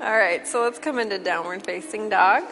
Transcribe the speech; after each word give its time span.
All 0.00 0.16
right, 0.16 0.46
so 0.46 0.62
let's 0.62 0.78
come 0.78 1.00
into 1.00 1.18
downward 1.18 1.64
facing 1.64 2.08
dog. 2.08 2.44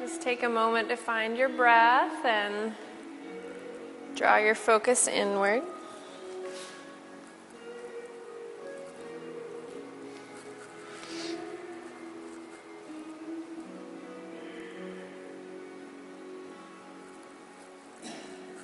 Just 0.00 0.20
take 0.20 0.42
a 0.42 0.48
moment 0.48 0.88
to 0.88 0.96
find 0.96 1.36
your 1.36 1.48
breath 1.48 2.24
and 2.24 2.74
draw 4.20 4.36
your 4.36 4.54
focus 4.54 5.08
inward. 5.08 5.62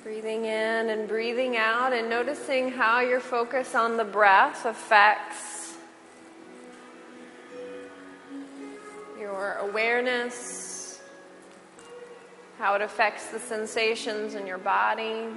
Breathing 0.03 0.45
in 0.45 0.89
and 0.91 1.07
breathing 1.07 1.57
out, 1.57 1.91
and 1.91 2.07
noticing 2.07 2.71
how 2.71 2.99
your 2.99 3.19
focus 3.19 3.73
on 3.73 3.97
the 3.97 4.05
breath 4.05 4.63
affects 4.63 5.73
your 9.19 9.53
awareness, 9.53 11.01
how 12.59 12.75
it 12.75 12.83
affects 12.83 13.31
the 13.31 13.39
sensations 13.39 14.35
in 14.35 14.45
your 14.45 14.59
body, 14.59 15.29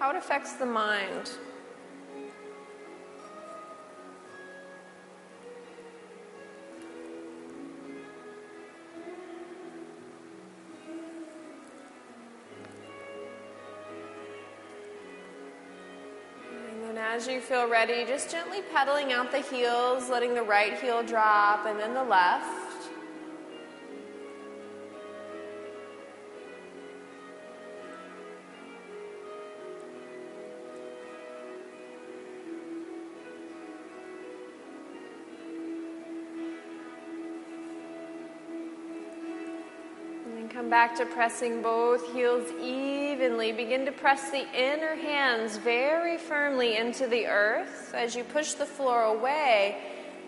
how 0.00 0.08
it 0.08 0.16
affects 0.16 0.54
the 0.54 0.64
mind. 0.64 1.30
And 16.70 16.82
then 16.82 16.96
as 16.96 17.28
you 17.28 17.42
feel 17.42 17.68
ready, 17.68 18.06
just 18.06 18.30
gently 18.30 18.62
pedaling 18.72 19.12
out 19.12 19.30
the 19.30 19.40
heels, 19.40 20.08
letting 20.08 20.34
the 20.34 20.42
right 20.42 20.80
heel 20.80 21.02
drop 21.02 21.66
and 21.66 21.78
then 21.78 21.92
the 21.92 22.02
left. 22.02 22.59
Back 40.70 40.94
to 40.96 41.04
pressing 41.04 41.60
both 41.60 42.14
heels 42.14 42.48
evenly. 42.62 43.50
Begin 43.50 43.84
to 43.84 43.92
press 43.92 44.30
the 44.30 44.46
inner 44.54 44.94
hands 44.94 45.56
very 45.56 46.16
firmly 46.16 46.76
into 46.76 47.08
the 47.08 47.26
earth. 47.26 47.92
As 47.92 48.14
you 48.14 48.22
push 48.22 48.52
the 48.52 48.64
floor 48.64 49.02
away, 49.02 49.78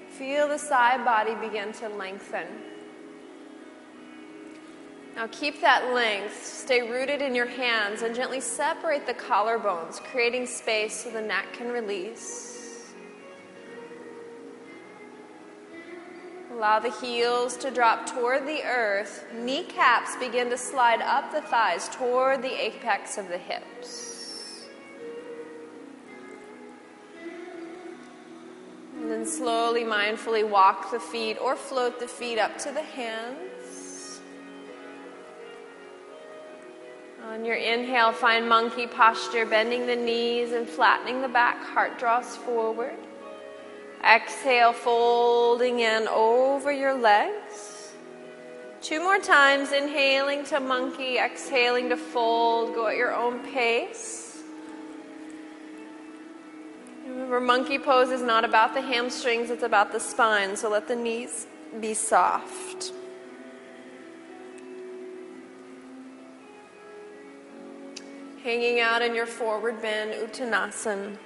feel 0.09 0.49
the 0.49 0.59
side 0.59 1.05
body 1.05 1.37
begin 1.37 1.73
to 1.75 1.89
lengthen. 1.89 2.47
Now 5.15 5.29
keep 5.31 5.61
that 5.61 5.95
length. 5.95 6.45
Stay 6.45 6.91
rooted 6.91 7.23
in 7.23 7.37
your 7.37 7.47
hands 7.47 8.03
and 8.03 8.13
gently 8.13 8.41
separate 8.41 9.07
the 9.07 9.15
collarbones, 9.15 10.01
creating 10.03 10.47
space 10.47 11.05
so 11.05 11.11
the 11.11 11.23
neck 11.23 11.53
can 11.53 11.69
release. 11.69 12.62
Allow 16.63 16.79
the 16.79 16.93
heels 16.93 17.57
to 17.57 17.73
drop 17.73 18.07
toward 18.07 18.47
the 18.47 18.63
earth. 18.63 19.25
Kneecaps 19.35 20.15
begin 20.21 20.49
to 20.51 20.57
slide 20.57 21.03
up 21.03 21.33
the 21.33 21.41
thighs 21.41 21.89
toward 21.89 22.41
the 22.41 22.53
apex 22.53 23.19
of 23.19 23.27
the 23.27 23.37
hips. 23.37 24.69
And 28.97 29.11
then 29.11 29.27
slowly, 29.27 29.83
mindfully 29.83 30.49
walk 30.49 30.93
the 30.93 31.01
feet 31.01 31.37
or 31.43 31.57
float 31.57 31.99
the 31.99 32.07
feet 32.07 32.39
up 32.39 32.57
to 32.59 32.71
the 32.71 32.83
hands. 32.83 34.21
On 37.25 37.45
your 37.45 37.57
inhale, 37.57 38.13
find 38.13 38.49
monkey 38.49 38.87
posture, 38.87 39.47
bending 39.47 39.89
the 39.89 39.97
knees 39.97 40.53
and 40.53 40.69
flattening 40.69 41.23
the 41.23 41.29
back. 41.29 41.61
Heart 41.65 41.99
draws 41.99 42.37
forward. 42.37 42.95
Exhale, 44.13 44.75
folding 44.75 45.81
in 45.81 46.07
over 46.09 46.71
your 46.71 46.93
legs. 46.93 47.93
Two 48.83 49.01
more 49.01 49.19
times, 49.19 49.73
inhaling 49.73 50.45
to 50.45 50.61
monkey, 50.61 51.17
exhaling 51.17 51.89
to 51.89 51.97
fold. 51.97 52.75
Go 52.75 52.89
at 52.89 52.97
your 52.97 53.15
own 53.15 53.39
pace. 53.55 54.43
Remember, 57.07 57.41
monkey 57.41 57.79
pose 57.79 58.11
is 58.11 58.21
not 58.21 58.45
about 58.45 58.75
the 58.75 58.83
hamstrings, 58.83 59.49
it's 59.49 59.63
about 59.63 59.93
the 59.93 60.01
spine, 60.01 60.57
so 60.57 60.69
let 60.69 60.89
the 60.89 60.97
knees 60.97 61.47
be 61.81 61.95
soft. 61.95 62.93
Hanging 68.43 68.81
out 68.81 69.01
in 69.01 69.15
your 69.15 69.27
forward 69.27 69.81
bend, 69.81 70.13
Uttanasana. 70.13 71.17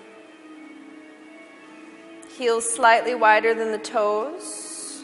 Heels 2.37 2.69
slightly 2.69 3.15
wider 3.15 3.55
than 3.55 3.73
the 3.73 3.79
toes. 3.79 5.03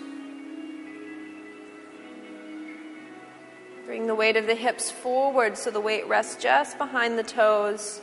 Bring 3.86 4.06
the 4.06 4.14
weight 4.14 4.36
of 4.36 4.46
the 4.46 4.54
hips 4.54 4.90
forward 4.90 5.56
so 5.56 5.70
the 5.70 5.80
weight 5.80 6.06
rests 6.06 6.36
just 6.42 6.76
behind 6.76 7.18
the 7.18 7.22
toes. 7.22 8.02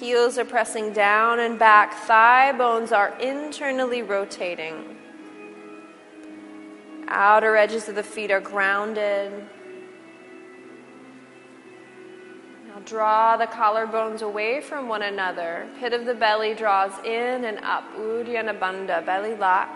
Heels 0.00 0.38
are 0.38 0.46
pressing 0.46 0.94
down 0.94 1.40
and 1.40 1.58
back. 1.58 1.92
Thigh 1.92 2.52
bones 2.52 2.90
are 2.90 3.18
internally 3.20 4.02
rotating. 4.02 4.96
Outer 7.08 7.54
edges 7.54 7.90
of 7.90 7.96
the 7.96 8.02
feet 8.02 8.30
are 8.30 8.40
grounded. 8.40 9.46
Now 12.72 12.80
draw 12.86 13.36
the 13.36 13.46
collarbones 13.46 14.22
away 14.22 14.62
from 14.62 14.88
one 14.88 15.02
another. 15.02 15.68
Pit 15.78 15.92
of 15.92 16.06
the 16.06 16.14
belly 16.14 16.54
draws 16.54 16.92
in 17.04 17.44
and 17.44 17.58
up. 17.58 17.84
Uddiyana 17.98 18.58
Bandha, 18.58 19.04
belly 19.04 19.34
lock. 19.34 19.68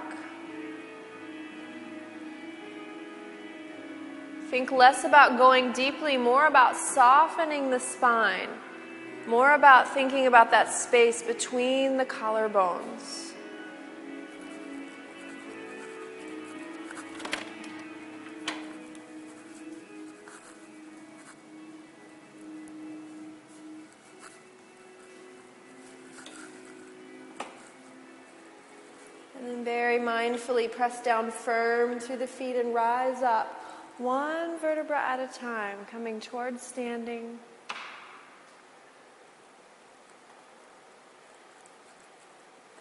Think 4.49 4.73
less 4.73 5.05
about 5.05 5.37
going 5.37 5.73
deeply, 5.73 6.17
more 6.17 6.47
about 6.47 6.75
softening 6.77 7.69
the 7.71 7.81
spine, 7.81 8.49
more 9.27 9.53
about 9.53 9.93
thinking 9.93 10.27
about 10.27 10.51
that 10.53 10.73
space 10.73 11.21
between 11.21 11.99
the 11.99 12.07
collarbones. 12.07 13.26
And 29.47 29.65
very 29.65 30.01
mindfully 30.01 30.69
press 30.71 31.01
down 31.01 31.31
firm 31.31 32.01
through 32.01 32.17
the 32.17 32.27
feet 32.27 32.57
and 32.57 32.75
rise 32.75 33.23
up 33.23 33.47
one 33.97 34.59
vertebra 34.59 34.99
at 34.99 35.21
a 35.21 35.39
time, 35.39 35.79
coming 35.89 36.19
towards 36.19 36.63
standing. 36.63 37.39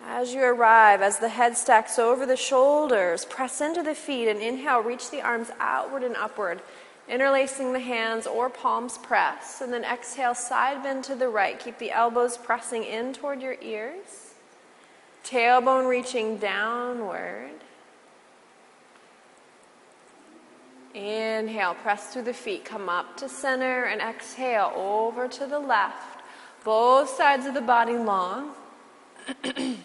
As 0.04 0.34
you 0.34 0.42
arrive, 0.42 1.04
as 1.04 1.20
the 1.20 1.30
head 1.30 1.56
stacks 1.56 2.00
over 2.00 2.26
the 2.26 2.36
shoulders, 2.36 3.26
press 3.26 3.62
into 3.62 3.84
the 3.84 3.94
feet 3.94 4.28
and 4.28 4.42
inhale, 4.42 4.80
reach 4.80 5.12
the 5.12 5.22
arms 5.22 5.52
outward 5.60 6.02
and 6.02 6.16
upward, 6.16 6.64
interlacing 7.08 7.74
the 7.74 7.80
hands 7.80 8.26
or 8.26 8.50
palms 8.50 8.98
press. 8.98 9.62
And 9.62 9.72
then 9.72 9.84
exhale, 9.84 10.34
side 10.34 10.82
bend 10.82 11.04
to 11.04 11.16
the 11.16 11.30
right. 11.30 11.60
Keep 11.60 11.78
the 11.78 11.92
elbows 11.92 12.38
pressing 12.38 12.84
in 12.84 13.14
toward 13.14 13.44
your 13.44 13.58
ears. 13.62 14.25
Tailbone 15.26 15.90
reaching 15.90 16.38
downward. 16.38 17.50
Inhale, 20.94 21.74
press 21.74 22.14
through 22.14 22.22
the 22.22 22.34
feet, 22.34 22.64
come 22.64 22.88
up 22.88 23.18
to 23.18 23.28
center, 23.28 23.84
and 23.86 24.00
exhale 24.02 24.72
over 24.76 25.28
to 25.28 25.48
the 25.48 25.60
left. 25.60 26.22
Both 26.64 27.10
sides 27.10 27.46
of 27.48 27.54
the 27.56 27.62
body 27.62 27.98
long. 27.98 28.52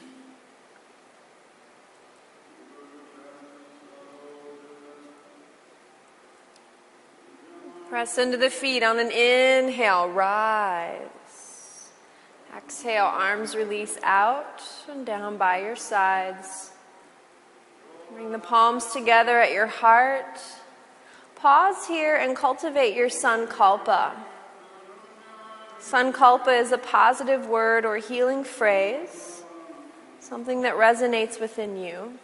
Press 7.88 8.18
into 8.18 8.36
the 8.36 8.50
feet 8.50 8.84
on 8.84 9.00
an 9.00 9.10
inhale, 9.10 10.08
rise. 10.08 11.08
Exhale, 12.56 13.04
arms 13.04 13.54
release 13.54 13.96
out 14.02 14.62
and 14.88 15.06
down 15.06 15.36
by 15.36 15.60
your 15.60 15.76
sides. 15.76 16.72
Bring 18.12 18.32
the 18.32 18.40
palms 18.40 18.86
together 18.92 19.38
at 19.38 19.52
your 19.52 19.68
heart. 19.68 20.40
Pause 21.36 21.86
here 21.86 22.16
and 22.16 22.34
cultivate 22.34 22.96
your 22.96 23.08
sankalpa. 23.08 24.14
Sankalpa 25.80 26.60
is 26.60 26.72
a 26.72 26.78
positive 26.78 27.46
word 27.46 27.84
or 27.84 27.98
healing 27.98 28.42
phrase, 28.42 29.44
something 30.18 30.62
that 30.62 30.74
resonates 30.74 31.40
within 31.40 31.76
you. 31.76 32.18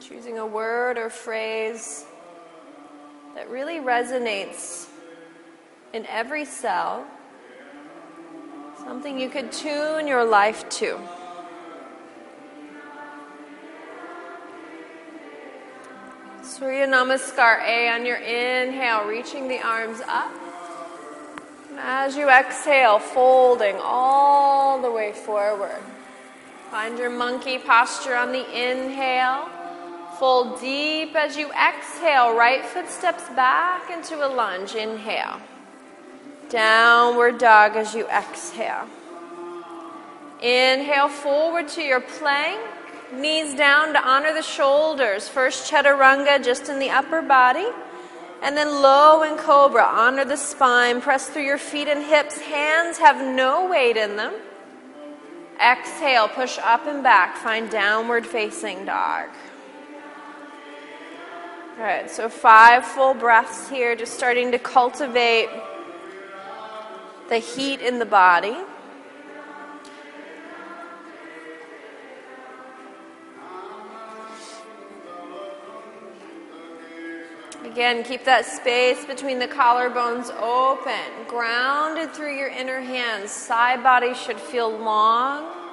Choosing 0.00 0.38
a 0.38 0.46
word 0.46 0.98
or 0.98 1.08
phrase 1.08 2.04
that 3.36 3.50
really 3.50 3.80
resonates 3.80 4.88
in 5.92 6.06
every 6.06 6.46
cell, 6.46 7.06
something 8.78 9.20
you 9.20 9.28
could 9.28 9.52
tune 9.52 10.08
your 10.08 10.24
life 10.24 10.66
to. 10.70 10.98
Surya 16.42 16.86
Namaskar 16.86 17.62
A 17.62 17.90
on 17.90 18.06
your 18.06 18.16
inhale, 18.16 19.04
reaching 19.04 19.48
the 19.48 19.60
arms 19.60 20.00
up. 20.08 20.32
And 21.68 21.78
as 21.78 22.16
you 22.16 22.30
exhale, 22.30 22.98
folding 22.98 23.76
all 23.82 24.80
the 24.80 24.90
way 24.90 25.12
forward. 25.12 25.82
Find 26.70 26.98
your 26.98 27.10
monkey 27.10 27.58
posture 27.58 28.16
on 28.16 28.32
the 28.32 28.40
inhale. 28.40 29.50
Fold 30.18 30.60
deep 30.60 31.14
as 31.14 31.36
you 31.36 31.50
exhale. 31.52 32.34
Right 32.34 32.64
foot 32.64 32.88
steps 32.88 33.28
back 33.30 33.90
into 33.90 34.26
a 34.26 34.28
lunge. 34.28 34.74
Inhale. 34.74 35.40
Downward 36.48 37.38
dog 37.38 37.76
as 37.76 37.94
you 37.94 38.06
exhale. 38.08 38.88
Inhale 40.40 41.08
forward 41.08 41.68
to 41.68 41.82
your 41.82 42.00
plank. 42.00 42.60
Knees 43.12 43.54
down 43.54 43.92
to 43.92 44.02
honor 44.02 44.32
the 44.32 44.42
shoulders. 44.42 45.28
First 45.28 45.70
chaturanga 45.70 46.42
just 46.42 46.68
in 46.70 46.78
the 46.78 46.90
upper 46.90 47.20
body. 47.20 47.66
And 48.42 48.56
then 48.56 48.70
low 48.70 49.22
and 49.22 49.38
cobra. 49.38 49.84
Honor 49.84 50.24
the 50.24 50.36
spine. 50.36 51.02
Press 51.02 51.28
through 51.28 51.44
your 51.44 51.58
feet 51.58 51.88
and 51.88 52.02
hips. 52.02 52.38
Hands 52.40 52.96
have 52.98 53.22
no 53.22 53.68
weight 53.68 53.96
in 53.98 54.16
them. 54.16 54.32
Exhale, 55.60 56.28
push 56.28 56.58
up 56.62 56.86
and 56.86 57.02
back. 57.02 57.36
Find 57.36 57.70
downward 57.70 58.26
facing 58.26 58.84
dog. 58.86 59.28
All 61.78 61.82
right, 61.82 62.10
so 62.10 62.30
five 62.30 62.86
full 62.86 63.12
breaths 63.12 63.68
here, 63.68 63.94
just 63.94 64.14
starting 64.14 64.50
to 64.52 64.58
cultivate 64.58 65.50
the 67.28 67.36
heat 67.36 67.82
in 67.82 67.98
the 67.98 68.06
body. 68.06 68.56
Again, 77.62 78.04
keep 78.04 78.24
that 78.24 78.46
space 78.46 79.04
between 79.04 79.38
the 79.38 79.46
collarbones 79.46 80.34
open, 80.40 81.26
grounded 81.28 82.10
through 82.14 82.38
your 82.38 82.48
inner 82.48 82.80
hands. 82.80 83.30
Side 83.32 83.82
body 83.82 84.14
should 84.14 84.40
feel 84.40 84.70
long. 84.70 85.65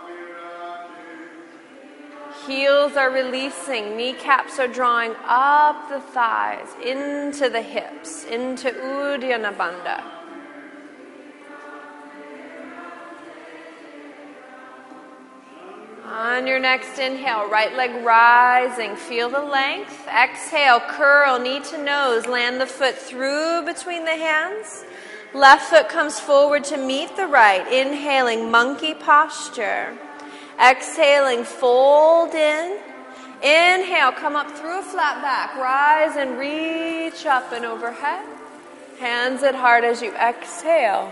Heels 2.48 2.98
are 2.98 3.10
releasing, 3.10 3.96
kneecaps 3.96 4.60
are 4.60 4.68
drawing 4.68 5.14
up 5.26 5.88
the 5.88 6.02
thighs, 6.02 6.68
into 6.84 7.50
the 7.50 7.62
hips, 7.62 8.26
into 8.26 8.70
Uddiyana 8.70 9.56
Bandha. 9.56 10.04
On 16.06 16.46
your 16.46 16.60
next 16.60 17.00
inhale, 17.00 17.50
right 17.50 17.74
leg 17.76 18.06
rising, 18.06 18.96
feel 18.96 19.30
the 19.30 19.42
length. 19.42 20.06
Exhale, 20.08 20.82
curl, 20.82 21.40
knee 21.40 21.62
to 21.62 21.82
nose, 21.82 22.28
land 22.28 22.60
the 22.60 22.68
foot 22.68 22.96
through 22.96 23.64
between 23.66 24.04
the 24.04 24.18
hands. 24.18 24.84
Left 25.34 25.70
foot 25.70 25.90
comes 25.90 26.20
forward 26.20 26.66
to 26.66 26.78
meet 26.78 27.16
the 27.16 27.26
right, 27.26 27.66
inhaling 27.72 28.52
monkey 28.52 28.94
posture. 28.94 29.98
Exhaling, 30.60 31.44
fold 31.44 32.34
in. 32.34 32.80
Inhale, 33.42 34.12
come 34.14 34.36
up 34.36 34.50
through 34.52 34.80
a 34.80 34.84
flat 34.84 35.22
back. 35.22 35.56
Rise 35.58 36.16
and 36.16 36.38
reach 36.38 37.26
up 37.26 37.52
and 37.52 37.66
overhead. 37.66 38.26
Hands 39.00 39.42
at 39.44 39.56
heart 39.56 39.84
as 39.84 40.02
you 40.02 40.14
exhale. 40.16 41.12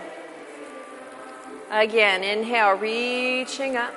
Again, 1.71 2.23
inhale, 2.23 2.73
reaching 2.73 3.75
up. 3.75 3.93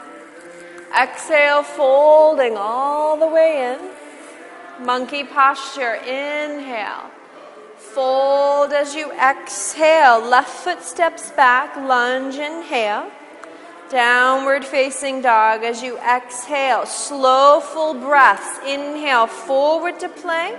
Exhale, 1.00 1.62
folding 1.62 2.56
all 2.56 3.16
the 3.16 3.26
way 3.26 3.74
in. 3.74 4.84
Monkey 4.84 5.24
posture, 5.24 5.94
inhale. 5.94 7.10
Fold 7.76 8.72
as 8.72 8.94
you 8.94 9.12
exhale. 9.12 10.20
Left 10.20 10.50
foot 10.50 10.82
steps 10.82 11.30
back, 11.32 11.76
lunge, 11.76 12.36
inhale. 12.36 13.10
Downward 13.94 14.64
facing 14.64 15.22
dog 15.22 15.62
as 15.62 15.80
you 15.80 15.96
exhale. 15.98 16.84
Slow, 16.84 17.60
full 17.60 17.94
breaths. 17.94 18.58
Inhale, 18.66 19.28
forward 19.28 20.00
to 20.00 20.08
plank. 20.08 20.58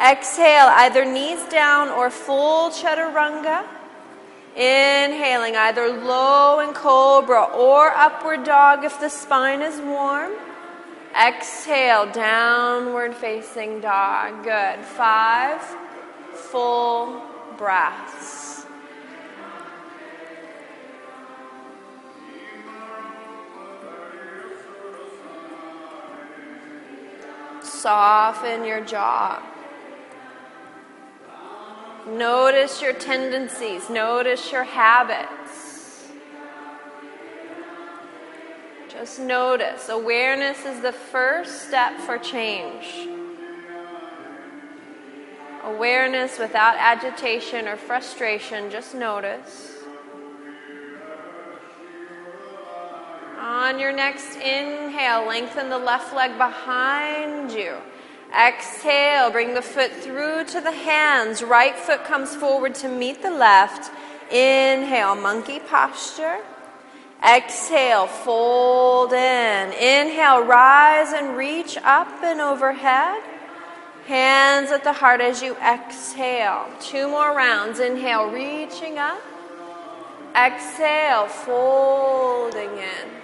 Exhale, 0.00 0.68
either 0.68 1.04
knees 1.04 1.44
down 1.50 1.90
or 1.90 2.08
full 2.08 2.70
chaturanga. 2.70 3.66
Inhaling 4.56 5.56
either 5.56 5.90
low 5.90 6.60
and 6.60 6.74
cobra 6.74 7.42
or 7.54 7.90
upward 7.90 8.44
dog 8.44 8.82
if 8.82 8.98
the 8.98 9.10
spine 9.10 9.60
is 9.60 9.78
warm. 9.82 10.32
Exhale, 11.14 12.10
downward 12.10 13.14
facing 13.14 13.80
dog. 13.80 14.42
Good. 14.42 14.78
Five 14.86 15.60
full 16.32 17.20
breaths. 17.58 18.47
Soften 27.78 28.64
your 28.64 28.84
jaw. 28.84 29.40
Notice 32.08 32.82
your 32.82 32.92
tendencies, 32.92 33.88
notice 33.88 34.50
your 34.50 34.64
habits. 34.64 36.08
Just 38.88 39.20
notice. 39.20 39.88
Awareness 39.88 40.64
is 40.64 40.80
the 40.80 40.90
first 40.90 41.68
step 41.68 41.96
for 42.00 42.18
change. 42.18 43.08
Awareness 45.62 46.36
without 46.38 46.74
agitation 46.78 47.68
or 47.68 47.76
frustration, 47.76 48.72
just 48.72 48.96
notice. 48.96 49.77
On 53.40 53.78
your 53.78 53.92
next 53.92 54.34
inhale, 54.36 55.26
lengthen 55.26 55.68
the 55.68 55.78
left 55.78 56.12
leg 56.14 56.36
behind 56.36 57.52
you. 57.52 57.76
Exhale, 58.36 59.30
bring 59.30 59.54
the 59.54 59.62
foot 59.62 59.92
through 59.92 60.44
to 60.46 60.60
the 60.60 60.72
hands. 60.72 61.42
Right 61.42 61.76
foot 61.76 62.04
comes 62.04 62.34
forward 62.34 62.74
to 62.76 62.88
meet 62.88 63.22
the 63.22 63.30
left. 63.30 63.90
Inhale, 64.32 65.14
monkey 65.14 65.60
posture. 65.60 66.38
Exhale, 67.24 68.06
fold 68.06 69.12
in. 69.12 69.72
Inhale, 69.72 70.42
rise 70.44 71.12
and 71.12 71.36
reach 71.36 71.78
up 71.78 72.08
and 72.22 72.40
overhead. 72.40 73.22
Hands 74.06 74.70
at 74.70 74.84
the 74.84 74.92
heart 74.92 75.20
as 75.20 75.42
you 75.42 75.56
exhale. 75.56 76.66
Two 76.80 77.08
more 77.08 77.34
rounds. 77.34 77.78
Inhale, 77.78 78.30
reaching 78.30 78.98
up. 78.98 79.20
Exhale, 80.34 81.26
folding 81.26 82.76
in. 82.78 83.17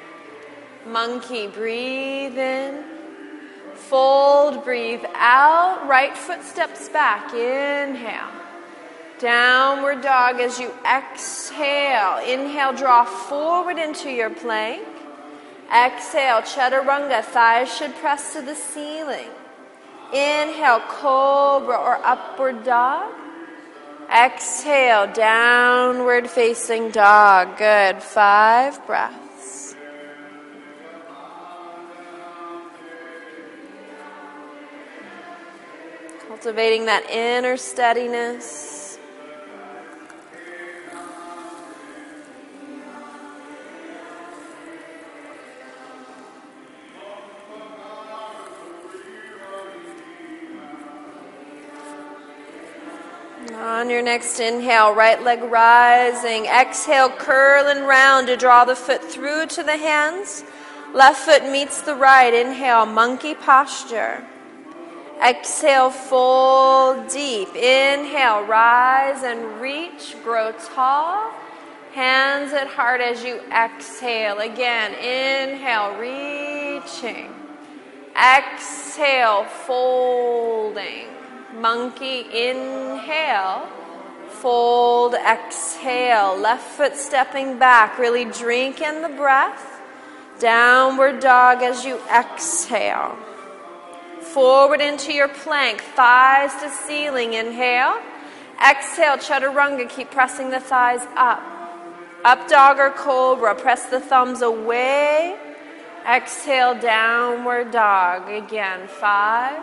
Monkey, 0.87 1.47
breathe 1.47 2.37
in. 2.37 2.85
Fold, 3.75 4.65
breathe 4.65 5.05
out. 5.15 5.87
Right 5.89 6.17
foot 6.17 6.43
steps 6.43 6.89
back. 6.89 7.33
Inhale. 7.33 8.31
Downward 9.19 10.03
dog 10.03 10.41
as 10.41 10.59
you 10.59 10.73
exhale. 10.85 12.19
Inhale, 12.19 12.73
draw 12.73 13.05
forward 13.05 13.79
into 13.79 14.11
your 14.11 14.31
plank. 14.31 14.87
Exhale, 15.75 16.43
chaturanga. 16.43 17.23
Thighs 17.23 17.75
should 17.75 17.95
press 17.97 18.35
to 18.35 18.43
the 18.43 18.55
ceiling. 18.55 19.31
Inhale, 20.13 20.81
cobra 20.89 21.77
or 21.77 21.99
upward 22.05 22.65
dog. 22.65 23.13
Exhale, 24.15 25.07
downward 25.13 26.29
facing 26.29 26.91
dog. 26.91 27.57
Good. 27.57 28.03
Five 28.03 28.85
breaths. 28.87 29.24
Cultivating 36.45 36.85
that 36.85 37.09
inner 37.09 37.57
steadiness. 37.57 38.99
On 53.55 53.89
your 53.89 54.03
next 54.03 54.39
inhale, 54.39 54.95
right 54.95 55.23
leg 55.23 55.43
rising. 55.45 56.45
Exhale, 56.45 57.09
curling 57.09 57.85
round 57.85 58.27
to 58.27 58.37
draw 58.37 58.67
the 58.67 58.77
foot 58.77 59.03
through 59.03 59.47
to 59.47 59.63
the 59.63 59.79
hands. 59.79 60.45
Left 60.93 61.25
foot 61.25 61.45
meets 61.45 61.81
the 61.81 61.95
right. 61.95 62.35
Inhale, 62.35 62.85
monkey 62.85 63.35
posture. 63.35 64.27
Exhale, 65.23 65.91
fold 65.91 67.09
deep. 67.09 67.55
Inhale, 67.55 68.45
rise 68.45 69.23
and 69.23 69.61
reach. 69.61 70.17
Grow 70.23 70.53
tall. 70.53 71.31
Hands 71.93 72.53
at 72.53 72.67
heart 72.67 73.01
as 73.01 73.23
you 73.23 73.41
exhale. 73.53 74.39
Again, 74.39 74.93
inhale, 74.95 75.97
reaching. 75.97 77.33
Exhale, 78.17 79.45
folding. 79.45 81.07
Monkey, 81.61 82.21
inhale. 82.33 83.69
Fold, 84.29 85.15
exhale. 85.15 86.37
Left 86.37 86.67
foot 86.77 86.97
stepping 86.97 87.59
back. 87.59 87.99
Really 87.99 88.25
drink 88.25 88.81
in 88.81 89.03
the 89.03 89.09
breath. 89.09 89.81
Downward 90.41 91.21
dog 91.21 91.63
as 91.63 91.85
you 91.85 92.01
exhale. 92.13 93.17
Forward 94.33 94.81
into 94.81 95.13
your 95.13 95.29
plank. 95.29 95.81
Thighs 95.81 96.53
to 96.63 96.71
ceiling. 96.71 97.35
Inhale. 97.35 98.01
Exhale, 98.59 99.17
chaturanga. 99.17 99.89
Keep 99.89 100.11
pressing 100.11 100.51
the 100.51 100.61
thighs 100.61 101.07
up. 101.17 101.43
Up 102.25 102.49
dog 102.49 102.79
or 102.79 102.91
cobra. 102.91 103.55
Press 103.55 103.87
the 103.87 104.01
thumbs 104.01 104.43
away. 104.43 105.37
Exhale, 106.09 106.75
downward 106.81 107.71
dog. 107.71 108.29
Again, 108.29 108.89
five, 108.89 109.63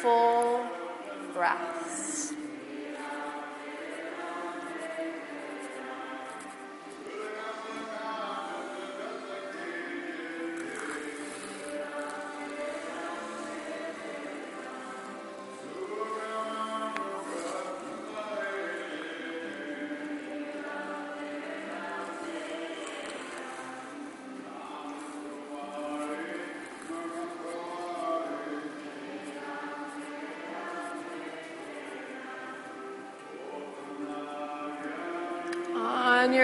full 0.00 0.66
breaths. 1.32 1.79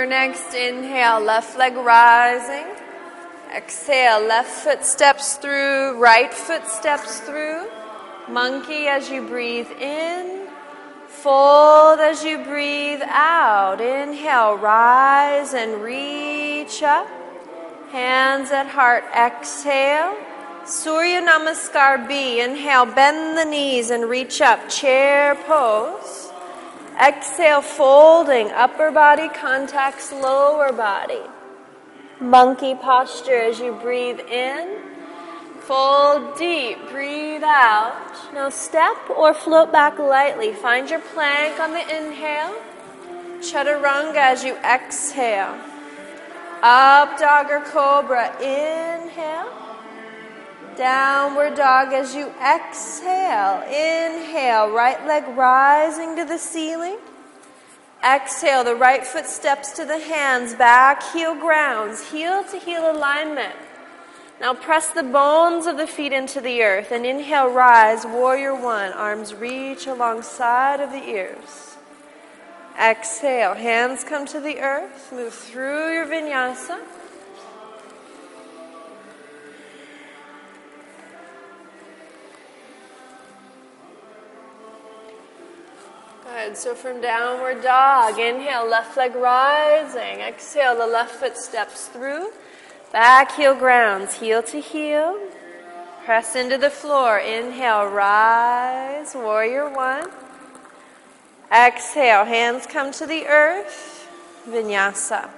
Next 0.08 0.54
inhale, 0.54 1.20
left 1.20 1.58
leg 1.58 1.76
rising. 1.76 2.66
Exhale, 3.54 4.20
left 4.26 4.50
foot 4.50 4.84
steps 4.84 5.34
through, 5.36 5.98
right 5.98 6.32
foot 6.32 6.66
steps 6.68 7.20
through. 7.20 7.66
Monkey 8.28 8.86
as 8.86 9.08
you 9.08 9.22
breathe 9.22 9.70
in. 9.80 10.48
Fold 11.08 12.00
as 12.00 12.24
you 12.24 12.38
breathe 12.44 13.02
out. 13.04 13.80
Inhale, 13.80 14.56
rise 14.56 15.54
and 15.54 15.82
reach 15.82 16.82
up. 16.82 17.08
Hands 17.92 18.50
at 18.50 18.66
heart. 18.66 19.04
Exhale. 19.14 20.16
Surya 20.66 21.22
Namaskar 21.22 22.08
B. 22.08 22.40
Inhale, 22.40 22.86
bend 22.86 23.38
the 23.38 23.44
knees 23.44 23.90
and 23.90 24.06
reach 24.06 24.40
up. 24.40 24.68
Chair 24.68 25.36
pose. 25.46 26.25
Exhale, 27.00 27.60
folding. 27.60 28.50
Upper 28.50 28.90
body 28.90 29.28
contacts 29.28 30.12
lower 30.12 30.72
body. 30.72 31.20
Monkey 32.20 32.74
posture 32.74 33.42
as 33.42 33.60
you 33.60 33.72
breathe 33.72 34.20
in. 34.20 34.78
Fold 35.60 36.38
deep. 36.38 36.78
Breathe 36.88 37.42
out. 37.44 38.32
Now 38.32 38.48
step 38.48 38.96
or 39.10 39.34
float 39.34 39.72
back 39.72 39.98
lightly. 39.98 40.52
Find 40.54 40.88
your 40.88 41.00
plank 41.00 41.60
on 41.60 41.72
the 41.72 41.80
inhale. 41.80 42.54
Chaturanga 43.40 44.16
as 44.16 44.44
you 44.44 44.56
exhale. 44.56 45.58
Up 46.62 47.18
dog 47.18 47.50
or 47.50 47.60
cobra. 47.60 48.34
Inhale. 48.40 49.65
Downward 50.76 51.54
dog 51.54 51.92
as 51.92 52.14
you 52.14 52.26
exhale. 52.44 53.62
Inhale, 53.62 54.70
right 54.70 55.04
leg 55.06 55.24
rising 55.36 56.16
to 56.16 56.24
the 56.24 56.38
ceiling. 56.38 56.98
Exhale, 58.04 58.62
the 58.62 58.74
right 58.74 59.04
foot 59.06 59.26
steps 59.26 59.72
to 59.72 59.84
the 59.84 59.98
hands, 59.98 60.54
back 60.54 61.02
heel 61.12 61.34
grounds, 61.34 62.10
heel 62.10 62.44
to 62.44 62.58
heel 62.58 62.90
alignment. 62.90 63.54
Now 64.38 64.52
press 64.52 64.90
the 64.90 65.02
bones 65.02 65.66
of 65.66 65.78
the 65.78 65.86
feet 65.86 66.12
into 66.12 66.42
the 66.42 66.62
earth 66.62 66.92
and 66.92 67.06
inhale, 67.06 67.50
rise, 67.50 68.04
warrior 68.04 68.54
one. 68.54 68.92
Arms 68.92 69.34
reach 69.34 69.86
alongside 69.86 70.80
of 70.80 70.90
the 70.92 71.02
ears. 71.02 71.76
Exhale, 72.78 73.54
hands 73.54 74.04
come 74.04 74.26
to 74.26 74.40
the 74.40 74.60
earth, 74.60 75.10
move 75.10 75.32
through 75.32 75.94
your 75.94 76.06
vinyasa. 76.06 76.78
Good. 86.46 86.56
So 86.56 86.74
from 86.74 87.00
downward 87.00 87.62
dog, 87.62 88.20
inhale, 88.20 88.68
left 88.68 88.96
leg 88.96 89.16
rising. 89.16 90.20
Exhale, 90.20 90.76
the 90.76 90.86
left 90.86 91.16
foot 91.16 91.36
steps 91.36 91.86
through. 91.88 92.28
Back 92.92 93.32
heel 93.32 93.54
grounds, 93.54 94.14
heel 94.14 94.42
to 94.44 94.60
heel. 94.60 95.18
Press 96.04 96.36
into 96.36 96.56
the 96.56 96.70
floor. 96.70 97.18
Inhale, 97.18 97.86
rise, 97.86 99.14
warrior 99.14 99.68
one. 99.68 100.08
Exhale, 101.52 102.24
hands 102.24 102.66
come 102.66 102.92
to 102.92 103.06
the 103.06 103.26
earth. 103.26 104.08
Vinyasa. 104.48 105.28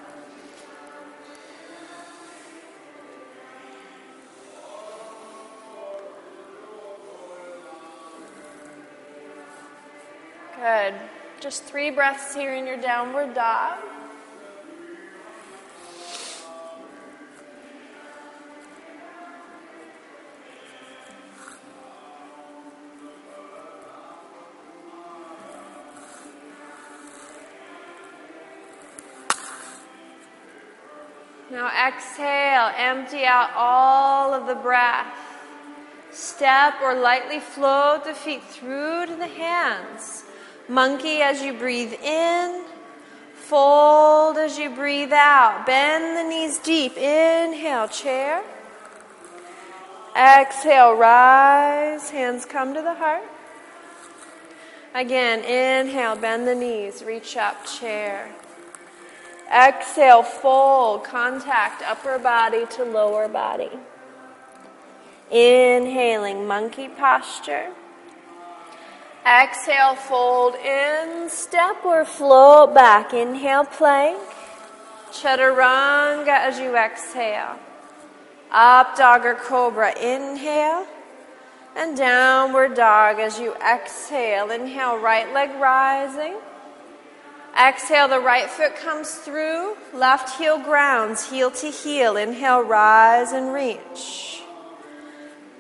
Good. 10.68 10.94
Just 11.40 11.64
three 11.64 11.90
breaths 11.90 12.34
here 12.34 12.52
in 12.52 12.66
your 12.66 12.76
downward 12.76 13.32
dog. 13.32 13.78
Now 31.50 31.70
exhale, 31.88 32.72
empty 32.76 33.24
out 33.24 33.52
all 33.56 34.34
of 34.34 34.46
the 34.46 34.54
breath. 34.54 35.06
Step 36.10 36.74
or 36.82 36.94
lightly 36.94 37.40
float 37.40 38.04
the 38.04 38.12
feet 38.12 38.42
through 38.44 39.06
to 39.06 39.16
the 39.16 39.28
hands. 39.28 40.24
Monkey 40.68 41.22
as 41.22 41.40
you 41.42 41.54
breathe 41.54 41.94
in. 41.94 42.64
Fold 43.34 44.36
as 44.36 44.58
you 44.58 44.68
breathe 44.68 45.12
out. 45.12 45.64
Bend 45.64 46.16
the 46.16 46.28
knees 46.28 46.58
deep. 46.58 46.98
Inhale, 46.98 47.88
chair. 47.88 48.44
Exhale, 50.14 50.92
rise. 50.94 52.10
Hands 52.10 52.44
come 52.44 52.74
to 52.74 52.82
the 52.82 52.94
heart. 52.94 53.24
Again, 54.94 55.40
inhale, 55.40 56.16
bend 56.16 56.46
the 56.46 56.54
knees. 56.54 57.02
Reach 57.02 57.38
up, 57.38 57.64
chair. 57.64 58.30
Exhale, 59.50 60.22
fold. 60.22 61.04
Contact 61.04 61.82
upper 61.82 62.18
body 62.18 62.66
to 62.72 62.84
lower 62.84 63.28
body. 63.28 63.70
Inhaling, 65.30 66.46
monkey 66.46 66.88
posture. 66.88 67.68
Exhale, 69.26 69.94
fold 69.94 70.54
in, 70.54 71.28
step 71.28 71.84
or 71.84 72.04
float 72.04 72.74
back. 72.74 73.12
Inhale, 73.12 73.64
plank. 73.64 74.18
Chaturanga 75.12 76.28
as 76.28 76.58
you 76.58 76.76
exhale. 76.76 77.58
Up 78.50 78.96
dog 78.96 79.24
or 79.24 79.34
cobra. 79.34 79.92
Inhale. 79.98 80.86
And 81.76 81.96
downward 81.96 82.74
dog 82.74 83.18
as 83.18 83.38
you 83.38 83.54
exhale. 83.56 84.50
Inhale, 84.50 84.98
right 84.98 85.32
leg 85.32 85.50
rising. 85.60 86.36
Exhale, 87.58 88.08
the 88.08 88.20
right 88.20 88.48
foot 88.48 88.76
comes 88.76 89.14
through. 89.16 89.76
Left 89.92 90.38
heel 90.38 90.58
grounds, 90.58 91.30
heel 91.30 91.50
to 91.50 91.68
heel. 91.70 92.16
Inhale, 92.16 92.62
rise 92.62 93.32
and 93.32 93.52
reach. 93.52 94.42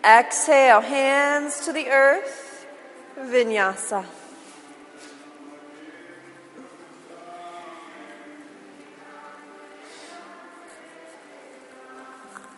Exhale, 0.04 0.80
hands 0.80 1.64
to 1.64 1.72
the 1.72 1.88
earth. 1.88 2.47
Vinyasa. 3.18 4.04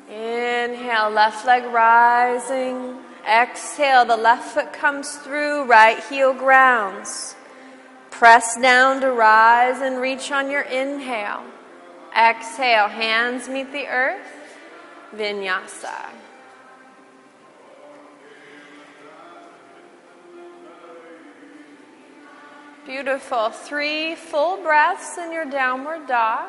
Inhale, 0.09 1.11
left 1.11 1.47
leg 1.47 1.65
rising. 1.73 2.99
Exhale, 3.27 4.05
the 4.05 4.17
left 4.17 4.55
foot 4.55 4.73
comes 4.73 5.17
through, 5.17 5.65
right 5.65 6.03
heel 6.05 6.35
grounds. 6.35 7.37
Press 8.11 8.57
down 8.61 9.01
to 9.01 9.11
rise 9.13 9.81
and 9.81 10.01
reach 10.01 10.31
on 10.31 10.51
your 10.51 10.63
inhale. 10.63 11.43
Exhale, 12.17 12.89
hands 12.89 13.49
meet 13.49 13.73
the 13.73 13.87
earth. 13.87 14.27
Vinyasa. 15.15 16.20
Beautiful. 22.87 23.51
Three 23.51 24.15
full 24.15 24.63
breaths 24.63 25.19
in 25.19 25.33
your 25.33 25.45
downward 25.45 26.07
dog. 26.07 26.49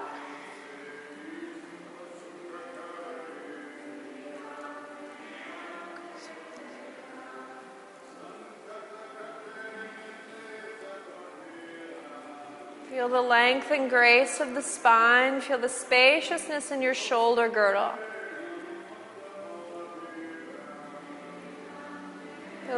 Feel 12.90 13.10
the 13.10 13.22
length 13.22 13.72
and 13.72 13.90
grace 13.90 14.40
of 14.40 14.54
the 14.54 14.62
spine. 14.62 15.42
Feel 15.42 15.58
the 15.58 15.70
spaciousness 15.70 16.72
in 16.72 16.82
your 16.82 16.94
shoulder 16.94 17.50
girdle. 17.50 17.92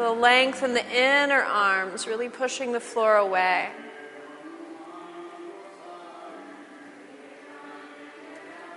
The 0.03 0.11
length 0.11 0.63
in 0.63 0.73
the 0.73 0.85
inner 0.93 1.41
arms, 1.41 2.05
really 2.07 2.27
pushing 2.27 2.73
the 2.73 2.79
floor 2.81 3.15
away. 3.15 3.69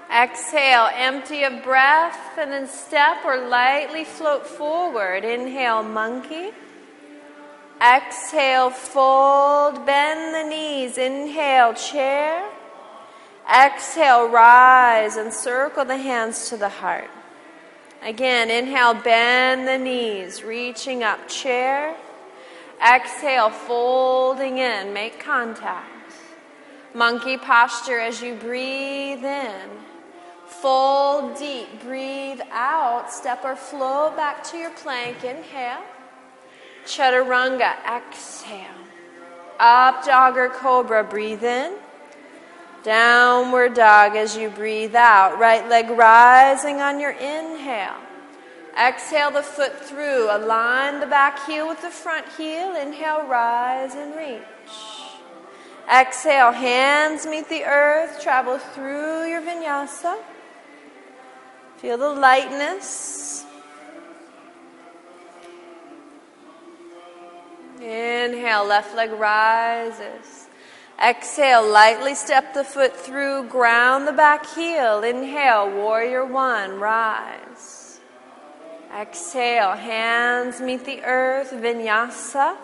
Exhale, 0.09 0.89
empty 0.95 1.43
of 1.43 1.65
breath, 1.65 2.39
and 2.39 2.53
then 2.53 2.69
step 2.69 3.25
or 3.25 3.49
lightly 3.49 4.05
float 4.05 4.47
forward. 4.47 5.25
Inhale, 5.25 5.83
monkey. 5.83 6.53
Exhale, 7.83 8.71
fold, 8.71 9.85
bend 9.85 10.33
the 10.33 10.49
knees. 10.49 10.97
Inhale, 10.97 11.75
chair. 11.75 12.49
Exhale, 13.53 14.29
rise 14.29 15.17
and 15.17 15.33
circle 15.33 15.85
the 15.85 15.97
hands 15.97 16.49
to 16.51 16.57
the 16.57 16.69
heart. 16.69 17.11
Again, 18.07 18.53
inhale, 18.53 18.95
bend 18.95 19.67
the 19.67 19.77
knees, 19.77 20.45
reaching 20.45 21.03
up, 21.03 21.29
chair. 21.29 21.97
Exhale, 22.81 23.51
folding 23.51 24.59
in, 24.59 24.93
make 24.93 25.19
contact. 25.19 26.13
Monkey 26.95 27.37
posture 27.37 27.99
as 27.99 28.23
you 28.23 28.37
breathe 28.37 29.25
in. 29.25 29.69
Fold 30.47 31.37
deep, 31.37 31.83
breathe 31.83 32.41
out, 32.53 33.13
step 33.13 33.45
or 33.45 33.57
flow 33.57 34.13
back 34.15 34.45
to 34.45 34.57
your 34.57 34.71
plank. 34.71 35.25
Inhale. 35.25 35.83
Chaturanga, 36.85 37.75
exhale. 37.85 38.85
Up 39.59 40.05
dog 40.05 40.37
or 40.37 40.49
cobra, 40.49 41.03
breathe 41.03 41.43
in. 41.43 41.75
Downward 42.87 43.75
dog 43.75 44.15
as 44.15 44.37
you 44.37 44.49
breathe 44.49 44.95
out. 44.95 45.41
Right 45.41 45.69
leg 45.69 45.91
rising 45.91 46.81
on 46.81 47.01
your 47.01 47.11
inhale. 47.11 47.97
Exhale 48.81 49.33
the 49.33 49.43
foot 49.43 49.77
through. 49.81 50.29
Align 50.31 51.01
the 51.01 51.07
back 51.07 51.45
heel 51.49 51.67
with 51.67 51.83
the 51.83 51.91
front 51.91 52.29
heel. 52.39 52.77
Inhale, 52.77 53.27
rise 53.27 53.97
and 53.97 54.15
reach. 54.15 54.41
Exhale, 55.93 56.53
hands 56.53 57.27
meet 57.27 57.49
the 57.49 57.65
earth. 57.65 58.21
Travel 58.23 58.59
through 58.59 59.27
your 59.31 59.43
vinyasa. 59.43 60.23
Feel 61.79 61.99
the 61.99 62.11
lightness. 62.11 63.45
Inhale, 67.81 68.65
left 68.65 68.95
leg 68.95 69.11
rises. 69.11 70.46
Exhale, 71.03 71.69
lightly 71.69 72.15
step 72.15 72.55
the 72.55 72.65
foot 72.65 72.97
through, 72.97 73.49
ground 73.49 74.09
the 74.09 74.13
back 74.13 74.47
heel. 74.47 75.03
Inhale, 75.03 75.71
warrior 75.71 76.25
one, 76.25 76.81
rise. 76.81 78.01
Exhale, 78.99 79.73
hands 79.73 80.59
meet 80.61 80.87
the 80.87 81.03
earth, 81.03 81.53
vinyasa. 81.53 82.57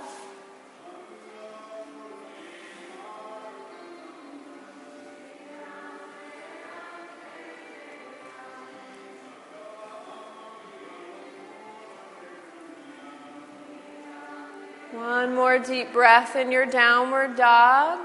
One 14.93 15.35
more 15.35 15.59
deep 15.59 15.93
breath 15.93 16.35
in 16.35 16.51
your 16.51 16.65
downward 16.65 17.37
dog. 17.37 17.99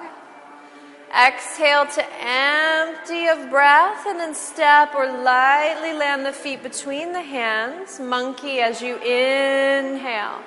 Exhale 1.15 1.85
to 1.85 2.05
empty 2.19 3.27
of 3.27 3.49
breath 3.49 4.05
and 4.05 4.19
then 4.19 4.35
step 4.35 4.93
or 4.93 5.05
lightly 5.05 5.93
land 5.93 6.25
the 6.25 6.33
feet 6.33 6.61
between 6.61 7.13
the 7.13 7.21
hands. 7.21 7.99
Monkey 7.99 8.59
as 8.59 8.81
you 8.81 8.97
inhale. 8.97 10.41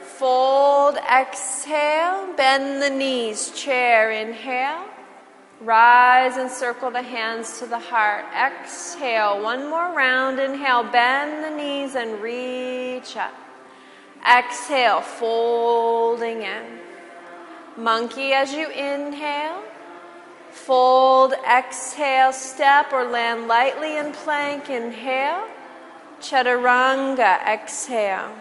Fold, 0.00 0.96
exhale, 0.96 2.32
bend 2.36 2.80
the 2.82 2.90
knees, 2.90 3.50
chair, 3.52 4.10
inhale. 4.10 4.84
Rise 5.60 6.36
and 6.36 6.48
circle 6.48 6.92
the 6.92 7.02
hands 7.02 7.58
to 7.58 7.66
the 7.66 7.78
heart. 7.78 8.24
Exhale, 8.32 9.42
one 9.42 9.68
more 9.68 9.92
round. 9.92 10.38
Inhale, 10.38 10.84
bend 10.84 11.42
the 11.42 11.50
knees 11.50 11.96
and 11.96 12.20
reach 12.20 13.16
up. 13.16 13.34
Exhale, 14.24 15.00
folding 15.00 16.42
in. 16.42 16.78
Monkey 17.76 18.32
as 18.32 18.52
you 18.52 18.68
inhale. 18.70 19.62
Fold, 20.64 21.32
exhale, 21.32 22.32
step 22.32 22.92
or 22.92 23.04
land 23.04 23.48
lightly 23.48 23.96
in 23.96 24.12
plank. 24.12 24.68
Inhale. 24.68 25.46
Chaturanga, 26.20 27.40
exhale. 27.46 28.34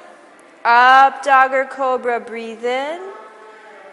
Up, 0.66 1.24
dog 1.24 1.54
or 1.54 1.66
cobra, 1.66 2.20
breathe 2.20 2.66
in. 2.66 3.02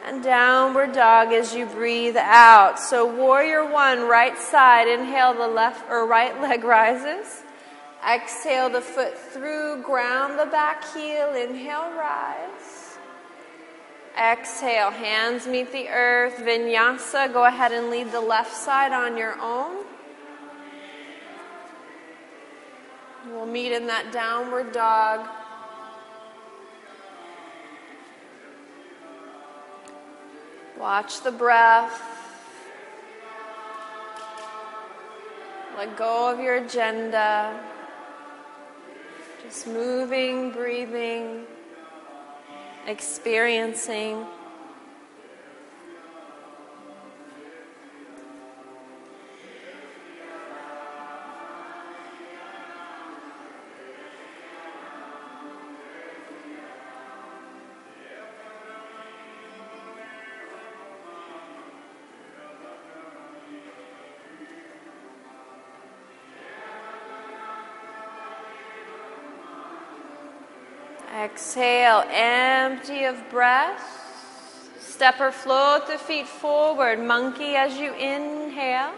And 0.04 0.22
downward 0.22 0.92
dog 0.92 1.32
as 1.32 1.54
you 1.54 1.66
breathe 1.66 2.16
out. 2.16 2.78
So, 2.78 3.06
warrior 3.06 3.64
one, 3.70 4.08
right 4.08 4.37
side, 4.37 4.88
inhale, 4.88 5.34
the 5.34 5.48
left 5.48 5.88
or 5.90 6.06
right 6.06 6.38
leg 6.42 6.64
rises. 6.64 7.42
Exhale 8.06 8.68
the 8.68 8.80
foot 8.80 9.16
through, 9.16 9.82
ground 9.82 10.38
the 10.38 10.46
back 10.46 10.84
heel. 10.92 11.34
Inhale, 11.34 11.92
rise. 11.96 12.84
Exhale, 14.16 14.90
hands 14.90 15.46
meet 15.46 15.72
the 15.72 15.88
earth. 15.88 16.37
Vinyasa, 16.38 17.33
go 17.33 17.44
ahead 17.46 17.72
and 17.72 17.90
lead 17.90 18.12
the 18.12 18.20
left 18.20 18.55
side 18.55 18.92
on 18.92 19.16
your 19.16 19.38
own. 19.40 19.85
We'll 23.29 23.46
meet 23.46 23.72
in 23.72 23.87
that 23.88 24.12
downward 24.12 24.72
dog. 24.72 25.27
Watch 30.79 31.22
the 31.22 31.33
breath. 31.33 32.03
Let 35.77 35.96
go 35.96 36.31
of 36.33 36.38
your 36.38 36.57
agenda. 36.57 37.59
Just 39.42 39.66
moving, 39.66 40.50
breathing, 40.50 41.46
experiencing. 42.87 44.27
Exhale, 71.44 72.04
empty 72.09 73.04
of 73.04 73.28
breath. 73.28 73.85
Step 74.80 75.20
or 75.20 75.30
float 75.30 75.87
the 75.87 75.98
feet 75.98 76.26
forward. 76.26 76.98
Monkey 76.98 77.54
as 77.54 77.76
you 77.76 77.92
inhale. 77.92 78.94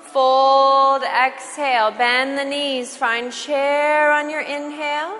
Fold, 0.00 1.02
exhale. 1.02 1.90
Bend 1.90 2.38
the 2.38 2.44
knees. 2.44 2.96
Find 2.96 3.30
chair 3.30 4.12
on 4.12 4.30
your 4.30 4.40
inhale. 4.40 5.18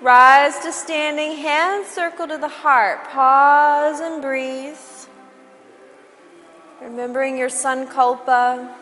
Rise 0.00 0.56
to 0.60 0.70
standing, 0.70 1.36
hands 1.36 1.88
circle 1.88 2.28
to 2.28 2.38
the 2.38 2.48
heart. 2.48 3.08
Pause 3.08 4.00
and 4.02 4.22
breathe. 4.22 4.78
Remembering 6.80 7.36
your 7.36 7.48
sankalpa. 7.48 8.72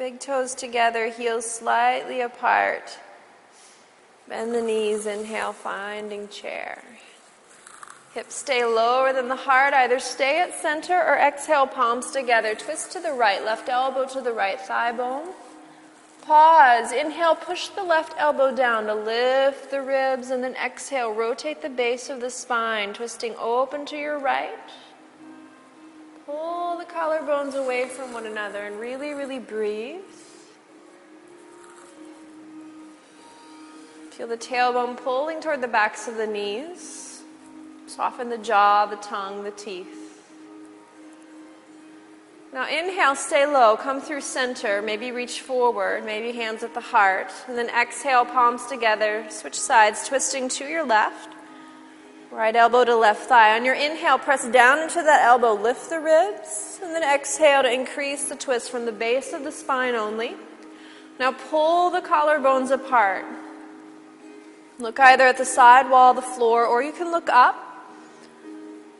Big 0.00 0.18
toes 0.18 0.54
together, 0.54 1.08
heels 1.08 1.44
slightly 1.44 2.22
apart. 2.22 2.98
Bend 4.26 4.54
the 4.54 4.62
knees, 4.62 5.04
inhale, 5.04 5.52
finding 5.52 6.26
chair. 6.28 6.82
Hips 8.14 8.34
stay 8.36 8.64
lower 8.64 9.12
than 9.12 9.28
the 9.28 9.36
heart. 9.36 9.74
Either 9.74 9.98
stay 9.98 10.40
at 10.40 10.54
center 10.54 10.94
or 10.94 11.16
exhale, 11.16 11.66
palms 11.66 12.12
together. 12.12 12.54
Twist 12.54 12.92
to 12.92 13.00
the 13.00 13.12
right, 13.12 13.44
left 13.44 13.68
elbow 13.68 14.06
to 14.06 14.22
the 14.22 14.32
right 14.32 14.58
thigh 14.58 14.90
bone. 14.90 15.34
Pause. 16.22 16.92
Inhale, 16.92 17.34
push 17.34 17.68
the 17.68 17.82
left 17.82 18.14
elbow 18.16 18.56
down 18.56 18.86
to 18.86 18.94
lift 18.94 19.70
the 19.70 19.82
ribs, 19.82 20.30
and 20.30 20.42
then 20.42 20.54
exhale, 20.54 21.12
rotate 21.12 21.60
the 21.60 21.68
base 21.68 22.08
of 22.08 22.22
the 22.22 22.30
spine, 22.30 22.94
twisting 22.94 23.34
open 23.38 23.84
to 23.84 23.98
your 23.98 24.18
right. 24.18 24.56
Pull 26.30 26.78
the 26.78 26.84
collarbones 26.84 27.54
away 27.54 27.88
from 27.88 28.12
one 28.12 28.26
another 28.26 28.58
and 28.58 28.78
really, 28.78 29.14
really 29.14 29.40
breathe. 29.40 30.00
Feel 34.10 34.28
the 34.28 34.36
tailbone 34.36 34.96
pulling 34.96 35.40
toward 35.40 35.60
the 35.60 35.68
backs 35.68 36.06
of 36.06 36.16
the 36.16 36.26
knees. 36.26 37.22
Soften 37.86 38.28
the 38.28 38.38
jaw, 38.38 38.86
the 38.86 38.96
tongue, 38.96 39.42
the 39.42 39.50
teeth. 39.50 40.22
Now 42.52 42.68
inhale, 42.68 43.16
stay 43.16 43.46
low, 43.46 43.76
come 43.76 44.00
through 44.00 44.20
center, 44.20 44.82
maybe 44.82 45.10
reach 45.10 45.40
forward, 45.40 46.04
maybe 46.04 46.32
hands 46.32 46.62
at 46.62 46.74
the 46.74 46.80
heart. 46.80 47.32
And 47.48 47.58
then 47.58 47.70
exhale, 47.70 48.24
palms 48.24 48.66
together, 48.66 49.24
switch 49.30 49.58
sides, 49.58 50.06
twisting 50.06 50.48
to 50.50 50.64
your 50.64 50.84
left. 50.84 51.39
Right 52.30 52.54
elbow 52.54 52.84
to 52.84 52.94
left 52.94 53.22
thigh. 53.22 53.56
On 53.56 53.64
your 53.64 53.74
inhale, 53.74 54.16
press 54.16 54.48
down 54.48 54.78
into 54.78 55.02
that 55.02 55.24
elbow, 55.24 55.52
lift 55.52 55.90
the 55.90 55.98
ribs, 55.98 56.78
and 56.80 56.94
then 56.94 57.02
exhale 57.02 57.62
to 57.62 57.72
increase 57.72 58.28
the 58.28 58.36
twist 58.36 58.70
from 58.70 58.86
the 58.86 58.92
base 58.92 59.32
of 59.32 59.42
the 59.42 59.50
spine 59.50 59.96
only. 59.96 60.36
Now 61.18 61.32
pull 61.32 61.90
the 61.90 62.00
collarbones 62.00 62.70
apart. 62.70 63.24
Look 64.78 65.00
either 65.00 65.26
at 65.26 65.38
the 65.38 65.44
side 65.44 65.90
wall, 65.90 66.14
the 66.14 66.22
floor, 66.22 66.64
or 66.64 66.82
you 66.82 66.92
can 66.92 67.10
look 67.10 67.28
up. 67.28 67.56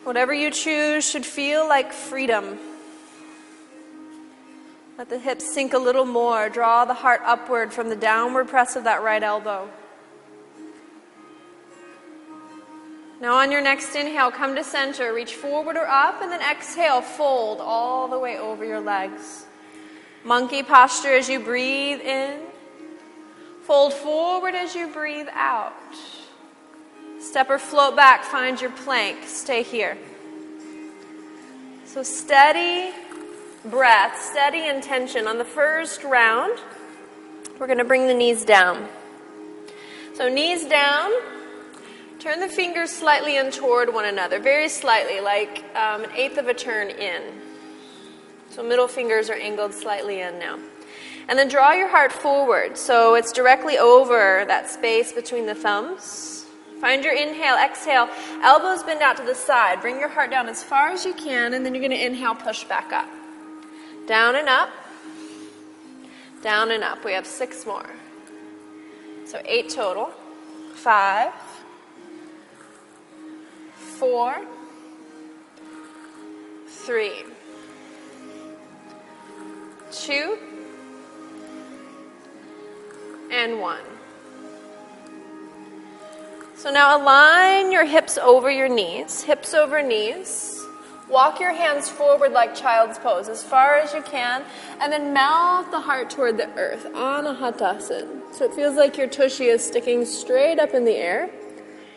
Whatever 0.02 0.34
you 0.34 0.50
choose 0.50 1.08
should 1.08 1.24
feel 1.24 1.68
like 1.68 1.92
freedom. 1.92 2.58
Let 4.98 5.08
the 5.08 5.18
hips 5.18 5.54
sink 5.54 5.72
a 5.72 5.78
little 5.78 6.04
more. 6.04 6.48
Draw 6.48 6.84
the 6.84 6.94
heart 6.94 7.20
upward 7.24 7.72
from 7.72 7.90
the 7.90 7.96
downward 7.96 8.48
press 8.48 8.76
of 8.76 8.84
that 8.84 9.02
right 9.02 9.22
elbow. 9.22 9.70
Now, 13.20 13.36
on 13.36 13.52
your 13.52 13.60
next 13.60 13.94
inhale, 13.94 14.30
come 14.30 14.56
to 14.56 14.64
center, 14.64 15.12
reach 15.12 15.34
forward 15.34 15.76
or 15.76 15.86
up, 15.86 16.22
and 16.22 16.32
then 16.32 16.40
exhale, 16.40 17.02
fold 17.02 17.60
all 17.60 18.08
the 18.08 18.18
way 18.18 18.38
over 18.38 18.64
your 18.64 18.80
legs. 18.80 19.44
Monkey 20.24 20.62
posture 20.62 21.14
as 21.14 21.28
you 21.28 21.38
breathe 21.38 22.00
in. 22.00 22.40
Fold 23.62 23.92
forward 23.92 24.54
as 24.54 24.74
you 24.74 24.88
breathe 24.88 25.28
out. 25.32 25.74
Step 27.18 27.50
or 27.50 27.58
float 27.58 27.94
back, 27.94 28.24
find 28.24 28.58
your 28.58 28.70
plank. 28.70 29.18
Stay 29.26 29.62
here. 29.62 29.98
So, 31.84 32.02
steady 32.02 32.92
breath, 33.66 34.18
steady 34.18 34.66
intention. 34.66 35.26
On 35.26 35.36
the 35.36 35.44
first 35.44 36.04
round, 36.04 36.58
we're 37.58 37.66
going 37.66 37.78
to 37.78 37.84
bring 37.84 38.06
the 38.06 38.14
knees 38.14 38.46
down. 38.46 38.88
So, 40.14 40.28
knees 40.28 40.64
down, 40.64 41.10
Turn 42.20 42.38
the 42.38 42.48
fingers 42.48 42.90
slightly 42.90 43.38
in 43.38 43.50
toward 43.50 43.94
one 43.94 44.04
another, 44.04 44.38
very 44.38 44.68
slightly, 44.68 45.22
like 45.22 45.64
um, 45.74 46.04
an 46.04 46.10
eighth 46.14 46.36
of 46.36 46.48
a 46.48 46.52
turn 46.52 46.90
in. 46.90 47.22
So 48.50 48.62
middle 48.62 48.88
fingers 48.88 49.30
are 49.30 49.36
angled 49.36 49.72
slightly 49.72 50.20
in 50.20 50.38
now. 50.38 50.58
And 51.30 51.38
then 51.38 51.48
draw 51.48 51.72
your 51.72 51.88
heart 51.88 52.12
forward 52.12 52.76
so 52.76 53.14
it's 53.14 53.32
directly 53.32 53.78
over 53.78 54.44
that 54.46 54.68
space 54.68 55.14
between 55.14 55.46
the 55.46 55.54
thumbs. 55.54 56.44
Find 56.78 57.02
your 57.02 57.14
inhale, 57.14 57.56
exhale, 57.56 58.10
elbows 58.42 58.82
bend 58.82 59.00
out 59.00 59.16
to 59.16 59.22
the 59.22 59.34
side. 59.34 59.80
Bring 59.80 59.98
your 59.98 60.10
heart 60.10 60.30
down 60.30 60.46
as 60.46 60.62
far 60.62 60.90
as 60.90 61.06
you 61.06 61.14
can, 61.14 61.54
and 61.54 61.64
then 61.64 61.74
you're 61.74 61.80
going 61.82 61.98
to 61.98 62.06
inhale, 62.06 62.34
push 62.34 62.64
back 62.64 62.92
up. 62.92 63.08
Down 64.06 64.36
and 64.36 64.46
up. 64.46 64.68
Down 66.42 66.70
and 66.70 66.84
up. 66.84 67.02
We 67.02 67.12
have 67.12 67.26
six 67.26 67.64
more. 67.64 67.88
So 69.24 69.40
eight 69.46 69.70
total. 69.70 70.12
Five 70.74 71.32
four, 74.00 74.34
three, 76.66 77.22
two, 79.92 80.38
and 83.30 83.60
one. 83.60 83.82
So 86.56 86.70
now 86.70 86.96
align 86.96 87.72
your 87.72 87.84
hips 87.84 88.16
over 88.16 88.50
your 88.50 88.70
knees, 88.70 89.22
hips 89.22 89.52
over 89.52 89.82
knees. 89.82 90.56
Walk 91.10 91.38
your 91.38 91.52
hands 91.52 91.90
forward 91.90 92.32
like 92.32 92.54
child's 92.54 92.98
pose 92.98 93.28
as 93.28 93.42
far 93.42 93.76
as 93.76 93.92
you 93.92 94.00
can, 94.00 94.44
and 94.80 94.90
then 94.90 95.12
melt 95.12 95.70
the 95.72 95.80
heart 95.80 96.08
toward 96.08 96.38
the 96.38 96.48
earth, 96.56 96.86
Anahatasana. 96.86 98.32
So 98.32 98.46
it 98.46 98.54
feels 98.54 98.76
like 98.76 98.96
your 98.96 99.08
tushy 99.08 99.46
is 99.46 99.62
sticking 99.62 100.06
straight 100.06 100.58
up 100.58 100.72
in 100.72 100.86
the 100.86 100.96
air. 100.96 101.28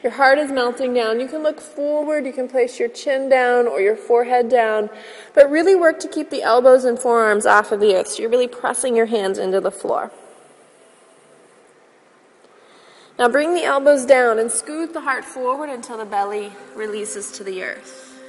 Your 0.03 0.11
heart 0.11 0.37
is 0.37 0.51
melting 0.51 0.93
down. 0.93 1.21
You 1.21 1.29
can 1.29 1.43
look 1.43 1.61
forward, 1.61 2.25
you 2.25 2.33
can 2.33 2.49
place 2.49 2.77
your 2.77 2.89
chin 2.89 3.29
down 3.29 3.67
or 3.67 3.79
your 3.79 3.95
forehead 3.95 4.49
down, 4.49 4.89
but 5.33 5.49
really 5.49 5.75
work 5.75 5.97
to 6.01 6.09
keep 6.09 6.29
the 6.29 6.43
elbows 6.43 6.83
and 6.83 6.99
forearms 6.99 7.45
off 7.45 7.71
of 7.71 7.79
the 7.79 7.95
earth. 7.95 8.09
So 8.09 8.21
you're 8.21 8.29
really 8.29 8.49
pressing 8.49 8.97
your 8.97 9.05
hands 9.05 9.37
into 9.37 9.61
the 9.61 9.71
floor. 9.71 10.11
Now 13.17 13.29
bring 13.29 13.53
the 13.53 13.63
elbows 13.63 14.05
down 14.05 14.39
and 14.39 14.51
scoot 14.51 14.91
the 14.91 15.01
heart 15.01 15.23
forward 15.23 15.69
until 15.69 15.97
the 15.97 16.05
belly 16.05 16.51
releases 16.75 17.31
to 17.33 17.43
the 17.45 17.63
earth. 17.63 18.19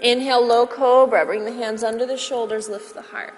Inhale, 0.00 0.44
low 0.44 0.66
cobra. 0.66 1.24
Bring 1.24 1.44
the 1.44 1.52
hands 1.52 1.84
under 1.84 2.04
the 2.04 2.16
shoulders, 2.16 2.68
lift 2.68 2.92
the 2.92 3.02
heart. 3.02 3.34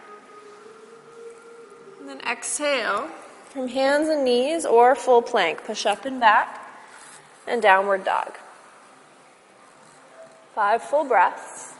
And 2.01 2.09
then 2.09 2.21
exhale 2.21 3.09
from 3.51 3.69
hands 3.69 4.09
and 4.09 4.25
knees 4.25 4.65
or 4.65 4.95
full 4.95 5.21
plank. 5.21 5.65
Push 5.65 5.85
up 5.85 6.07
and 6.07 6.19
back 6.19 6.65
and 7.49 7.63
downward 7.63 8.05
dog. 8.05 8.35
Five 10.55 10.83
full 10.83 11.05
breaths. 11.05 11.75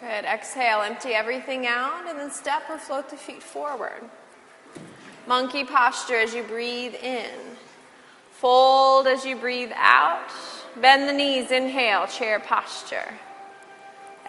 Good. 0.00 0.24
Exhale, 0.24 0.82
empty 0.82 1.10
everything 1.10 1.66
out, 1.66 2.08
and 2.08 2.18
then 2.18 2.30
step 2.30 2.62
or 2.70 2.78
float 2.78 3.10
the 3.10 3.16
feet 3.16 3.42
forward. 3.42 4.02
Monkey 5.28 5.62
posture 5.62 6.16
as 6.16 6.34
you 6.34 6.42
breathe 6.42 6.94
in. 6.94 7.28
Fold 8.30 9.06
as 9.06 9.26
you 9.26 9.36
breathe 9.36 9.72
out. 9.76 10.30
Bend 10.80 11.06
the 11.06 11.12
knees, 11.12 11.50
inhale, 11.50 12.06
chair 12.06 12.40
posture. 12.40 13.14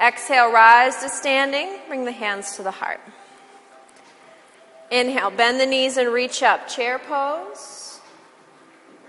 Exhale, 0.01 0.51
rise 0.51 0.97
to 0.97 1.07
standing. 1.07 1.79
Bring 1.87 2.03
the 2.03 2.11
hands 2.11 2.57
to 2.57 2.63
the 2.63 2.71
heart. 2.71 2.99
Inhale, 4.91 5.31
bend 5.31 5.57
the 5.57 5.65
knees 5.65 5.95
and 5.95 6.09
reach 6.09 6.43
up, 6.43 6.67
chair 6.67 6.99
pose. 6.99 8.01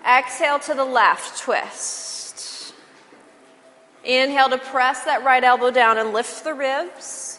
Exhale 0.06 0.60
to 0.60 0.74
the 0.74 0.84
left, 0.84 1.40
twist. 1.40 2.72
Inhale 4.04 4.50
to 4.50 4.58
press 4.58 5.04
that 5.04 5.24
right 5.24 5.42
elbow 5.42 5.70
down 5.70 5.98
and 5.98 6.12
lift 6.12 6.44
the 6.44 6.54
ribs. 6.54 7.29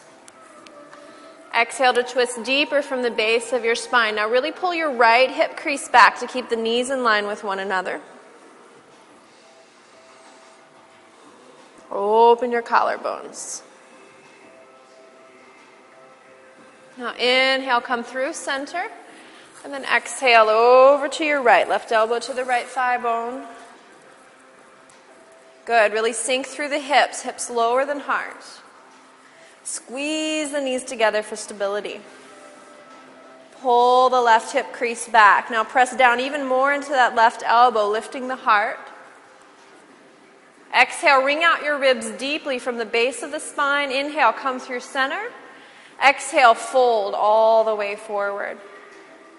Exhale 1.54 1.92
to 1.94 2.02
twist 2.02 2.42
deeper 2.44 2.80
from 2.80 3.02
the 3.02 3.10
base 3.10 3.52
of 3.52 3.64
your 3.64 3.74
spine. 3.74 4.14
Now, 4.14 4.28
really 4.28 4.52
pull 4.52 4.74
your 4.74 4.90
right 4.90 5.30
hip 5.30 5.56
crease 5.56 5.88
back 5.88 6.18
to 6.20 6.26
keep 6.26 6.48
the 6.48 6.56
knees 6.56 6.88
in 6.88 7.02
line 7.02 7.26
with 7.26 7.44
one 7.44 7.58
another. 7.58 8.00
Open 11.90 12.50
your 12.50 12.62
collarbones. 12.62 13.60
Now, 16.96 17.14
inhale, 17.14 17.82
come 17.82 18.02
through 18.02 18.32
center. 18.32 18.86
And 19.64 19.72
then 19.72 19.84
exhale 19.84 20.48
over 20.48 21.08
to 21.08 21.24
your 21.24 21.42
right. 21.42 21.68
Left 21.68 21.92
elbow 21.92 22.18
to 22.20 22.32
the 22.32 22.44
right 22.44 22.66
thigh 22.66 22.98
bone. 22.98 23.46
Good. 25.66 25.92
Really 25.92 26.12
sink 26.12 26.46
through 26.46 26.70
the 26.70 26.80
hips, 26.80 27.22
hips 27.22 27.48
lower 27.48 27.84
than 27.84 28.00
heart. 28.00 28.61
Squeeze 29.64 30.52
the 30.52 30.60
knees 30.60 30.84
together 30.84 31.22
for 31.22 31.36
stability. 31.36 32.00
Pull 33.60 34.10
the 34.10 34.20
left 34.20 34.52
hip 34.52 34.72
crease 34.72 35.08
back. 35.08 35.50
Now 35.50 35.62
press 35.62 35.94
down 35.96 36.18
even 36.18 36.44
more 36.44 36.72
into 36.72 36.90
that 36.90 37.14
left 37.14 37.42
elbow, 37.46 37.88
lifting 37.88 38.26
the 38.26 38.36
heart. 38.36 38.78
Exhale, 40.74 41.22
wring 41.22 41.44
out 41.44 41.62
your 41.62 41.78
ribs 41.78 42.10
deeply 42.12 42.58
from 42.58 42.78
the 42.78 42.86
base 42.86 43.22
of 43.22 43.30
the 43.30 43.38
spine. 43.38 43.92
Inhale, 43.92 44.32
come 44.32 44.58
through 44.58 44.80
center. 44.80 45.30
Exhale, 46.04 46.54
fold 46.54 47.14
all 47.14 47.62
the 47.62 47.74
way 47.74 47.94
forward. 47.94 48.58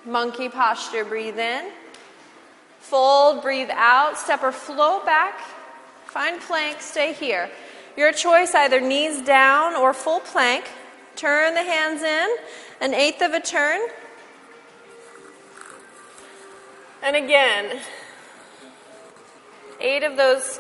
Monkey 0.06 0.48
posture, 0.48 1.04
breathe 1.04 1.40
in. 1.40 1.72
Fold, 2.80 3.42
breathe 3.42 3.72
out. 3.72 4.18
Step 4.18 4.44
or 4.44 4.52
float 4.52 5.06
back. 5.06 5.40
Find 6.06 6.40
plank, 6.40 6.80
stay 6.80 7.12
here. 7.14 7.50
Your 7.96 8.12
choice 8.12 8.56
either 8.56 8.82
knees 8.82 9.22
down 9.22 9.76
or 9.76 9.94
full 9.94 10.20
plank. 10.20 10.70
Turn 11.16 11.54
the 11.54 11.64
hands 11.64 12.02
in, 12.02 12.36
an 12.82 12.94
eighth 12.94 13.22
of 13.22 13.34
a 13.34 13.40
turn. 13.40 13.82
And 17.04 17.16
again, 17.16 17.82
eight 19.80 20.04
of 20.04 20.18
those 20.18 20.60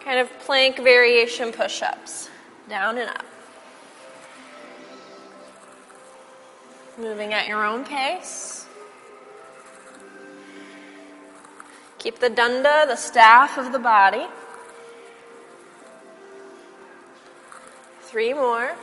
kind 0.00 0.18
of 0.18 0.30
plank 0.40 0.76
variation 0.76 1.52
push 1.52 1.82
ups, 1.82 2.30
down 2.68 2.96
and 2.96 3.10
up. 3.10 3.24
Moving 6.98 7.32
at 7.32 7.48
your 7.48 7.66
own 7.66 7.84
pace. 7.84 8.66
Keep 11.98 12.18
the 12.18 12.30
danda, 12.30 12.86
the 12.86 12.96
staff 12.96 13.58
of 13.58 13.72
the 13.72 13.78
body. 13.78 14.26
Three 18.12 18.34
more. 18.34 18.76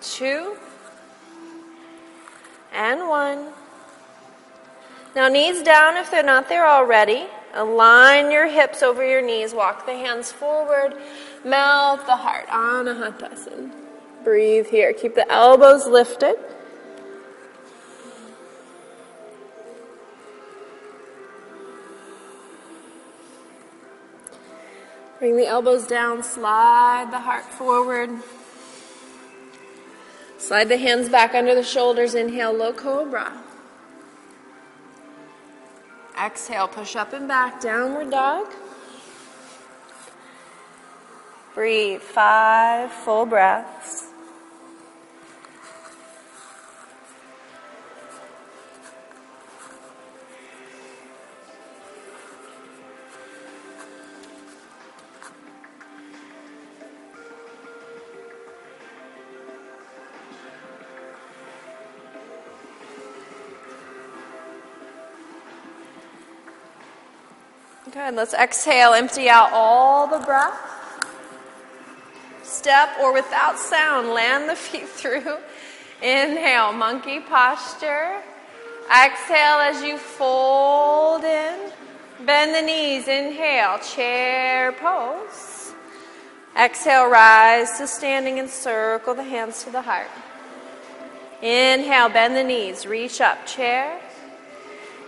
Two. 0.00 0.56
And 2.72 3.08
one. 3.08 3.52
Now, 5.14 5.28
knees 5.28 5.62
down 5.62 5.96
if 5.96 6.10
they're 6.10 6.24
not 6.24 6.48
there 6.48 6.66
already. 6.66 7.28
Align 7.54 8.32
your 8.32 8.48
hips 8.48 8.82
over 8.82 9.08
your 9.08 9.22
knees. 9.22 9.54
Walk 9.54 9.86
the 9.86 9.92
hands 9.92 10.32
forward. 10.32 11.00
Melt 11.44 12.04
the 12.06 12.16
heart. 12.16 12.48
Anahatasana. 12.48 13.70
Breathe 14.24 14.66
here. 14.66 14.92
Keep 14.92 15.14
the 15.14 15.30
elbows 15.30 15.86
lifted. 15.86 16.34
Bring 25.20 25.36
the 25.36 25.46
elbows 25.46 25.86
down, 25.86 26.22
slide 26.22 27.08
the 27.12 27.18
heart 27.18 27.44
forward. 27.44 28.08
Slide 30.38 30.70
the 30.70 30.78
hands 30.78 31.10
back 31.10 31.34
under 31.34 31.54
the 31.54 31.62
shoulders. 31.62 32.14
Inhale, 32.14 32.54
low 32.54 32.72
cobra. 32.72 33.30
Exhale, 36.18 36.68
push 36.68 36.96
up 36.96 37.12
and 37.12 37.28
back, 37.28 37.60
downward 37.60 38.10
dog. 38.10 38.46
Breathe 41.54 42.00
five 42.00 42.90
full 42.90 43.26
breaths. 43.26 44.09
Good. 68.10 68.16
Let's 68.16 68.34
exhale, 68.34 68.92
empty 68.92 69.28
out 69.28 69.50
all 69.52 70.08
the 70.08 70.18
breath. 70.18 70.58
Step 72.42 72.88
or 73.00 73.12
without 73.12 73.56
sound, 73.56 74.08
land 74.08 74.48
the 74.48 74.56
feet 74.66 74.88
through. 74.88 75.36
Inhale, 76.02 76.72
monkey 76.72 77.20
posture. 77.20 78.20
Exhale 78.90 79.60
as 79.60 79.82
you 79.82 79.96
fold 79.96 81.22
in. 81.22 81.70
Bend 82.26 82.52
the 82.54 82.62
knees. 82.62 83.06
Inhale, 83.06 83.78
chair 83.78 84.72
pose. 84.72 85.72
Exhale, 86.60 87.06
rise 87.06 87.78
to 87.78 87.86
standing 87.86 88.40
and 88.40 88.50
circle 88.50 89.14
the 89.14 89.22
hands 89.22 89.62
to 89.62 89.70
the 89.70 89.82
heart. 89.82 90.10
Inhale, 91.42 92.08
bend 92.08 92.34
the 92.34 92.42
knees. 92.42 92.86
Reach 92.86 93.20
up, 93.20 93.46
chair. 93.46 94.00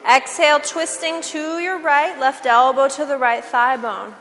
Exhale, 0.08 0.58
twisting 0.58 1.22
to 1.22 1.58
your 1.60 1.78
right, 1.78 2.18
left 2.18 2.44
elbow 2.44 2.88
to 2.88 3.06
the 3.06 3.16
right 3.16 3.44
thigh 3.44 3.76
bone. 3.76 4.14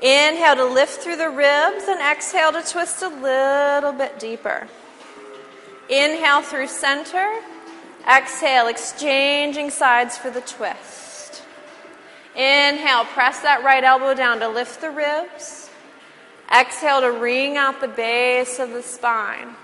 Inhale 0.00 0.56
to 0.56 0.64
lift 0.64 1.00
through 1.00 1.16
the 1.16 1.30
ribs 1.30 1.84
and 1.88 2.00
exhale 2.00 2.52
to 2.52 2.62
twist 2.62 3.02
a 3.02 3.08
little 3.08 3.92
bit 3.92 4.18
deeper. 4.18 4.68
Inhale 5.88 6.42
through 6.42 6.68
center. 6.68 7.40
Exhale, 8.08 8.66
exchanging 8.66 9.70
sides 9.70 10.16
for 10.16 10.30
the 10.30 10.40
twist. 10.40 11.42
Inhale, 12.34 13.04
press 13.04 13.40
that 13.40 13.62
right 13.62 13.84
elbow 13.84 14.14
down 14.14 14.40
to 14.40 14.48
lift 14.48 14.80
the 14.80 14.90
ribs. 14.90 15.70
Exhale 16.52 17.00
to 17.00 17.12
wring 17.12 17.56
out 17.56 17.80
the 17.80 17.88
base 17.88 18.58
of 18.58 18.70
the 18.70 18.82
spine. 18.82 19.54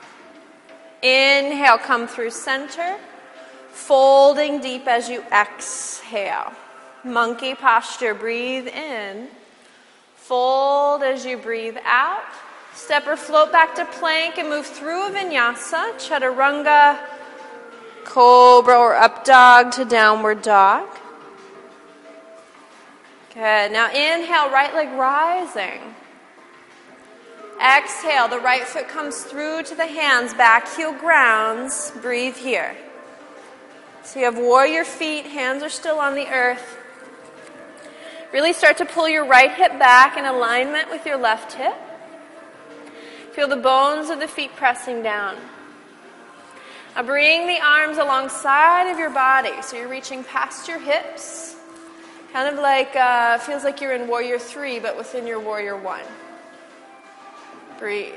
Inhale, 1.02 1.78
come 1.78 2.06
through 2.06 2.30
center 2.30 2.98
folding 3.78 4.60
deep 4.60 4.86
as 4.86 5.08
you 5.08 5.22
exhale. 5.32 6.52
Monkey 7.04 7.54
posture, 7.54 8.12
breathe 8.12 8.66
in. 8.66 9.28
Fold 10.16 11.02
as 11.02 11.24
you 11.24 11.38
breathe 11.38 11.78
out. 11.84 12.24
Step 12.74 13.06
or 13.06 13.16
float 13.16 13.50
back 13.50 13.74
to 13.76 13.84
plank 13.86 14.36
and 14.36 14.48
move 14.48 14.66
through 14.66 15.06
a 15.06 15.10
vinyasa, 15.10 15.94
chaturanga, 15.94 16.98
cobra 18.04 18.76
or 18.76 18.94
up 18.94 19.24
dog 19.24 19.72
to 19.72 19.84
downward 19.84 20.42
dog. 20.42 20.88
Good. 23.32 23.72
Now 23.72 23.88
inhale, 23.88 24.50
right 24.50 24.74
leg 24.74 24.90
rising. 24.98 25.80
Exhale, 27.60 28.28
the 28.28 28.40
right 28.40 28.62
foot 28.62 28.88
comes 28.88 29.22
through 29.22 29.62
to 29.64 29.74
the 29.74 29.86
hands, 29.86 30.34
back 30.34 30.68
heel 30.76 30.92
grounds. 30.92 31.92
Breathe 32.02 32.36
here. 32.36 32.76
So 34.08 34.20
you 34.20 34.24
have 34.24 34.38
warrior 34.38 34.84
feet, 34.84 35.26
hands 35.26 35.62
are 35.62 35.68
still 35.68 35.98
on 35.98 36.14
the 36.14 36.28
earth. 36.28 36.78
Really 38.32 38.54
start 38.54 38.78
to 38.78 38.86
pull 38.86 39.06
your 39.06 39.26
right 39.26 39.52
hip 39.52 39.78
back 39.78 40.16
in 40.16 40.24
alignment 40.24 40.88
with 40.88 41.04
your 41.04 41.18
left 41.18 41.52
hip. 41.52 41.74
Feel 43.32 43.48
the 43.48 43.56
bones 43.56 44.08
of 44.08 44.18
the 44.18 44.26
feet 44.26 44.56
pressing 44.56 45.02
down. 45.02 45.36
Now 46.96 47.02
bring 47.02 47.46
the 47.48 47.60
arms 47.60 47.98
alongside 47.98 48.90
of 48.90 48.98
your 48.98 49.10
body. 49.10 49.60
So 49.60 49.76
you're 49.76 49.88
reaching 49.88 50.24
past 50.24 50.68
your 50.68 50.78
hips. 50.78 51.56
Kind 52.32 52.48
of 52.48 52.62
like, 52.62 52.96
uh, 52.96 53.36
feels 53.36 53.62
like 53.62 53.82
you're 53.82 53.92
in 53.92 54.08
warrior 54.08 54.38
three, 54.38 54.78
but 54.78 54.96
within 54.96 55.26
your 55.26 55.38
warrior 55.38 55.76
one. 55.76 56.06
Breathe. 57.78 58.14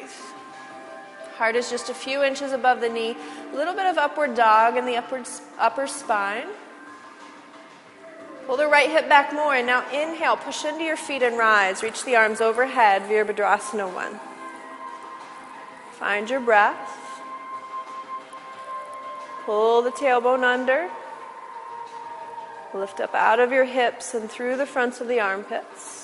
Heart 1.41 1.55
is 1.55 1.71
just 1.71 1.89
a 1.89 1.95
few 1.95 2.21
inches 2.21 2.51
above 2.51 2.81
the 2.81 2.87
knee. 2.87 3.17
A 3.51 3.55
little 3.55 3.73
bit 3.73 3.87
of 3.87 3.97
upward 3.97 4.35
dog 4.35 4.77
in 4.77 4.85
the 4.85 4.95
upward, 4.95 5.27
upper 5.57 5.87
spine. 5.87 6.45
Pull 8.45 8.57
the 8.57 8.67
right 8.67 8.87
hip 8.87 9.09
back 9.09 9.33
more. 9.33 9.55
And 9.55 9.65
now 9.65 9.83
inhale, 9.89 10.37
push 10.37 10.63
into 10.65 10.83
your 10.83 10.95
feet 10.95 11.23
and 11.23 11.39
rise. 11.39 11.81
Reach 11.81 12.05
the 12.05 12.15
arms 12.15 12.41
overhead, 12.41 13.01
Virabhadrasana 13.09 13.91
1. 13.91 14.19
Find 15.93 16.29
your 16.29 16.41
breath. 16.41 16.95
Pull 19.43 19.81
the 19.81 19.89
tailbone 19.89 20.43
under. 20.43 20.91
Lift 22.71 22.99
up 22.99 23.15
out 23.15 23.39
of 23.39 23.51
your 23.51 23.65
hips 23.65 24.13
and 24.13 24.29
through 24.29 24.57
the 24.57 24.67
fronts 24.67 25.01
of 25.01 25.07
the 25.07 25.19
armpits. 25.19 26.00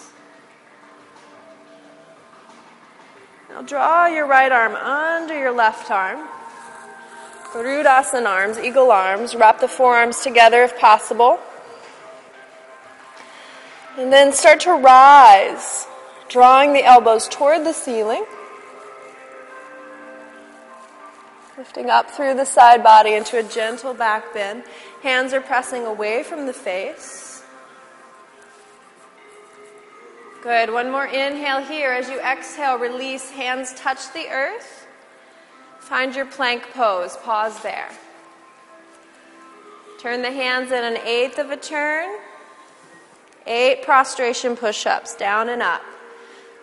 Now 3.58 3.64
draw 3.64 4.06
your 4.06 4.28
right 4.28 4.52
arm 4.52 4.76
under 4.76 5.36
your 5.36 5.52
left 5.52 5.90
arm. 5.90 6.28
Garudasana 7.54 8.28
arms, 8.28 8.60
eagle 8.60 8.92
arms. 8.92 9.34
Wrap 9.34 9.60
the 9.60 9.68
forearms 9.68 10.20
together 10.20 10.62
if 10.62 10.78
possible. 10.78 11.40
And 13.98 14.14
then 14.14 14.32
start 14.32 14.60
to 14.60 14.74
rise, 14.74 15.88
drawing 16.30 16.74
the 16.74 16.84
elbows 16.84 17.28
toward 17.28 17.66
the 17.66 17.74
ceiling. 17.74 18.28
Lifting 21.58 21.90
up 21.90 22.12
through 22.12 22.36
the 22.36 22.46
side 22.46 22.84
body 22.84 23.16
into 23.16 23.40
a 23.40 23.44
gentle 23.44 23.96
back 23.96 24.36
bend. 24.36 24.66
Hands 25.02 25.34
are 25.34 25.42
pressing 25.42 25.84
away 25.84 26.22
from 26.22 26.46
the 26.46 26.54
face. 26.54 27.27
Good. 30.42 30.72
One 30.72 30.92
more 30.92 31.06
inhale 31.06 31.64
here. 31.64 31.92
As 31.92 32.10
you 32.10 32.20
exhale, 32.20 32.78
release. 32.78 33.32
Hands 33.32 33.74
touch 33.74 34.14
the 34.14 34.28
earth. 34.30 34.88
Find 35.80 36.16
your 36.16 36.26
plank 36.26 36.72
pose. 36.74 37.18
Pause 37.18 37.62
there. 37.64 37.90
Turn 40.00 40.22
the 40.22 40.32
hands 40.32 40.72
in 40.72 40.84
an 40.84 40.98
eighth 40.98 41.40
of 41.40 41.50
a 41.50 41.58
turn. 41.58 42.20
Eight 43.48 43.82
prostration 43.84 44.56
push 44.56 44.86
ups, 44.86 45.16
down 45.16 45.50
and 45.50 45.62
up. 45.62 45.82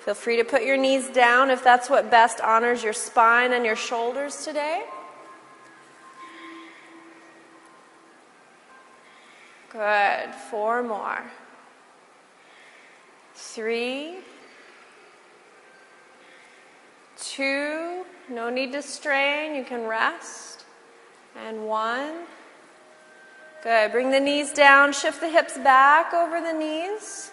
Feel 0.05 0.15
free 0.15 0.37
to 0.37 0.45
put 0.45 0.65
your 0.65 0.77
knees 0.77 1.09
down 1.09 1.51
if 1.51 1.65
that's 1.65 1.89
what 1.89 2.11
best 2.11 2.41
honors 2.41 2.85
your 2.85 2.93
spine 2.93 3.55
and 3.55 3.65
your 3.65 3.77
shoulders 3.77 4.45
today. 4.45 4.85
Good. 9.71 10.35
Four 10.51 10.83
more. 10.83 11.23
Three. 13.53 14.17
Two. 17.17 18.05
No 18.29 18.51
need 18.51 18.73
to 18.73 18.83
strain. 18.83 19.55
You 19.55 19.63
can 19.63 19.87
rest. 19.87 20.65
And 21.37 21.67
one. 21.67 22.25
Good. 23.63 23.93
Bring 23.93 24.11
the 24.11 24.19
knees 24.19 24.53
down. 24.53 24.93
Shift 24.93 25.21
the 25.21 25.29
hips 25.29 25.57
back 25.59 26.13
over 26.13 26.41
the 26.41 26.53
knees. 26.53 27.31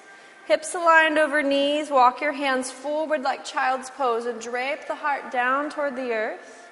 Hips 0.47 0.75
aligned 0.75 1.17
over 1.17 1.41
knees. 1.41 1.89
Walk 1.89 2.21
your 2.21 2.33
hands 2.33 2.71
forward 2.71 3.23
like 3.23 3.43
child's 3.43 3.89
pose 3.89 4.25
and 4.25 4.39
drape 4.39 4.87
the 4.87 4.95
heart 4.95 5.31
down 5.31 5.71
toward 5.71 5.95
the 5.95 6.11
earth. 6.11 6.67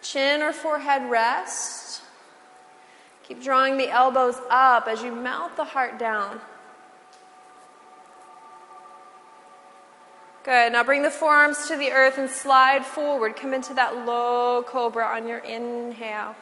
Chin 0.00 0.40
or 0.40 0.52
forehead 0.52 1.10
rest. 1.10 2.00
Keep 3.24 3.42
drawing 3.42 3.76
the 3.76 3.90
elbows 3.90 4.40
up 4.48 4.86
as 4.88 5.02
you 5.02 5.14
melt 5.14 5.56
the 5.56 5.64
heart 5.64 5.98
down. 5.98 6.40
Good. 10.48 10.72
Now 10.72 10.82
bring 10.82 11.02
the 11.02 11.10
forearms 11.10 11.68
to 11.68 11.76
the 11.76 11.92
earth 11.92 12.16
and 12.16 12.30
slide 12.30 12.82
forward. 12.82 13.36
Come 13.36 13.52
into 13.52 13.74
that 13.74 14.06
low 14.06 14.62
cobra 14.62 15.04
on 15.04 15.28
your 15.28 15.40
inhale. 15.40 16.34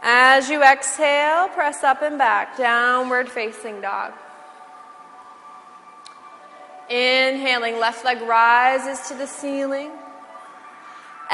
As 0.00 0.48
you 0.48 0.62
exhale, 0.62 1.48
press 1.48 1.82
up 1.82 2.02
and 2.02 2.18
back, 2.18 2.56
downward 2.56 3.28
facing 3.28 3.80
dog. 3.80 4.12
Inhaling, 6.88 7.80
left 7.80 8.04
leg 8.04 8.22
rises 8.22 9.08
to 9.08 9.14
the 9.14 9.26
ceiling. 9.26 9.90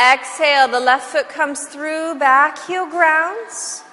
Exhale, 0.03 0.67
the 0.69 0.81
left 0.81 1.11
foot 1.11 1.29
comes 1.29 1.67
through, 1.67 2.15
back 2.15 2.59
heel 2.67 2.87
grounds. 2.87 3.85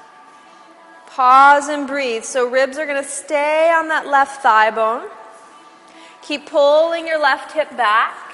Pause 1.07 1.67
and 1.67 1.85
breathe. 1.85 2.23
So 2.23 2.49
ribs 2.49 2.77
are 2.77 2.85
going 2.85 3.03
to 3.03 3.09
stay 3.09 3.69
on 3.71 3.89
that 3.89 4.07
left 4.07 4.41
thigh 4.41 4.71
bone. 4.71 5.09
Keep 6.27 6.47
pulling 6.47 7.07
your 7.07 7.21
left 7.21 7.53
hip 7.53 7.69
back. 7.77 8.33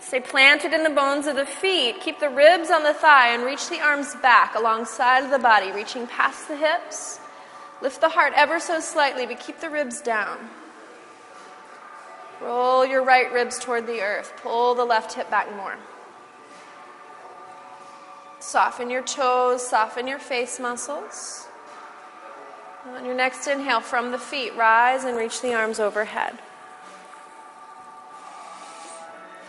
Stay 0.00 0.18
planted 0.18 0.72
in 0.72 0.82
the 0.82 0.90
bones 0.90 1.28
of 1.28 1.36
the 1.36 1.46
feet. 1.46 2.00
Keep 2.00 2.18
the 2.18 2.28
ribs 2.28 2.72
on 2.72 2.82
the 2.82 2.92
thigh 2.92 3.28
and 3.28 3.44
reach 3.44 3.68
the 3.68 3.78
arms 3.78 4.16
back 4.16 4.56
alongside 4.56 5.22
of 5.22 5.30
the 5.30 5.38
body, 5.38 5.70
reaching 5.70 6.08
past 6.08 6.48
the 6.48 6.56
hips. 6.56 7.20
Lift 7.80 8.00
the 8.00 8.08
heart 8.08 8.32
ever 8.34 8.58
so 8.58 8.80
slightly, 8.80 9.26
but 9.26 9.38
keep 9.38 9.60
the 9.60 9.70
ribs 9.70 10.00
down. 10.00 10.50
Roll 12.40 12.84
your 12.84 13.04
right 13.04 13.32
ribs 13.32 13.60
toward 13.60 13.86
the 13.86 14.00
earth. 14.00 14.32
Pull 14.42 14.74
the 14.74 14.84
left 14.84 15.12
hip 15.12 15.30
back 15.30 15.54
more. 15.54 15.76
Soften 18.40 18.90
your 18.90 19.02
toes, 19.02 19.64
soften 19.64 20.08
your 20.08 20.18
face 20.18 20.58
muscles. 20.58 21.46
On 22.84 23.04
your 23.04 23.14
next 23.14 23.46
inhale, 23.46 23.80
from 23.80 24.10
the 24.10 24.18
feet, 24.18 24.56
rise 24.56 25.04
and 25.04 25.16
reach 25.16 25.40
the 25.40 25.54
arms 25.54 25.78
overhead. 25.78 26.36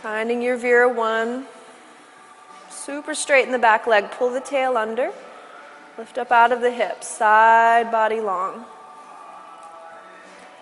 Finding 0.03 0.41
your 0.41 0.55
Vira 0.55 0.87
one. 0.87 1.45
Super 2.69 3.15
straight 3.15 3.45
in 3.45 3.51
the 3.51 3.57
back 3.57 3.87
leg. 3.87 4.11
Pull 4.11 4.29
the 4.29 4.39
tail 4.39 4.77
under. 4.77 5.11
Lift 5.97 6.17
up 6.19 6.31
out 6.31 6.51
of 6.51 6.61
the 6.61 6.69
hips. 6.69 7.07
Side 7.07 7.91
body 7.91 8.19
long. 8.19 8.65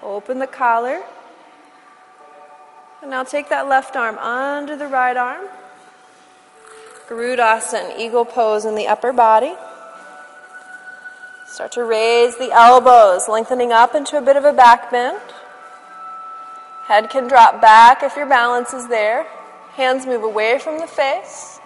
Open 0.02 0.40
the 0.40 0.48
collar. 0.48 1.02
And 3.02 3.12
now 3.12 3.24
take 3.24 3.50
that 3.50 3.68
left 3.68 3.98
arm 3.98 4.18
under 4.18 4.78
the 4.78 4.88
right 4.88 5.18
arm. 5.18 5.48
Garudasana, 7.10 8.00
eagle 8.00 8.24
pose 8.24 8.64
in 8.64 8.76
the 8.76 8.88
upper 8.88 9.12
body. 9.12 9.56
Start 11.52 11.74
to 11.74 11.84
raise 11.84 12.38
the 12.38 12.50
elbows, 12.54 13.28
lengthening 13.28 13.74
up 13.74 13.94
into 13.94 14.18
a 14.18 14.22
bit 14.22 14.38
of 14.38 14.46
a 14.46 14.54
back 14.54 14.90
bend. 14.90 15.20
Head 16.86 17.10
can 17.10 17.28
drop 17.28 17.60
back 17.60 18.04
if 18.04 18.16
your 18.16 18.26
balance 18.26 18.74
is 18.74 18.88
there. 18.88 19.28
Hands 19.74 20.06
move 20.06 20.24
away 20.24 20.60
from 20.60 20.80
the 20.80 20.88
face. 20.88 21.60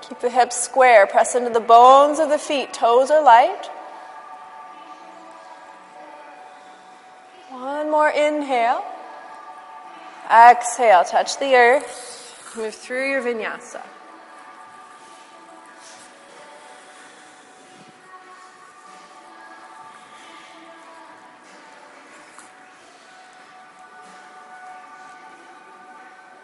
Keep 0.00 0.20
the 0.20 0.30
hips 0.30 0.56
square. 0.56 1.06
Press 1.06 1.34
into 1.34 1.50
the 1.50 1.60
bones 1.60 2.18
of 2.20 2.30
the 2.30 2.38
feet. 2.38 2.72
Toes 2.72 3.10
are 3.10 3.22
light. 3.22 3.66
One 7.50 7.90
more 7.90 8.08
inhale. 8.08 8.82
Exhale. 10.32 11.04
Touch 11.04 11.38
the 11.38 11.54
earth. 11.54 12.54
Move 12.56 12.74
through 12.74 13.10
your 13.10 13.20
vinyasa. 13.20 13.82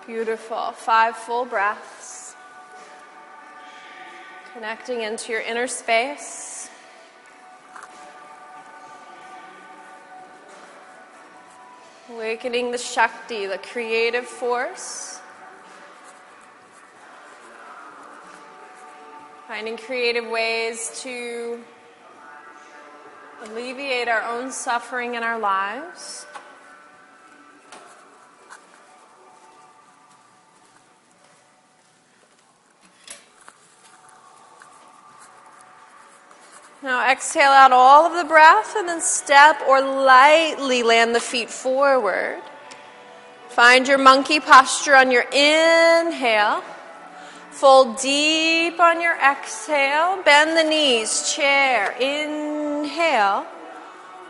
Beautiful. 0.06 0.72
Five 0.72 1.16
full 1.16 1.46
breaths. 1.46 2.36
Connecting 4.52 5.00
into 5.00 5.32
your 5.32 5.40
inner 5.40 5.66
space. 5.66 6.68
Awakening 12.10 12.70
the 12.70 12.76
Shakti, 12.76 13.46
the 13.46 13.56
creative 13.56 14.26
force. 14.26 15.20
Finding 19.48 19.78
creative 19.78 20.26
ways 20.26 21.00
to 21.02 21.64
alleviate 23.44 24.08
our 24.08 24.22
own 24.22 24.50
suffering 24.50 25.14
in 25.14 25.22
our 25.22 25.38
lives. 25.38 26.26
Now 36.84 37.10
exhale 37.10 37.50
out 37.50 37.72
all 37.72 38.04
of 38.04 38.12
the 38.12 38.28
breath 38.28 38.76
and 38.76 38.86
then 38.86 39.00
step 39.00 39.58
or 39.66 39.80
lightly 39.80 40.82
land 40.82 41.14
the 41.14 41.20
feet 41.20 41.48
forward. 41.48 42.42
Find 43.48 43.88
your 43.88 43.96
monkey 43.96 44.38
posture 44.38 44.94
on 44.94 45.10
your 45.10 45.24
inhale. 45.32 46.62
Fold 47.52 47.96
deep 48.00 48.78
on 48.78 49.00
your 49.00 49.16
exhale. 49.16 50.22
Bend 50.24 50.58
the 50.58 50.68
knees, 50.68 51.32
chair. 51.32 51.92
Inhale. 51.92 53.46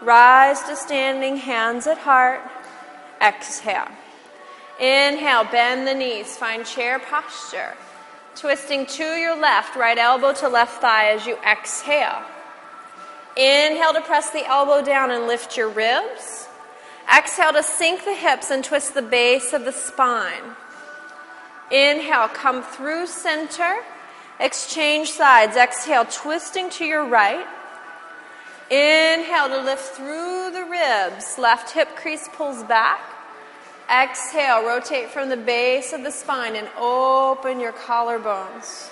Rise 0.00 0.62
to 0.62 0.76
standing, 0.76 1.36
hands 1.36 1.88
at 1.88 1.98
heart. 1.98 2.40
Exhale. 3.20 3.88
Inhale, 4.78 5.42
bend 5.50 5.88
the 5.88 5.94
knees. 5.94 6.36
Find 6.36 6.64
chair 6.64 7.00
posture. 7.00 7.74
Twisting 8.36 8.86
to 8.86 9.16
your 9.16 9.36
left, 9.36 9.74
right 9.74 9.98
elbow 9.98 10.32
to 10.34 10.48
left 10.48 10.80
thigh 10.80 11.10
as 11.10 11.26
you 11.26 11.36
exhale. 11.38 12.22
Inhale 13.36 13.94
to 13.94 14.00
press 14.00 14.30
the 14.30 14.46
elbow 14.46 14.84
down 14.84 15.10
and 15.10 15.26
lift 15.26 15.56
your 15.56 15.68
ribs. 15.68 16.46
Exhale 17.12 17.52
to 17.52 17.62
sink 17.62 18.04
the 18.04 18.14
hips 18.14 18.50
and 18.50 18.64
twist 18.64 18.94
the 18.94 19.02
base 19.02 19.52
of 19.52 19.64
the 19.64 19.72
spine. 19.72 20.54
Inhale, 21.70 22.28
come 22.28 22.62
through 22.62 23.06
center. 23.06 23.76
Exchange 24.38 25.10
sides. 25.10 25.56
Exhale, 25.56 26.04
twisting 26.04 26.70
to 26.70 26.84
your 26.84 27.06
right. 27.06 27.46
Inhale 28.70 29.48
to 29.48 29.62
lift 29.62 29.94
through 29.94 30.50
the 30.52 30.64
ribs. 30.64 31.36
Left 31.38 31.70
hip 31.70 31.96
crease 31.96 32.28
pulls 32.32 32.62
back. 32.62 33.00
Exhale, 33.90 34.64
rotate 34.64 35.10
from 35.10 35.28
the 35.28 35.36
base 35.36 35.92
of 35.92 36.02
the 36.02 36.10
spine 36.10 36.56
and 36.56 36.68
open 36.78 37.60
your 37.60 37.72
collarbones. 37.72 38.90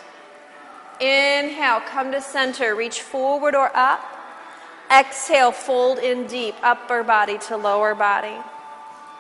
Inhale, 1.01 1.81
come 1.81 2.13
to 2.13 2.21
center, 2.21 2.75
reach 2.75 3.01
forward 3.01 3.55
or 3.55 3.71
up. 3.75 4.12
Exhale, 4.93 5.53
fold 5.53 5.99
in 5.99 6.27
deep, 6.27 6.55
upper 6.63 7.03
body 7.03 7.39
to 7.49 7.57
lower 7.57 7.95
body. 7.95 8.37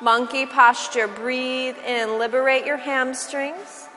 Monkey 0.02 0.44
posture, 0.44 1.08
breathe 1.08 1.78
in, 1.86 2.18
liberate 2.18 2.66
your 2.66 2.76
hamstrings. 2.76 3.88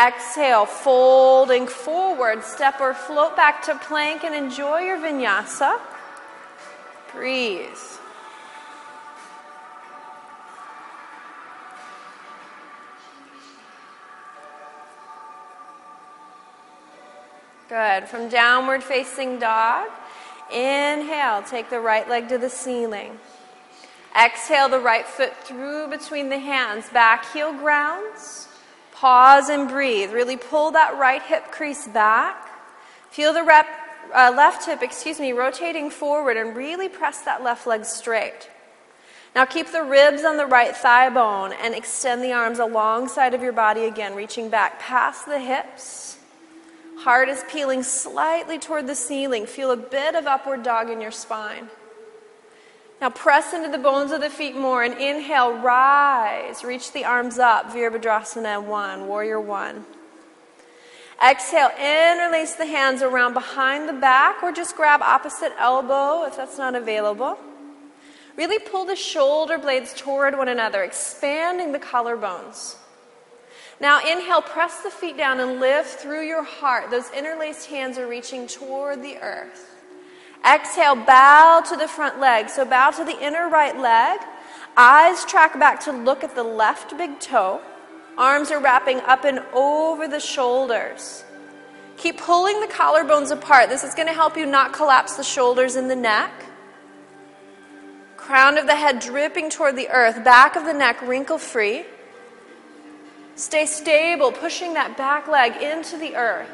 Exhale, 0.00 0.64
folding 0.64 1.66
forward, 1.66 2.44
step 2.44 2.80
or 2.80 2.94
float 2.94 3.34
back 3.34 3.62
to 3.64 3.74
plank 3.74 4.22
and 4.22 4.32
enjoy 4.32 4.80
your 4.80 4.96
vinyasa. 4.96 5.80
Breathe. 7.12 7.66
Good. 17.68 18.06
From 18.06 18.28
downward 18.28 18.84
facing 18.84 19.38
dog, 19.38 19.88
inhale, 20.50 21.42
take 21.42 21.70
the 21.70 21.80
right 21.80 22.08
leg 22.08 22.28
to 22.28 22.38
the 22.38 22.50
ceiling. 22.50 23.18
Exhale 24.18 24.68
the 24.68 24.80
right 24.80 25.06
foot 25.06 25.36
through 25.36 25.88
between 25.88 26.28
the 26.28 26.38
hands, 26.38 26.88
back 26.90 27.32
heel 27.32 27.52
grounds. 27.52 28.48
Pause 28.92 29.48
and 29.48 29.68
breathe. 29.68 30.12
Really 30.12 30.36
pull 30.36 30.70
that 30.72 30.96
right 30.98 31.22
hip 31.22 31.50
crease 31.50 31.88
back. 31.88 32.48
Feel 33.10 33.32
the 33.32 33.42
rep, 33.42 33.66
uh, 34.14 34.32
left 34.36 34.66
hip, 34.66 34.82
excuse 34.82 35.18
me, 35.18 35.32
rotating 35.32 35.90
forward 35.90 36.36
and 36.36 36.56
really 36.56 36.88
press 36.88 37.22
that 37.22 37.42
left 37.42 37.66
leg 37.66 37.84
straight. 37.84 38.48
Now 39.34 39.44
keep 39.46 39.72
the 39.72 39.82
ribs 39.82 40.24
on 40.24 40.36
the 40.36 40.46
right 40.46 40.76
thigh 40.76 41.08
bone 41.08 41.52
and 41.52 41.74
extend 41.74 42.22
the 42.22 42.32
arms 42.32 42.58
alongside 42.58 43.34
of 43.34 43.42
your 43.42 43.52
body 43.52 43.86
again, 43.86 44.14
reaching 44.14 44.50
back 44.50 44.78
past 44.78 45.26
the 45.26 45.40
hips. 45.40 46.18
Heart 46.98 47.28
is 47.28 47.44
peeling 47.50 47.82
slightly 47.82 48.58
toward 48.58 48.86
the 48.86 48.94
ceiling. 48.94 49.46
Feel 49.46 49.70
a 49.70 49.76
bit 49.76 50.14
of 50.14 50.26
upward 50.26 50.62
dog 50.62 50.88
in 50.90 51.00
your 51.00 51.10
spine. 51.10 51.68
Now 53.00 53.10
press 53.10 53.52
into 53.52 53.68
the 53.68 53.78
bones 53.78 54.12
of 54.12 54.20
the 54.20 54.30
feet 54.30 54.54
more 54.54 54.84
and 54.84 54.94
inhale, 54.94 55.54
rise. 55.54 56.62
Reach 56.62 56.92
the 56.92 57.04
arms 57.04 57.38
up, 57.38 57.72
Virabhadrasana 57.72 58.62
1, 58.62 59.08
Warrior 59.08 59.40
1. 59.40 59.84
Exhale, 61.28 61.70
interlace 61.78 62.54
the 62.54 62.66
hands 62.66 63.02
around 63.02 63.34
behind 63.34 63.88
the 63.88 63.92
back 63.92 64.42
or 64.42 64.52
just 64.52 64.76
grab 64.76 65.02
opposite 65.02 65.52
elbow 65.58 66.24
if 66.24 66.36
that's 66.36 66.58
not 66.58 66.76
available. 66.76 67.38
Really 68.36 68.58
pull 68.58 68.84
the 68.84 68.96
shoulder 68.96 69.58
blades 69.58 69.92
toward 69.94 70.36
one 70.36 70.48
another, 70.48 70.82
expanding 70.82 71.72
the 71.72 71.78
collarbones. 71.78 72.76
Now 73.82 73.98
inhale, 73.98 74.42
press 74.42 74.80
the 74.82 74.90
feet 74.90 75.16
down 75.16 75.40
and 75.40 75.58
lift 75.58 75.98
through 75.98 76.24
your 76.24 76.44
heart. 76.44 76.92
Those 76.92 77.10
interlaced 77.10 77.66
hands 77.66 77.98
are 77.98 78.06
reaching 78.06 78.46
toward 78.46 79.02
the 79.02 79.16
earth. 79.18 79.74
Exhale, 80.48 80.94
bow 80.94 81.64
to 81.68 81.76
the 81.76 81.88
front 81.88 82.20
leg. 82.20 82.48
So 82.48 82.64
bow 82.64 82.92
to 82.92 83.04
the 83.04 83.20
inner 83.20 83.48
right 83.48 83.76
leg. 83.76 84.20
Eyes 84.76 85.24
track 85.24 85.58
back 85.58 85.80
to 85.80 85.90
look 85.90 86.22
at 86.22 86.36
the 86.36 86.44
left 86.44 86.96
big 86.96 87.18
toe. 87.18 87.60
Arms 88.16 88.52
are 88.52 88.60
wrapping 88.60 89.00
up 89.00 89.24
and 89.24 89.40
over 89.52 90.06
the 90.06 90.20
shoulders. 90.20 91.24
Keep 91.96 92.18
pulling 92.18 92.60
the 92.60 92.68
collarbones 92.68 93.32
apart. 93.32 93.68
This 93.68 93.82
is 93.82 93.96
going 93.96 94.06
to 94.06 94.14
help 94.14 94.36
you 94.36 94.46
not 94.46 94.72
collapse 94.72 95.16
the 95.16 95.24
shoulders 95.24 95.74
in 95.74 95.88
the 95.88 95.96
neck. 95.96 96.30
Crown 98.16 98.58
of 98.58 98.68
the 98.68 98.76
head 98.76 99.00
dripping 99.00 99.50
toward 99.50 99.74
the 99.74 99.88
earth. 99.88 100.22
Back 100.22 100.54
of 100.54 100.66
the 100.66 100.72
neck 100.72 101.02
wrinkle 101.02 101.38
free. 101.38 101.84
Stay 103.34 103.66
stable, 103.66 104.32
pushing 104.32 104.74
that 104.74 104.96
back 104.96 105.26
leg 105.26 105.60
into 105.62 105.96
the 105.96 106.16
earth. 106.16 106.48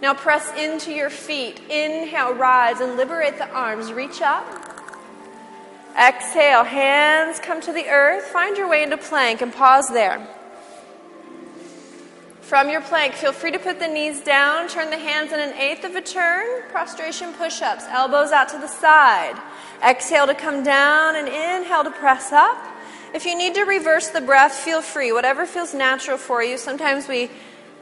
Now 0.00 0.14
press 0.14 0.52
into 0.56 0.92
your 0.92 1.10
feet. 1.10 1.60
Inhale, 1.68 2.34
rise 2.34 2.80
and 2.80 2.96
liberate 2.96 3.38
the 3.38 3.48
arms. 3.50 3.92
Reach 3.92 4.22
up. 4.22 4.46
Exhale, 5.98 6.62
hands 6.64 7.40
come 7.40 7.60
to 7.60 7.72
the 7.72 7.88
earth. 7.88 8.24
Find 8.24 8.56
your 8.56 8.68
way 8.68 8.84
into 8.84 8.96
plank 8.96 9.42
and 9.42 9.52
pause 9.52 9.88
there. 9.88 10.26
From 12.40 12.70
your 12.70 12.80
plank, 12.80 13.12
feel 13.12 13.32
free 13.32 13.50
to 13.50 13.58
put 13.58 13.78
the 13.78 13.88
knees 13.88 14.22
down, 14.22 14.68
turn 14.68 14.88
the 14.88 14.96
hands 14.96 15.32
in 15.32 15.40
an 15.40 15.52
eighth 15.54 15.84
of 15.84 15.94
a 15.96 16.00
turn, 16.00 16.62
prostration 16.70 17.34
push 17.34 17.60
ups, 17.60 17.84
elbows 17.88 18.30
out 18.30 18.48
to 18.50 18.58
the 18.58 18.68
side. 18.68 19.36
Exhale 19.86 20.26
to 20.26 20.34
come 20.34 20.62
down 20.62 21.16
and 21.16 21.28
inhale 21.28 21.84
to 21.84 21.90
press 21.90 22.32
up. 22.32 22.56
If 23.14 23.24
you 23.24 23.36
need 23.36 23.54
to 23.54 23.62
reverse 23.62 24.08
the 24.08 24.20
breath, 24.20 24.52
feel 24.52 24.82
free, 24.82 25.12
whatever 25.12 25.46
feels 25.46 25.74
natural 25.74 26.18
for 26.18 26.42
you. 26.42 26.58
Sometimes 26.58 27.08
we 27.08 27.30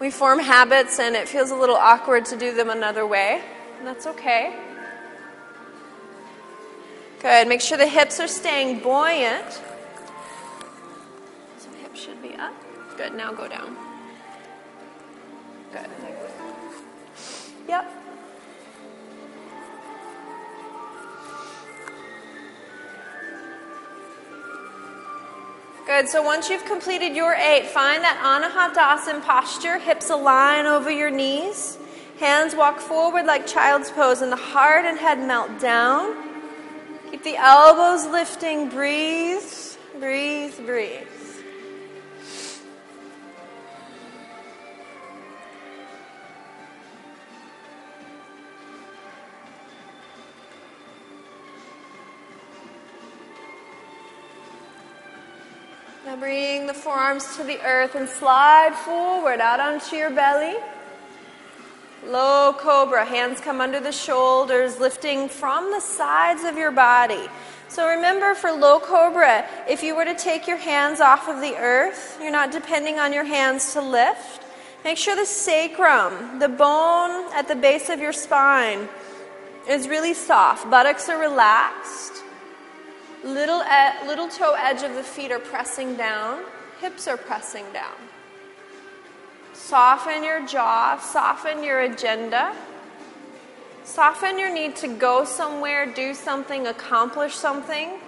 we 0.00 0.10
form 0.10 0.38
habits 0.38 0.98
and 0.98 1.16
it 1.16 1.26
feels 1.26 1.50
a 1.50 1.56
little 1.56 1.76
awkward 1.76 2.26
to 2.26 2.36
do 2.36 2.54
them 2.54 2.70
another 2.70 3.06
way. 3.06 3.42
And 3.78 3.86
that's 3.86 4.06
okay. 4.06 4.54
Good. 7.22 7.48
Make 7.48 7.60
sure 7.60 7.78
the 7.78 7.86
hips 7.86 8.20
are 8.20 8.28
staying 8.28 8.80
buoyant. 8.80 9.52
So 11.58 11.70
hips 11.82 12.00
should 12.00 12.20
be 12.22 12.34
up. 12.34 12.54
Good. 12.96 13.14
Now 13.14 13.32
go 13.32 13.48
down. 13.48 13.76
Good. 15.72 15.86
Yep. 17.68 17.95
Good. 25.86 26.08
So 26.08 26.20
once 26.20 26.50
you've 26.50 26.64
completed 26.64 27.14
your 27.14 27.34
eight, 27.34 27.66
find 27.66 28.02
that 28.02 28.18
Anahatasana 28.18 29.22
posture, 29.24 29.78
hips 29.78 30.10
align 30.10 30.66
over 30.66 30.90
your 30.90 31.12
knees. 31.12 31.78
Hands 32.18 32.52
walk 32.56 32.80
forward 32.80 33.24
like 33.24 33.46
child's 33.46 33.90
pose, 33.90 34.20
and 34.20 34.32
the 34.32 34.36
heart 34.36 34.84
and 34.84 34.98
head 34.98 35.20
melt 35.20 35.60
down. 35.60 36.16
Keep 37.12 37.22
the 37.22 37.36
elbows 37.36 38.04
lifting. 38.04 38.68
Breathe, 38.68 39.44
breathe, 40.00 40.58
breathe. 40.66 41.06
Now 56.06 56.14
bring 56.14 56.68
the 56.68 56.72
forearms 56.72 57.36
to 57.36 57.42
the 57.42 57.60
earth 57.62 57.96
and 57.96 58.08
slide 58.08 58.76
forward 58.84 59.40
out 59.40 59.58
onto 59.58 59.96
your 59.96 60.10
belly. 60.10 60.54
Low 62.06 62.54
cobra, 62.56 63.04
hands 63.04 63.40
come 63.40 63.60
under 63.60 63.80
the 63.80 63.90
shoulders, 63.90 64.78
lifting 64.78 65.28
from 65.28 65.72
the 65.72 65.80
sides 65.80 66.44
of 66.44 66.56
your 66.56 66.70
body. 66.70 67.26
So 67.66 67.88
remember 67.88 68.36
for 68.36 68.52
low 68.52 68.78
cobra, 68.78 69.48
if 69.68 69.82
you 69.82 69.96
were 69.96 70.04
to 70.04 70.14
take 70.14 70.46
your 70.46 70.58
hands 70.58 71.00
off 71.00 71.28
of 71.28 71.40
the 71.40 71.56
earth, 71.56 72.16
you're 72.22 72.30
not 72.30 72.52
depending 72.52 73.00
on 73.00 73.12
your 73.12 73.24
hands 73.24 73.72
to 73.72 73.82
lift. 73.82 74.44
Make 74.84 74.98
sure 74.98 75.16
the 75.16 75.26
sacrum, 75.26 76.38
the 76.38 76.48
bone 76.48 77.32
at 77.32 77.48
the 77.48 77.56
base 77.56 77.88
of 77.88 77.98
your 77.98 78.12
spine, 78.12 78.88
is 79.68 79.88
really 79.88 80.14
soft. 80.14 80.70
Buttocks 80.70 81.08
are 81.08 81.18
relaxed. 81.18 82.22
Little, 83.24 83.62
e- 83.62 84.06
little 84.06 84.28
toe 84.28 84.54
edge 84.54 84.82
of 84.82 84.94
the 84.94 85.02
feet 85.02 85.32
are 85.32 85.38
pressing 85.38 85.96
down, 85.96 86.44
hips 86.80 87.08
are 87.08 87.16
pressing 87.16 87.64
down. 87.72 87.96
Soften 89.52 90.22
your 90.22 90.46
jaw, 90.46 90.98
soften 90.98 91.64
your 91.64 91.80
agenda. 91.80 92.54
Soften 93.84 94.38
your 94.38 94.52
need 94.52 94.76
to 94.76 94.88
go 94.88 95.24
somewhere, 95.24 95.86
do 95.86 96.12
something, 96.12 96.66
accomplish 96.66 97.34
something, 97.34 97.98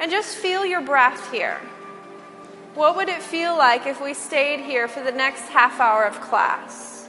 and 0.00 0.10
just 0.10 0.36
feel 0.36 0.64
your 0.64 0.80
breath 0.80 1.30
here. 1.30 1.60
What 2.74 2.96
would 2.96 3.08
it 3.08 3.22
feel 3.22 3.56
like 3.56 3.86
if 3.86 4.00
we 4.00 4.14
stayed 4.14 4.60
here 4.60 4.88
for 4.88 5.02
the 5.02 5.12
next 5.12 5.42
half 5.48 5.78
hour 5.78 6.04
of 6.04 6.20
class? 6.20 7.08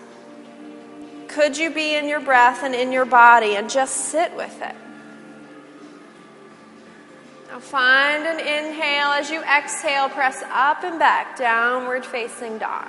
Could 1.28 1.58
you 1.58 1.70
be 1.70 1.96
in 1.96 2.10
your 2.10 2.20
breath 2.20 2.64
and 2.64 2.76
in 2.76 2.92
your 2.92 3.06
body 3.06 3.56
and 3.56 3.70
just 3.70 3.96
sit 3.96 4.36
with 4.36 4.62
it? 4.62 4.76
Now 7.52 7.60
find 7.60 8.24
an 8.26 8.39
inhale 8.39 9.10
as 9.10 9.30
you 9.30 9.43
exhale, 9.43 10.08
press 10.08 10.41
up 10.54 10.86
and 10.86 10.97
back, 10.97 11.38
downward 11.38 12.06
facing 12.06 12.58
dog. 12.58 12.88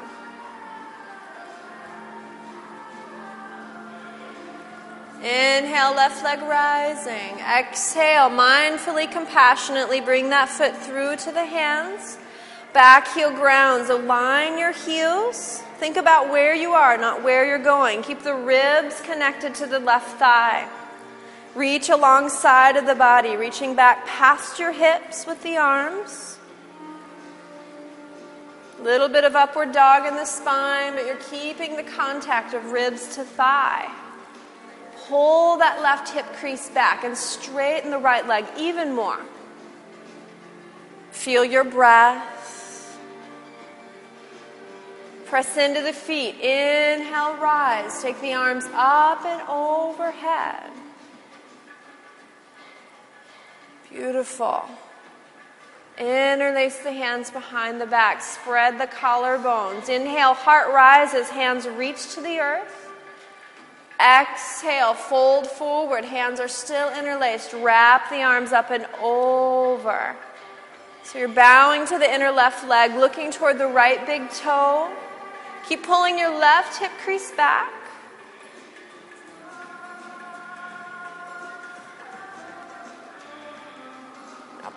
Inhale, 5.18 5.96
left 5.96 6.22
leg 6.22 6.40
rising. 6.42 7.40
Exhale, 7.40 8.30
mindfully, 8.30 9.10
compassionately 9.10 10.00
bring 10.00 10.30
that 10.30 10.48
foot 10.48 10.76
through 10.76 11.16
to 11.16 11.32
the 11.32 11.44
hands. 11.44 12.18
Back 12.72 13.12
heel 13.14 13.32
grounds. 13.32 13.90
Align 13.90 14.58
your 14.58 14.72
heels. 14.72 15.60
Think 15.78 15.96
about 15.96 16.30
where 16.30 16.54
you 16.54 16.70
are, 16.70 16.96
not 16.96 17.24
where 17.24 17.44
you're 17.44 17.58
going. 17.58 18.04
Keep 18.04 18.22
the 18.22 18.34
ribs 18.34 19.00
connected 19.00 19.56
to 19.56 19.66
the 19.66 19.80
left 19.80 20.18
thigh. 20.20 20.68
Reach 21.54 21.90
alongside 21.90 22.76
of 22.76 22.86
the 22.86 22.94
body, 22.94 23.36
reaching 23.36 23.74
back 23.74 24.06
past 24.06 24.58
your 24.58 24.72
hips 24.72 25.26
with 25.26 25.42
the 25.42 25.58
arms. 25.58 26.38
Little 28.80 29.08
bit 29.08 29.24
of 29.24 29.36
upward 29.36 29.70
dog 29.72 30.06
in 30.06 30.16
the 30.16 30.24
spine, 30.24 30.94
but 30.94 31.04
you're 31.04 31.16
keeping 31.30 31.76
the 31.76 31.82
contact 31.82 32.54
of 32.54 32.72
ribs 32.72 33.14
to 33.16 33.24
thigh. 33.24 33.88
Pull 35.06 35.58
that 35.58 35.82
left 35.82 36.08
hip 36.08 36.24
crease 36.36 36.70
back 36.70 37.04
and 37.04 37.16
straighten 37.16 37.90
the 37.90 37.98
right 37.98 38.26
leg 38.26 38.46
even 38.58 38.94
more. 38.94 39.20
Feel 41.10 41.44
your 41.44 41.64
breath. 41.64 42.98
Press 45.26 45.56
into 45.58 45.82
the 45.82 45.92
feet. 45.92 46.36
Inhale, 46.40 47.36
rise. 47.36 48.02
Take 48.02 48.20
the 48.20 48.32
arms 48.32 48.64
up 48.72 49.24
and 49.24 49.42
overhead. 49.48 50.70
Beautiful. 53.92 54.64
Interlace 55.98 56.78
the 56.78 56.92
hands 56.92 57.30
behind 57.30 57.78
the 57.78 57.86
back. 57.86 58.22
Spread 58.22 58.80
the 58.80 58.86
collarbones. 58.86 59.90
Inhale, 59.90 60.32
heart 60.32 60.72
rises. 60.72 61.28
Hands 61.28 61.66
reach 61.68 62.14
to 62.14 62.22
the 62.22 62.38
earth. 62.38 62.90
Exhale, 64.00 64.94
fold 64.94 65.46
forward. 65.46 66.06
Hands 66.06 66.40
are 66.40 66.48
still 66.48 66.88
interlaced. 66.98 67.52
Wrap 67.52 68.08
the 68.08 68.22
arms 68.22 68.52
up 68.52 68.70
and 68.70 68.86
over. 69.02 70.16
So 71.04 71.18
you're 71.18 71.28
bowing 71.28 71.86
to 71.88 71.98
the 71.98 72.10
inner 72.10 72.30
left 72.30 72.66
leg, 72.66 72.94
looking 72.94 73.30
toward 73.30 73.58
the 73.58 73.66
right 73.66 74.04
big 74.06 74.30
toe. 74.30 74.90
Keep 75.68 75.84
pulling 75.84 76.18
your 76.18 76.36
left 76.36 76.78
hip 76.78 76.92
crease 77.04 77.30
back. 77.32 77.81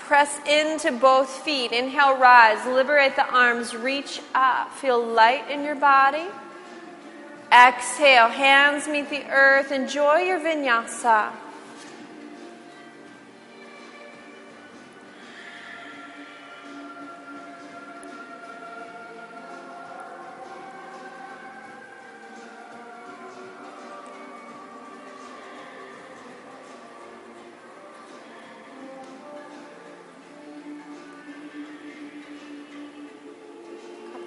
Press 0.07 0.39
into 0.47 0.91
both 0.91 1.29
feet. 1.29 1.71
Inhale, 1.71 2.17
rise. 2.17 2.65
Liberate 2.65 3.15
the 3.15 3.27
arms. 3.27 3.75
Reach 3.75 4.21
up. 4.33 4.71
Feel 4.71 5.03
light 5.03 5.49
in 5.49 5.63
your 5.63 5.75
body. 5.75 6.25
Exhale, 7.51 8.27
hands 8.27 8.87
meet 8.87 9.09
the 9.09 9.23
earth. 9.29 9.71
Enjoy 9.71 10.17
your 10.17 10.39
vinyasa. 10.39 11.31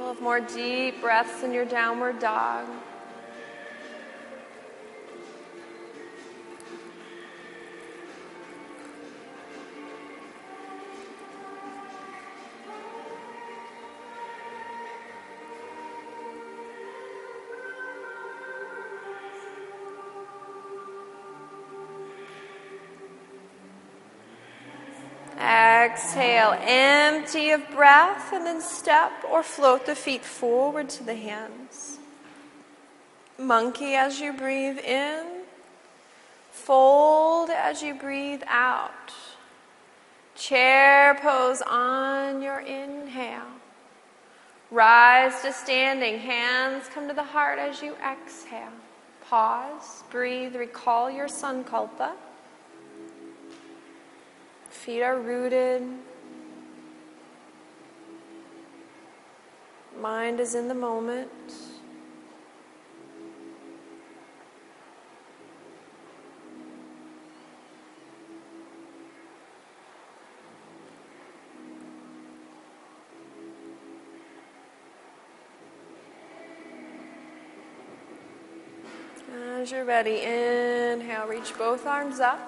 Of 0.09 0.22
more 0.22 0.40
deep 0.40 1.00
breaths 1.02 1.42
in 1.42 1.52
your 1.52 1.66
downward 1.66 2.18
dog. 2.18 2.66
Of 27.35 27.70
breath, 27.70 28.33
and 28.33 28.45
then 28.47 28.61
step 28.61 29.12
or 29.31 29.43
float 29.43 29.87
the 29.87 29.95
feet 29.95 30.24
forward 30.24 30.89
to 30.91 31.05
the 31.05 31.14
hands. 31.14 31.99
Monkey 33.39 33.95
as 33.95 34.20
you 34.20 34.33
breathe 34.33 34.79
in, 34.79 35.24
fold 36.51 37.51
as 37.51 37.83
you 37.83 37.95
breathe 37.95 38.43
out. 38.47 39.12
Chair 40.35 41.18
pose 41.20 41.62
on 41.62 42.43
your 42.43 42.61
inhale. 42.61 43.43
Rise 44.70 45.41
to 45.43 45.53
standing, 45.53 46.18
hands 46.18 46.89
come 46.93 47.09
to 47.09 47.14
the 47.14 47.22
heart 47.22 47.59
as 47.59 47.81
you 47.83 47.95
exhale. 47.97 48.72
Pause, 49.29 50.05
breathe, 50.11 50.57
recall 50.57 51.11
your 51.11 51.29
sankalpa. 51.29 52.12
Feet 54.68 55.03
are 55.03 55.18
rooted. 55.18 55.83
Mind 60.01 60.38
is 60.38 60.55
in 60.55 60.68
the 60.68 60.74
moment. 60.74 61.28
As 79.34 79.72
you're 79.72 79.84
ready, 79.84 80.20
inhale, 80.20 81.26
reach 81.26 81.59
both 81.59 81.86
arms 81.86 82.20
up. 82.20 82.38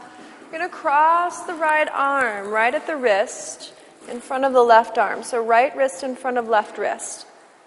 You're 0.42 0.61
going 0.61 0.70
to 0.70 0.76
cross 0.76 1.42
the 1.46 1.55
right 1.55 1.88
arm 1.92 2.51
right 2.51 2.72
at 2.72 2.86
the 2.86 2.94
wrist 2.94 3.72
in 4.09 4.20
front 4.20 4.44
of 4.44 4.53
the 4.53 4.62
left 4.62 4.98
arm. 4.98 5.24
So, 5.24 5.44
right 5.44 5.76
wrist 5.76 6.05
in 6.05 6.14
front 6.14 6.38
of 6.38 6.48
left 6.48 6.78
wrist. 6.78 7.26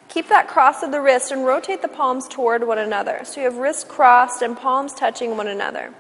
Keep 0.10 0.30
that 0.30 0.48
cross 0.48 0.84
of 0.84 0.92
the 0.92 1.02
wrist 1.02 1.32
and 1.32 1.46
rotate 1.46 1.82
the 1.82 1.88
palms 1.88 2.28
toward 2.28 2.68
one 2.68 2.78
another. 2.78 3.22
So, 3.24 3.42
you 3.42 3.46
have 3.46 3.58
wrists 3.58 3.84
crossed 3.84 4.42
and 4.42 4.56
palms 4.56 4.94
touching 4.94 5.38
one 5.38 5.48
another. 5.48 5.94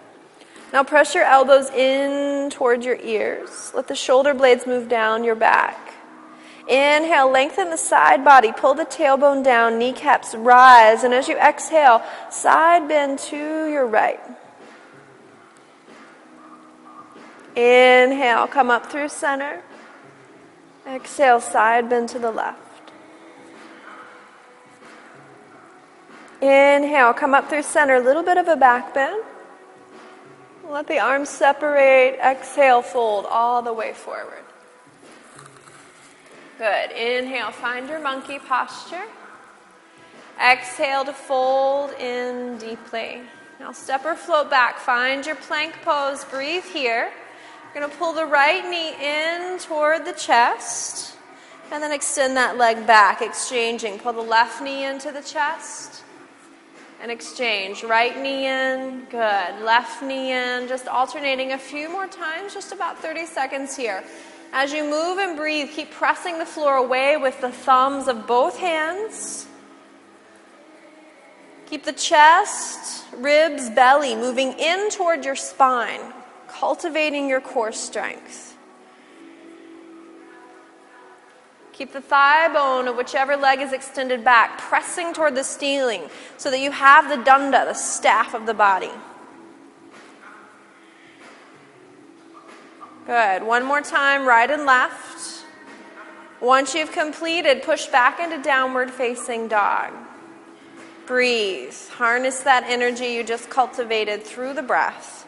Now, 0.72 0.84
press 0.84 1.14
your 1.14 1.24
elbows 1.24 1.70
in 1.70 2.50
toward 2.50 2.84
your 2.84 2.98
ears. 2.98 3.72
Let 3.76 3.88
the 3.88 3.96
shoulder 3.96 4.34
blades 4.34 4.66
move 4.66 4.90
down 4.90 5.24
your 5.24 5.36
back. 5.36 5.94
Inhale, 6.68 7.30
lengthen 7.30 7.70
the 7.70 7.78
side 7.78 8.24
body, 8.24 8.52
pull 8.52 8.74
the 8.74 8.86
tailbone 8.86 9.44
down, 9.44 9.78
kneecaps 9.78 10.34
rise, 10.34 11.04
and 11.04 11.14
as 11.14 11.28
you 11.28 11.38
exhale, 11.38 12.02
side 12.32 12.88
bend 12.88 13.20
to 13.20 13.68
your 13.68 13.86
right. 13.86 14.20
Inhale, 17.56 18.48
come 18.48 18.72
up 18.72 18.90
through 18.90 19.10
center. 19.10 19.62
Exhale, 20.88 21.42
side 21.42 21.90
bend 21.90 22.10
to 22.10 22.20
the 22.20 22.32
left. 22.32 22.63
Inhale, 26.44 27.14
come 27.14 27.34
up 27.34 27.50
through 27.50 27.64
center, 27.64 27.96
a 27.96 28.02
little 28.02 28.22
bit 28.22 28.38
of 28.38 28.50
a 28.50 28.58
back 28.58 28.94
bend. 28.94 29.24
Let 30.68 30.88
the 30.88 31.00
arms 31.00 31.30
separate. 31.30 32.20
Exhale, 32.20 32.82
fold 32.82 33.26
all 33.30 33.62
the 33.62 33.72
way 33.72 33.94
forward. 33.94 34.44
Good. 36.58 36.92
Inhale, 36.92 37.52
find 37.52 37.88
your 37.88 38.02
monkey 38.02 38.40
posture. 38.40 39.06
Exhale 40.38 41.06
to 41.06 41.14
fold 41.14 41.92
in 41.94 42.58
deeply. 42.58 43.22
Now 43.62 43.72
step 43.72 44.04
or 44.04 44.16
float 44.16 44.50
back. 44.50 44.80
Find 44.80 45.26
your 45.26 45.38
plank 45.38 45.74
pose. 45.86 46.26
Breathe 46.26 46.66
here. 46.66 47.10
You're 47.74 47.74
going 47.74 47.90
to 47.90 47.98
pull 47.98 48.12
the 48.12 48.26
right 48.26 48.70
knee 48.70 48.96
in 49.02 49.60
toward 49.60 50.04
the 50.04 50.12
chest 50.12 51.16
and 51.72 51.82
then 51.82 51.94
extend 51.94 52.36
that 52.36 52.58
leg 52.58 52.86
back, 52.86 53.22
exchanging. 53.22 53.98
Pull 54.00 54.12
the 54.12 54.22
left 54.22 54.62
knee 54.62 54.84
into 54.84 55.10
the 55.14 55.22
chest 55.22 56.04
and 57.04 57.12
exchange. 57.12 57.84
Right 57.84 58.18
knee 58.18 58.48
in, 58.48 59.06
good. 59.10 59.62
Left 59.62 60.02
knee 60.02 60.32
in, 60.32 60.70
just 60.70 60.88
alternating 60.88 61.52
a 61.52 61.58
few 61.58 61.92
more 61.92 62.08
times, 62.08 62.54
just 62.54 62.72
about 62.72 62.98
30 62.98 63.26
seconds 63.26 63.76
here. 63.76 64.06
As 64.54 64.72
you 64.72 64.84
move 64.90 65.18
and 65.18 65.36
breathe, 65.36 65.70
keep 65.72 65.92
pressing 65.92 66.40
the 66.40 66.46
floor 66.46 66.78
away 66.78 67.18
with 67.18 67.42
the 67.42 67.52
thumbs 67.52 68.08
of 68.08 68.26
both 68.26 68.58
hands. 68.58 69.48
Keep 71.66 71.84
the 71.84 71.92
chest, 71.92 73.04
ribs, 73.18 73.70
belly 73.70 74.16
moving 74.16 74.54
in 74.54 74.90
toward 74.90 75.26
your 75.26 75.36
spine, 75.36 76.14
cultivating 76.48 77.28
your 77.28 77.42
core 77.42 77.74
strength. 77.74 78.53
Keep 81.74 81.92
the 81.92 82.02
thigh 82.02 82.54
bone 82.54 82.88
of 82.88 82.96
whichever 82.96 83.36
leg 83.36 83.60
is 83.60 83.74
extended 83.74 84.24
back, 84.24 84.60
pressing 84.60 85.12
toward 85.12 85.34
the 85.34 85.44
ceiling 85.44 86.04
so 86.38 86.52
that 86.52 86.60
you 86.60 86.72
have 86.72 87.10
the 87.10 87.18
danda, 87.30 87.66
the 87.66 87.74
staff 87.74 88.36
of 88.36 88.46
the 88.46 88.54
body. 88.54 88.92
Good. 93.08 93.44
One 93.44 93.66
more 93.66 93.82
time, 93.82 94.26
right 94.26 94.50
and 94.50 94.66
left. 94.66 95.44
Once 96.40 96.76
you've 96.76 96.92
completed, 96.92 97.64
push 97.64 97.88
back 97.88 98.20
into 98.20 98.42
downward 98.42 98.92
facing 98.92 99.48
dog. 99.48 99.92
Breathe. 101.08 101.76
Harness 101.90 102.42
that 102.42 102.64
energy 102.68 103.08
you 103.08 103.24
just 103.24 103.50
cultivated 103.50 104.24
through 104.24 104.54
the 104.54 104.62
breath. 104.62 105.23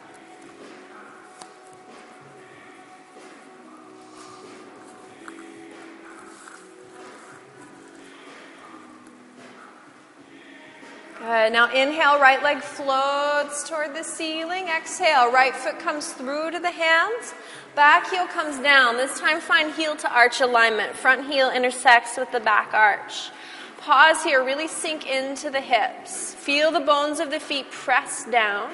Good. 11.25 11.53
Now 11.53 11.71
inhale, 11.73 12.19
right 12.19 12.43
leg 12.43 12.61
floats 12.61 13.67
toward 13.67 13.95
the 13.95 14.03
ceiling. 14.03 14.67
Exhale, 14.67 15.31
right 15.31 15.55
foot 15.55 15.79
comes 15.79 16.13
through 16.13 16.51
to 16.51 16.59
the 16.59 16.69
hands. 16.69 17.33
Back 17.73 18.11
heel 18.11 18.27
comes 18.27 18.59
down. 18.59 18.97
This 18.97 19.19
time 19.19 19.41
find 19.41 19.73
heel 19.73 19.95
to 19.95 20.13
arch 20.13 20.39
alignment. 20.39 20.95
Front 20.95 21.25
heel 21.25 21.49
intersects 21.49 22.15
with 22.15 22.31
the 22.31 22.39
back 22.39 22.75
arch. 22.75 23.31
Pause 23.79 24.23
here, 24.23 24.45
really 24.45 24.67
sink 24.67 25.07
into 25.07 25.49
the 25.49 25.61
hips. 25.61 26.35
Feel 26.35 26.71
the 26.71 26.79
bones 26.79 27.19
of 27.19 27.31
the 27.31 27.39
feet 27.39 27.71
press 27.71 28.25
down. 28.25 28.69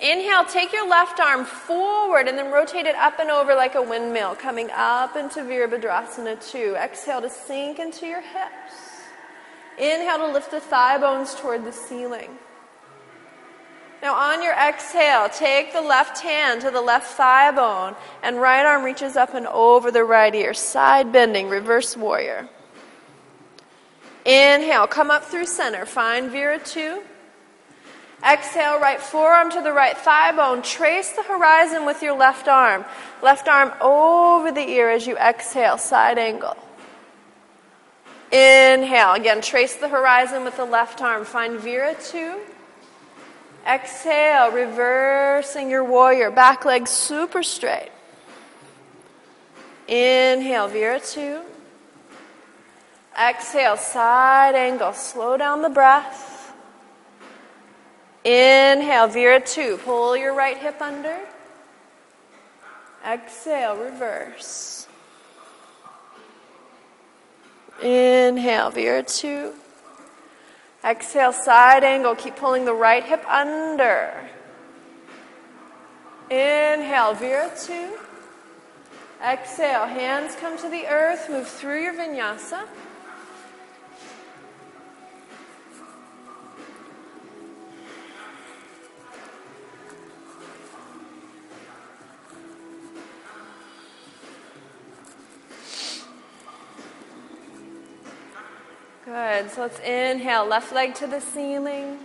Inhale, 0.00 0.46
take 0.46 0.72
your 0.72 0.88
left 0.88 1.20
arm 1.20 1.44
forward 1.44 2.28
and 2.28 2.38
then 2.38 2.50
rotate 2.50 2.86
it 2.86 2.96
up 2.96 3.18
and 3.18 3.30
over 3.30 3.54
like 3.54 3.74
a 3.74 3.82
windmill, 3.82 4.36
coming 4.36 4.70
up 4.74 5.16
into 5.16 5.40
Virabhadrasana 5.40 6.50
2. 6.50 6.76
Exhale 6.76 7.20
to 7.20 7.28
sink 7.28 7.78
into 7.78 8.06
your 8.06 8.22
hips. 8.22 8.83
Inhale 9.78 10.18
to 10.18 10.32
lift 10.32 10.50
the 10.50 10.60
thigh 10.60 10.98
bones 10.98 11.34
toward 11.34 11.64
the 11.64 11.72
ceiling. 11.72 12.30
Now, 14.02 14.14
on 14.14 14.42
your 14.42 14.52
exhale, 14.52 15.30
take 15.30 15.72
the 15.72 15.80
left 15.80 16.20
hand 16.20 16.60
to 16.60 16.70
the 16.70 16.82
left 16.82 17.06
thigh 17.16 17.50
bone, 17.50 17.96
and 18.22 18.38
right 18.38 18.64
arm 18.64 18.84
reaches 18.84 19.16
up 19.16 19.32
and 19.32 19.46
over 19.46 19.90
the 19.90 20.04
right 20.04 20.34
ear. 20.34 20.52
Side 20.52 21.10
bending, 21.10 21.48
reverse 21.48 21.96
warrior. 21.96 22.48
Inhale, 24.26 24.86
come 24.86 25.10
up 25.10 25.24
through 25.24 25.46
center. 25.46 25.86
Find 25.86 26.30
Vira 26.30 26.58
2. 26.58 27.02
Exhale, 28.26 28.78
right 28.80 29.00
forearm 29.00 29.50
to 29.50 29.60
the 29.60 29.72
right 29.72 29.96
thigh 29.96 30.32
bone. 30.32 30.62
Trace 30.62 31.12
the 31.12 31.22
horizon 31.22 31.84
with 31.84 32.02
your 32.02 32.16
left 32.16 32.48
arm. 32.48 32.84
Left 33.22 33.48
arm 33.48 33.72
over 33.80 34.50
the 34.50 34.66
ear 34.66 34.90
as 34.90 35.06
you 35.06 35.16
exhale, 35.16 35.76
side 35.78 36.18
angle. 36.18 36.56
Inhale. 38.34 39.12
Again, 39.12 39.40
trace 39.40 39.76
the 39.76 39.86
horizon 39.86 40.42
with 40.42 40.56
the 40.56 40.64
left 40.64 41.00
arm. 41.00 41.24
Find 41.24 41.60
Vira 41.60 41.94
2. 41.94 42.40
Exhale, 43.64 44.50
reversing 44.50 45.70
your 45.70 45.84
warrior. 45.84 46.32
Back 46.32 46.64
leg 46.64 46.88
super 46.88 47.44
straight. 47.44 47.92
Inhale, 49.86 50.66
Vira 50.66 50.98
2. 50.98 51.42
Exhale, 53.16 53.76
side 53.76 54.56
angle. 54.56 54.92
Slow 54.94 55.36
down 55.36 55.62
the 55.62 55.68
breath. 55.68 56.52
Inhale, 58.24 59.06
Vira 59.06 59.40
2. 59.40 59.76
Pull 59.84 60.16
your 60.16 60.34
right 60.34 60.58
hip 60.58 60.82
under. 60.82 61.20
Exhale, 63.06 63.76
reverse. 63.76 64.83
Inhale, 67.84 68.70
Vira 68.70 69.02
2. 69.02 69.52
Exhale, 70.82 71.32
side 71.32 71.84
angle. 71.84 72.14
Keep 72.14 72.36
pulling 72.36 72.64
the 72.64 72.72
right 72.72 73.04
hip 73.04 73.22
under. 73.28 74.12
Inhale, 76.30 77.12
Vira 77.14 77.50
2. 77.54 77.92
Exhale, 79.22 79.86
hands 79.86 80.34
come 80.36 80.56
to 80.58 80.68
the 80.70 80.86
earth. 80.86 81.28
Move 81.28 81.46
through 81.46 81.82
your 81.82 81.92
vinyasa. 81.92 82.66
Good. 99.24 99.50
So 99.52 99.62
let's 99.62 99.80
inhale, 99.80 100.44
left 100.44 100.70
leg 100.70 100.94
to 100.96 101.06
the 101.06 101.18
ceiling. 101.18 101.98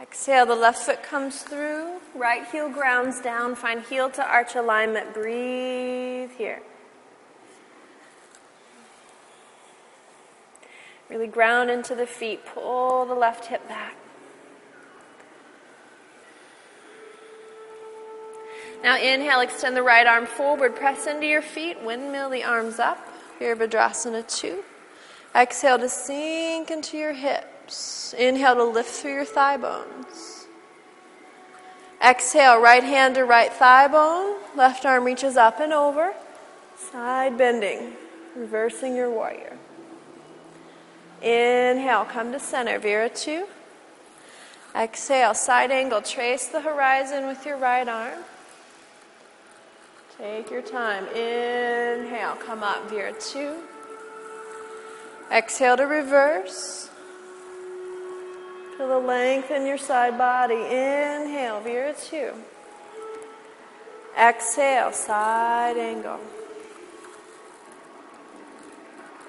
Exhale, 0.00 0.46
the 0.46 0.54
left 0.54 0.78
foot 0.78 1.02
comes 1.02 1.42
through. 1.42 1.98
Right 2.14 2.46
heel 2.46 2.68
grounds 2.68 3.20
down. 3.20 3.56
Find 3.56 3.82
heel 3.82 4.08
to 4.10 4.24
arch 4.24 4.54
alignment. 4.54 5.12
Breathe 5.12 6.30
here. 6.38 6.62
Really 11.10 11.26
ground 11.26 11.68
into 11.68 11.96
the 11.96 12.06
feet. 12.06 12.46
Pull 12.46 13.06
the 13.06 13.14
left 13.14 13.46
hip 13.46 13.66
back. 13.68 13.96
Now 18.84 18.96
inhale, 18.98 19.40
extend 19.40 19.76
the 19.76 19.82
right 19.82 20.06
arm 20.06 20.26
forward. 20.26 20.76
Press 20.76 21.08
into 21.08 21.26
your 21.26 21.42
feet. 21.42 21.82
Windmill 21.82 22.30
the 22.30 22.44
arms 22.44 22.78
up. 22.78 22.98
Virabhadrasana 23.40 24.28
2. 24.28 24.62
Exhale 25.34 25.78
to 25.78 25.88
sink 25.88 26.70
into 26.70 26.96
your 26.96 27.12
hips. 27.12 28.14
Inhale 28.16 28.54
to 28.54 28.64
lift 28.64 28.90
through 28.90 29.14
your 29.14 29.24
thigh 29.24 29.56
bones. 29.56 30.46
Exhale, 32.04 32.60
right 32.60 32.84
hand 32.84 33.16
to 33.16 33.24
right 33.24 33.52
thigh 33.52 33.88
bone. 33.88 34.36
Left 34.54 34.84
arm 34.86 35.04
reaches 35.04 35.36
up 35.36 35.58
and 35.58 35.72
over. 35.72 36.14
Side 36.76 37.36
bending, 37.36 37.94
reversing 38.36 38.94
your 38.94 39.10
warrior. 39.10 39.56
Inhale, 41.20 42.04
come 42.04 42.30
to 42.32 42.38
center, 42.38 42.78
Vira 42.78 43.08
2. 43.08 43.46
Exhale, 44.76 45.34
side 45.34 45.70
angle, 45.70 46.02
trace 46.02 46.46
the 46.46 46.60
horizon 46.60 47.26
with 47.26 47.46
your 47.46 47.56
right 47.56 47.88
arm. 47.88 48.18
Take 50.18 50.50
your 50.50 50.62
time. 50.62 51.06
Inhale, 51.08 52.36
come 52.36 52.62
up, 52.62 52.88
Vira 52.90 53.12
2. 53.18 53.56
Exhale 55.34 55.76
to 55.78 55.86
reverse. 55.88 56.88
Feel 58.76 58.86
the 58.86 58.98
length 58.98 59.50
in 59.50 59.66
your 59.66 59.78
side 59.78 60.16
body. 60.16 60.54
Inhale, 60.54 61.60
Vira 61.60 61.92
2. 61.92 62.30
Exhale, 64.16 64.92
side 64.92 65.76
angle. 65.76 66.20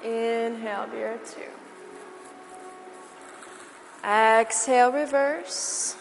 Inhale, 0.04 0.86
Vira 0.92 1.18
2. 1.18 1.42
Exhale, 4.08 4.92
reverse. 4.92 5.96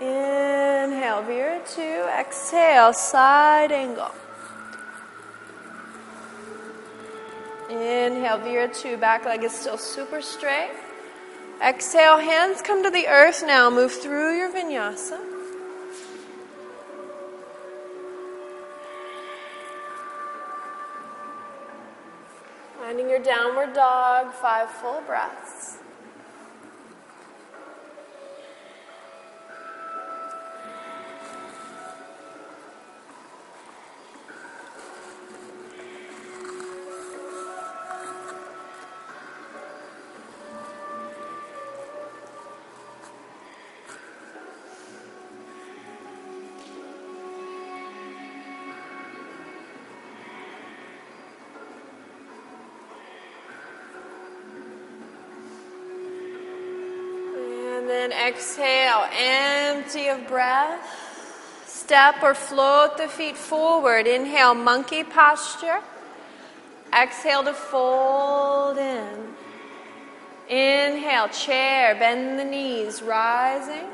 Inhale, 0.00 1.22
Vira 1.22 1.60
2. 1.64 1.80
Exhale, 2.18 2.92
side 2.92 3.70
angle. 3.70 4.10
Inhale, 7.68 8.38
Vira 8.38 8.68
2. 8.68 8.96
Back 8.96 9.24
leg 9.24 9.44
is 9.44 9.52
still 9.52 9.76
super 9.76 10.22
straight. 10.22 10.70
Exhale, 11.62 12.18
hands 12.18 12.62
come 12.62 12.82
to 12.82 12.90
the 12.90 13.08
earth 13.08 13.42
now. 13.44 13.68
Move 13.68 13.92
through 13.92 14.38
your 14.38 14.50
vinyasa. 14.50 15.18
Finding 22.78 23.10
your 23.10 23.18
downward 23.18 23.74
dog, 23.74 24.32
five 24.32 24.70
full 24.70 25.02
breaths. 25.02 25.77
And 57.88 58.12
then 58.12 58.28
exhale, 58.28 59.06
empty 59.16 60.08
of 60.08 60.28
breath. 60.28 60.78
Step 61.64 62.22
or 62.22 62.34
float 62.34 62.98
the 62.98 63.08
feet 63.08 63.34
forward. 63.34 64.06
Inhale, 64.06 64.54
monkey 64.54 65.04
posture. 65.04 65.80
Exhale 66.92 67.44
to 67.44 67.54
fold 67.54 68.76
in. 68.76 69.34
Inhale, 70.50 71.28
chair, 71.28 71.94
bend 71.94 72.38
the 72.38 72.44
knees, 72.44 73.00
rising. 73.00 73.88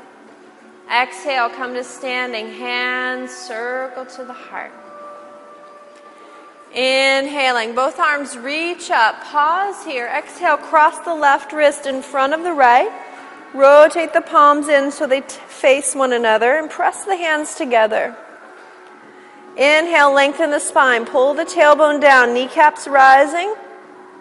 Exhale, 0.93 1.47
come 1.47 1.73
to 1.73 1.83
standing, 1.85 2.47
hands 2.47 3.31
circle 3.31 4.05
to 4.07 4.25
the 4.25 4.33
heart. 4.33 4.73
Inhaling, 6.73 7.73
both 7.75 7.97
arms 7.97 8.37
reach 8.37 8.91
up. 8.91 9.21
Pause 9.23 9.85
here. 9.85 10.07
Exhale, 10.07 10.57
cross 10.57 10.99
the 11.05 11.15
left 11.15 11.53
wrist 11.53 11.85
in 11.85 12.01
front 12.01 12.33
of 12.33 12.43
the 12.43 12.51
right. 12.51 12.94
Rotate 13.55 14.11
the 14.11 14.19
palms 14.19 14.67
in 14.67 14.91
so 14.91 15.07
they 15.07 15.21
t- 15.21 15.39
face 15.47 15.95
one 15.95 16.11
another 16.11 16.57
and 16.57 16.69
press 16.69 17.05
the 17.05 17.15
hands 17.15 17.55
together. 17.55 18.13
Inhale, 19.55 20.13
lengthen 20.13 20.51
the 20.51 20.59
spine. 20.59 21.05
Pull 21.05 21.35
the 21.35 21.45
tailbone 21.45 22.01
down, 22.01 22.33
kneecaps 22.33 22.85
rising. 22.85 23.55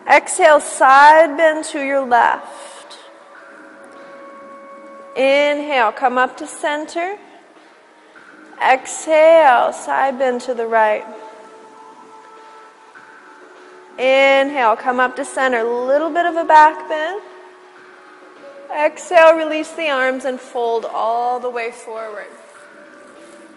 Exhale, 0.09 0.61
side 0.61 1.37
bend 1.37 1.65
to 1.65 1.85
your 1.85 2.07
left. 2.07 2.99
Inhale, 5.17 5.91
come 5.91 6.17
up 6.17 6.37
to 6.37 6.47
center. 6.47 7.19
Exhale, 8.63 9.73
side 9.73 10.17
bend 10.17 10.43
to 10.43 10.55
the 10.55 10.67
right. 10.67 11.05
Inhale, 13.99 14.77
come 14.77 15.01
up 15.01 15.17
to 15.17 15.25
center. 15.25 15.59
A 15.59 15.87
little 15.87 16.11
bit 16.11 16.25
of 16.25 16.37
a 16.37 16.45
back 16.45 16.89
bend. 16.89 17.21
Exhale, 18.75 19.37
release 19.37 19.71
the 19.73 19.89
arms 19.89 20.25
and 20.25 20.41
fold 20.41 20.85
all 20.85 21.39
the 21.39 21.51
way 21.51 21.71
forward. 21.71 22.27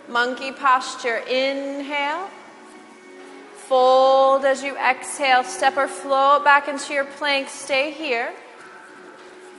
Monkey 0.07 0.51
posture. 0.51 1.17
Inhale. 1.17 2.29
Fold 3.55 4.45
as 4.45 4.63
you 4.63 4.77
exhale. 4.77 5.43
Step 5.43 5.75
or 5.75 5.87
float 5.87 6.43
back 6.43 6.67
into 6.67 6.93
your 6.93 7.05
plank. 7.05 7.49
Stay 7.49 7.91
here. 7.91 8.31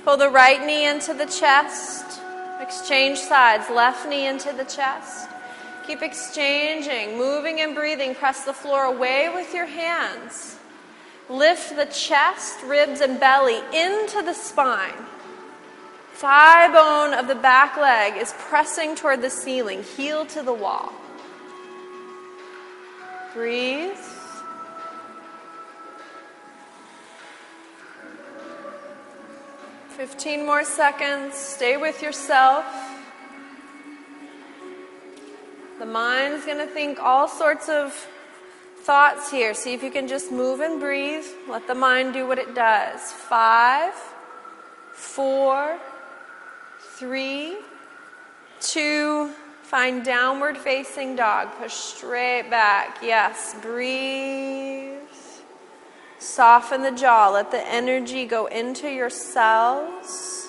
Pull 0.04 0.16
the 0.16 0.30
right 0.30 0.64
knee 0.64 0.86
into 0.86 1.12
the 1.12 1.26
chest. 1.26 2.20
Exchange 2.60 3.18
sides. 3.18 3.68
Left 3.68 4.08
knee 4.08 4.26
into 4.26 4.52
the 4.52 4.64
chest. 4.64 5.28
Keep 5.86 6.02
exchanging, 6.02 7.18
moving 7.18 7.60
and 7.60 7.74
breathing. 7.74 8.14
Press 8.14 8.44
the 8.44 8.52
floor 8.52 8.84
away 8.84 9.28
with 9.34 9.52
your 9.52 9.66
hands. 9.66 10.56
Lift 11.28 11.76
the 11.76 11.86
chest, 11.86 12.62
ribs, 12.62 13.00
and 13.00 13.18
belly 13.18 13.60
into 13.74 14.22
the 14.22 14.32
spine. 14.32 15.06
Thigh 16.18 16.66
bone 16.72 17.14
of 17.14 17.28
the 17.28 17.36
back 17.36 17.76
leg 17.76 18.20
is 18.20 18.34
pressing 18.38 18.96
toward 18.96 19.22
the 19.22 19.30
ceiling, 19.30 19.84
heel 19.84 20.26
to 20.26 20.42
the 20.42 20.52
wall. 20.52 20.92
Breathe. 23.34 23.96
Fifteen 29.90 30.44
more 30.44 30.64
seconds. 30.64 31.36
Stay 31.36 31.76
with 31.76 32.02
yourself. 32.02 32.64
The 35.78 35.86
mind's 35.86 36.44
going 36.44 36.58
to 36.58 36.66
think 36.66 36.98
all 36.98 37.28
sorts 37.28 37.68
of 37.68 37.92
thoughts 38.80 39.30
here. 39.30 39.54
See 39.54 39.72
if 39.72 39.84
you 39.84 39.92
can 39.92 40.08
just 40.08 40.32
move 40.32 40.58
and 40.58 40.80
breathe. 40.80 41.26
Let 41.48 41.68
the 41.68 41.76
mind 41.76 42.12
do 42.12 42.26
what 42.26 42.38
it 42.38 42.56
does. 42.56 43.12
Five, 43.12 43.94
four, 44.92 45.78
three, 46.98 47.56
two, 48.60 49.30
find 49.62 50.04
downward 50.04 50.58
facing 50.58 51.14
dog. 51.14 51.48
Push 51.60 51.72
straight 51.72 52.50
back. 52.50 52.98
Yes, 53.00 53.54
breathe. 53.62 54.98
Soften 56.18 56.82
the 56.82 56.90
jaw. 56.90 57.30
Let 57.30 57.52
the 57.52 57.64
energy 57.68 58.24
go 58.24 58.46
into 58.46 58.90
your 58.90 59.10
cells. 59.10 60.47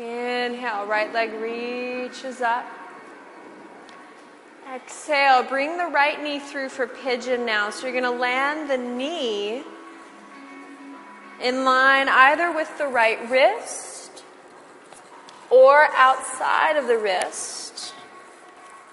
Inhale, 0.00 0.86
right 0.86 1.12
leg 1.12 1.30
reaches 1.34 2.40
up. 2.40 2.64
Exhale, 4.74 5.42
bring 5.42 5.76
the 5.76 5.88
right 5.88 6.22
knee 6.22 6.38
through 6.38 6.70
for 6.70 6.86
pigeon 6.86 7.44
now. 7.44 7.68
So 7.68 7.86
you're 7.86 8.00
going 8.00 8.10
to 8.10 8.18
land 8.18 8.70
the 8.70 8.78
knee 8.78 9.62
in 11.42 11.64
line 11.66 12.08
either 12.08 12.50
with 12.50 12.78
the 12.78 12.86
right 12.86 13.28
wrist 13.28 14.24
or 15.50 15.88
outside 15.94 16.76
of 16.76 16.86
the 16.86 16.96
wrist. 16.96 17.92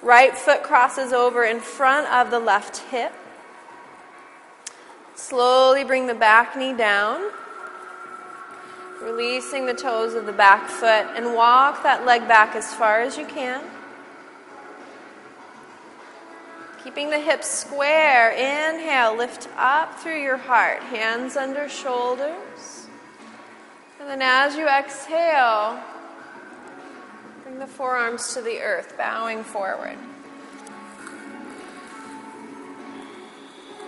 Right 0.01 0.37
foot 0.37 0.61
crosses 0.61 1.13
over 1.13 1.45
in 1.45 1.61
front 1.61 2.07
of 2.07 2.31
the 2.31 2.39
left 2.39 2.79
hip. 2.89 3.13
Slowly 5.15 5.85
bring 5.85 6.07
the 6.07 6.15
back 6.15 6.57
knee 6.57 6.73
down. 6.73 7.31
Releasing 9.01 9.65
the 9.65 9.73
toes 9.73 10.15
of 10.15 10.25
the 10.25 10.31
back 10.31 10.67
foot 10.67 11.07
and 11.15 11.35
walk 11.35 11.83
that 11.83 12.05
leg 12.05 12.27
back 12.27 12.55
as 12.55 12.73
far 12.73 13.01
as 13.01 13.17
you 13.17 13.25
can. 13.25 13.63
Keeping 16.83 17.09
the 17.09 17.19
hips 17.19 17.47
square. 17.47 18.31
Inhale, 18.31 19.15
lift 19.15 19.49
up 19.57 19.99
through 19.99 20.21
your 20.21 20.37
heart, 20.37 20.81
hands 20.83 21.35
under 21.35 21.69
shoulders. 21.69 22.87
And 23.99 24.09
then 24.09 24.21
as 24.21 24.55
you 24.55 24.67
exhale, 24.67 25.79
bring 27.43 27.59
the 27.59 27.67
forearms 27.67 28.33
to 28.33 28.41
the 28.41 28.61
earth, 28.61 28.95
bowing 28.97 29.43
forward. 29.43 29.97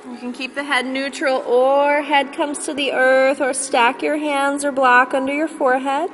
You 0.05 0.17
can 0.17 0.33
keep 0.33 0.55
the 0.55 0.63
head 0.63 0.85
neutral 0.85 1.37
or 1.39 2.01
head 2.01 2.33
comes 2.33 2.59
to 2.65 2.73
the 2.73 2.91
earth 2.93 3.41
or 3.41 3.53
stack 3.53 4.01
your 4.01 4.17
hands 4.17 4.63
or 4.63 4.71
block 4.71 5.13
under 5.13 5.33
your 5.33 5.47
forehead. 5.47 6.09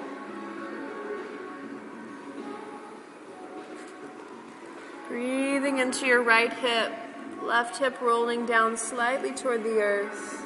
Breathing 5.08 5.78
into 5.78 6.06
your 6.06 6.24
right 6.24 6.52
hip, 6.52 6.92
left 7.42 7.78
hip 7.78 8.02
rolling 8.02 8.46
down 8.46 8.76
slightly 8.76 9.32
toward 9.32 9.64
the 9.64 9.80
earth. 9.80 10.45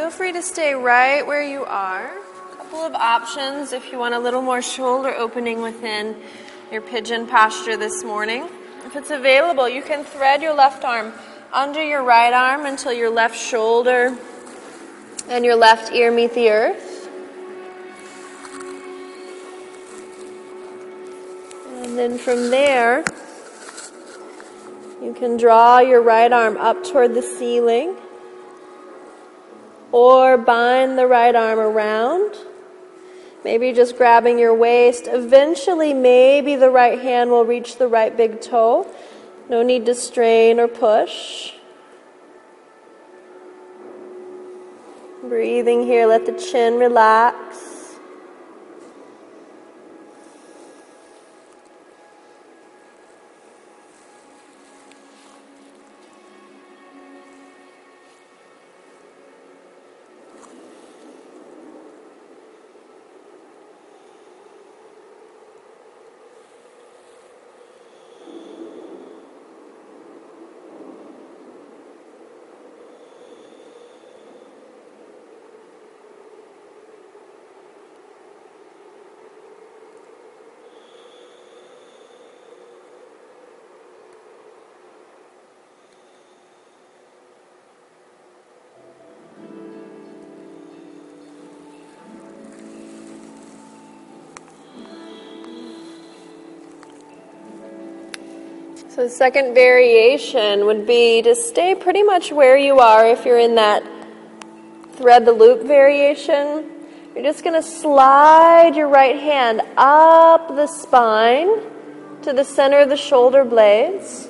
Feel 0.00 0.10
free 0.10 0.32
to 0.32 0.40
stay 0.40 0.72
right 0.72 1.26
where 1.26 1.42
you 1.42 1.62
are. 1.62 2.06
A 2.06 2.56
couple 2.56 2.78
of 2.78 2.94
options 2.94 3.74
if 3.74 3.92
you 3.92 3.98
want 3.98 4.14
a 4.14 4.18
little 4.18 4.40
more 4.40 4.62
shoulder 4.62 5.10
opening 5.10 5.60
within 5.60 6.16
your 6.72 6.80
pigeon 6.80 7.26
posture 7.26 7.76
this 7.76 8.02
morning. 8.02 8.48
If 8.86 8.96
it's 8.96 9.10
available, 9.10 9.68
you 9.68 9.82
can 9.82 10.02
thread 10.02 10.40
your 10.40 10.54
left 10.54 10.86
arm 10.86 11.12
under 11.52 11.84
your 11.84 12.02
right 12.02 12.32
arm 12.32 12.64
until 12.64 12.94
your 12.94 13.10
left 13.10 13.36
shoulder 13.36 14.16
and 15.28 15.44
your 15.44 15.54
left 15.54 15.92
ear 15.92 16.10
meet 16.10 16.32
the 16.32 16.48
earth. 16.48 17.10
And 21.82 21.98
then 21.98 22.16
from 22.16 22.48
there, 22.48 23.04
you 25.02 25.12
can 25.12 25.36
draw 25.36 25.80
your 25.80 26.00
right 26.00 26.32
arm 26.32 26.56
up 26.56 26.84
toward 26.84 27.14
the 27.14 27.22
ceiling 27.22 27.98
or 29.92 30.36
bind 30.36 30.98
the 30.98 31.06
right 31.06 31.34
arm 31.34 31.58
around. 31.58 32.36
Maybe 33.44 33.72
just 33.72 33.96
grabbing 33.96 34.38
your 34.38 34.54
waist. 34.54 35.04
Eventually, 35.06 35.94
maybe 35.94 36.56
the 36.56 36.70
right 36.70 37.00
hand 37.00 37.30
will 37.30 37.44
reach 37.44 37.76
the 37.76 37.88
right 37.88 38.14
big 38.14 38.40
toe. 38.40 38.86
No 39.48 39.62
need 39.62 39.86
to 39.86 39.94
strain 39.94 40.60
or 40.60 40.68
push. 40.68 41.52
Breathing 45.22 45.84
here, 45.86 46.06
let 46.06 46.26
the 46.26 46.32
chin 46.32 46.78
relax. 46.78 47.69
So, 99.00 99.04
the 99.04 99.14
second 99.14 99.54
variation 99.54 100.66
would 100.66 100.86
be 100.86 101.22
to 101.22 101.34
stay 101.34 101.74
pretty 101.74 102.02
much 102.02 102.32
where 102.32 102.58
you 102.58 102.80
are 102.80 103.06
if 103.06 103.24
you're 103.24 103.38
in 103.38 103.54
that 103.54 103.82
thread 104.92 105.24
the 105.24 105.32
loop 105.32 105.66
variation. 105.66 106.70
You're 107.14 107.24
just 107.24 107.42
going 107.42 107.54
to 107.54 107.66
slide 107.66 108.76
your 108.76 108.88
right 108.88 109.18
hand 109.18 109.62
up 109.78 110.48
the 110.48 110.66
spine 110.66 111.62
to 112.20 112.34
the 112.34 112.44
center 112.44 112.80
of 112.80 112.90
the 112.90 112.96
shoulder 112.98 113.42
blades. 113.42 114.28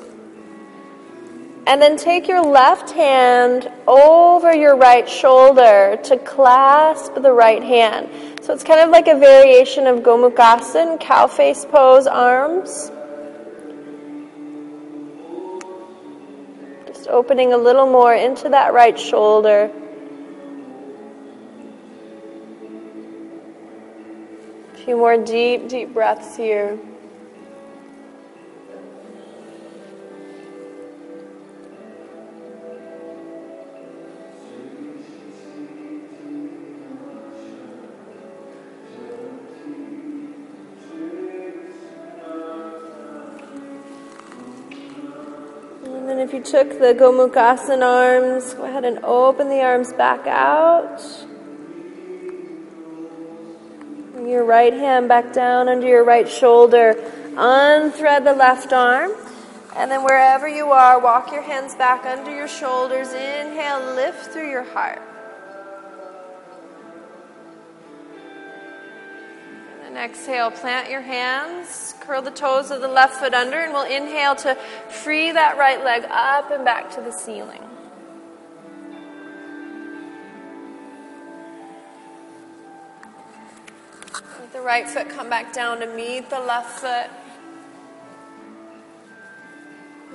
And 1.67 1.83
then 1.83 1.97
take 1.97 2.29
your 2.29 2.41
left 2.41 2.93
hand 2.93 3.69
over 3.89 4.55
your 4.55 4.77
right 4.77 5.09
shoulder 5.09 5.99
to 6.05 6.17
clasp 6.17 7.15
the 7.15 7.33
right 7.33 7.65
hand. 7.65 8.09
So 8.41 8.55
it's 8.55 8.63
kind 8.63 8.79
of 8.79 8.91
like 8.91 9.09
a 9.09 9.19
variation 9.19 9.89
of 9.89 10.05
Gomukhasana, 10.05 11.01
cow 11.01 11.27
face 11.27 11.65
pose, 11.65 12.07
arms. 12.07 12.93
Opening 17.11 17.53
a 17.53 17.59
little 17.59 17.87
more 17.87 18.15
into 18.15 18.49
that 18.49 18.73
right 18.73 18.99
shoulder. 18.99 19.71
A 24.73 24.77
few 24.79 24.97
more 24.97 25.17
deep, 25.17 25.69
deep 25.69 25.93
breaths 25.93 26.37
here. 26.37 26.79
You 46.41 46.47
took 46.47 46.71
the 46.79 46.95
Gomukhasana 46.95 47.83
arms, 47.83 48.55
go 48.55 48.65
ahead 48.65 48.85
and 48.87 48.99
open 49.05 49.51
the 49.51 49.61
arms 49.61 49.93
back 49.93 50.27
out. 50.27 50.99
Bring 54.13 54.27
your 54.27 54.45
right 54.45 54.73
hand 54.73 55.09
back 55.09 55.35
down 55.35 55.69
under 55.69 55.87
your 55.87 56.03
right 56.03 56.29
shoulder. 56.29 56.95
Unthread 57.37 58.25
the 58.25 58.33
left 58.33 58.73
arm. 58.73 59.13
And 59.77 59.91
then 59.91 60.03
wherever 60.03 60.49
you 60.49 60.71
are, 60.71 60.99
walk 60.99 61.31
your 61.31 61.43
hands 61.43 61.75
back 61.75 62.07
under 62.07 62.35
your 62.35 62.49
shoulders. 62.49 63.09
Inhale, 63.13 63.95
lift 63.95 64.33
through 64.33 64.49
your 64.49 64.65
heart. 64.65 65.03
And 69.91 69.99
exhale, 69.99 70.53
plant 70.53 70.89
your 70.89 71.01
hands, 71.01 71.97
curl 71.99 72.23
the 72.23 72.31
toes 72.31 72.71
of 72.71 72.81
the 72.81 72.87
left 72.87 73.15
foot 73.15 73.35
under, 73.35 73.57
and 73.57 73.73
we'll 73.73 73.91
inhale 73.91 74.37
to 74.37 74.55
free 74.89 75.33
that 75.33 75.59
right 75.59 75.83
leg 75.83 76.05
up 76.09 76.53
and 76.53 76.65
back 76.65 76.93
to 76.93 77.01
the 77.01 77.11
ceiling. 77.11 77.61
Let 84.39 84.53
the 84.53 84.61
right 84.61 84.89
foot 84.89 85.09
come 85.09 85.29
back 85.29 85.53
down 85.53 85.81
to 85.81 85.87
meet 85.89 86.31
the 86.31 86.39
left 86.39 86.79
foot. 86.79 87.11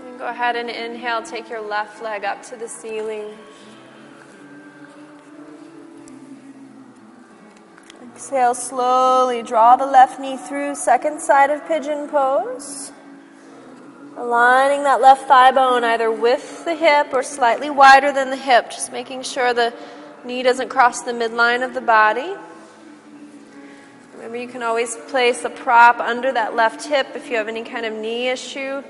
And 0.07 0.17
go 0.17 0.27
ahead 0.27 0.55
and 0.55 0.69
inhale, 0.69 1.21
take 1.21 1.49
your 1.49 1.59
left 1.59 2.01
leg 2.01 2.23
up 2.23 2.43
to 2.43 2.55
the 2.55 2.69
ceiling. 2.69 3.37
Exhale 8.15 8.55
slowly. 8.55 9.43
Draw 9.43 9.75
the 9.75 9.85
left 9.85 10.21
knee 10.21 10.37
through, 10.37 10.75
second 10.75 11.19
side 11.19 11.49
of 11.49 11.67
pigeon 11.67 12.07
pose. 12.07 12.93
Aligning 14.15 14.83
that 14.83 15.01
left 15.01 15.27
thigh 15.27 15.51
bone 15.51 15.83
either 15.83 16.09
with 16.09 16.63
the 16.63 16.75
hip 16.75 17.07
or 17.11 17.21
slightly 17.21 17.69
wider 17.69 18.13
than 18.13 18.29
the 18.29 18.37
hip, 18.37 18.69
just 18.69 18.93
making 18.93 19.23
sure 19.23 19.53
the 19.53 19.73
knee 20.23 20.43
doesn't 20.43 20.69
cross 20.69 21.01
the 21.01 21.11
midline 21.11 21.61
of 21.61 21.73
the 21.73 21.81
body. 21.81 22.33
Remember, 24.13 24.37
you 24.37 24.47
can 24.47 24.63
always 24.63 24.95
place 25.09 25.43
a 25.43 25.49
prop 25.49 25.99
under 25.99 26.31
that 26.31 26.55
left 26.55 26.85
hip 26.85 27.07
if 27.15 27.29
you 27.29 27.35
have 27.35 27.49
any 27.49 27.65
kind 27.65 27.85
of 27.85 27.91
knee 27.91 28.29
issue, 28.29 28.81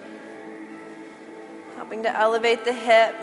helping 1.78 2.04
to 2.04 2.16
elevate 2.16 2.64
the 2.64 2.74
hip. 2.74 3.16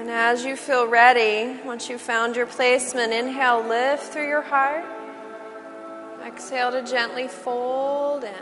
And 0.00 0.08
as 0.10 0.46
you 0.46 0.56
feel 0.56 0.86
ready, 0.86 1.60
once 1.62 1.90
you've 1.90 2.00
found 2.00 2.34
your 2.34 2.46
placement, 2.46 3.12
inhale, 3.12 3.62
lift 3.62 4.14
through 4.14 4.28
your 4.28 4.40
heart. 4.40 4.82
Exhale 6.24 6.70
to 6.70 6.82
gently 6.82 7.28
fold 7.28 8.24
in. 8.24 8.32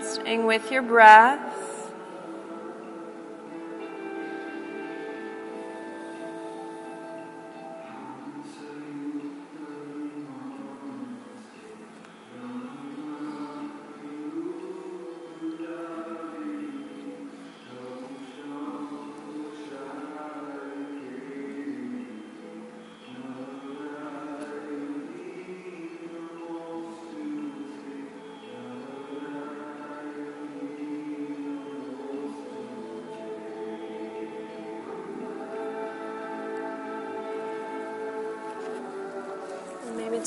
Staying 0.00 0.46
with 0.46 0.72
your 0.72 0.80
breath. 0.80 1.63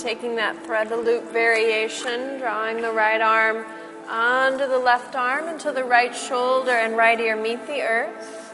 Taking 0.07 0.37
that 0.37 0.65
thread 0.65 0.87
the 0.87 0.95
loop 0.95 1.33
variation, 1.33 2.39
drawing 2.39 2.81
the 2.81 2.89
right 2.89 3.19
arm 3.19 3.65
onto 4.07 4.65
the 4.65 4.79
left 4.79 5.17
arm 5.17 5.49
until 5.49 5.73
the 5.73 5.83
right 5.83 6.15
shoulder 6.15 6.71
and 6.71 6.95
right 6.95 7.19
ear 7.19 7.35
meet 7.35 7.59
the 7.67 7.81
earth. 7.81 8.53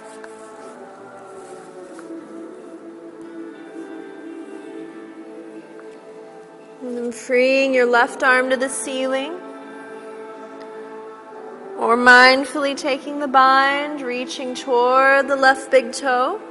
And 6.81 6.97
then 6.97 7.11
freeing 7.11 7.71
your 7.71 7.85
left 7.85 8.23
arm 8.23 8.49
to 8.49 8.57
the 8.57 8.67
ceiling. 8.67 9.33
Or 11.77 11.95
mindfully 11.95 12.75
taking 12.75 13.19
the 13.19 13.27
bind, 13.27 14.01
reaching 14.01 14.55
toward 14.55 15.27
the 15.27 15.35
left 15.35 15.69
big 15.69 15.93
toe. 15.93 16.41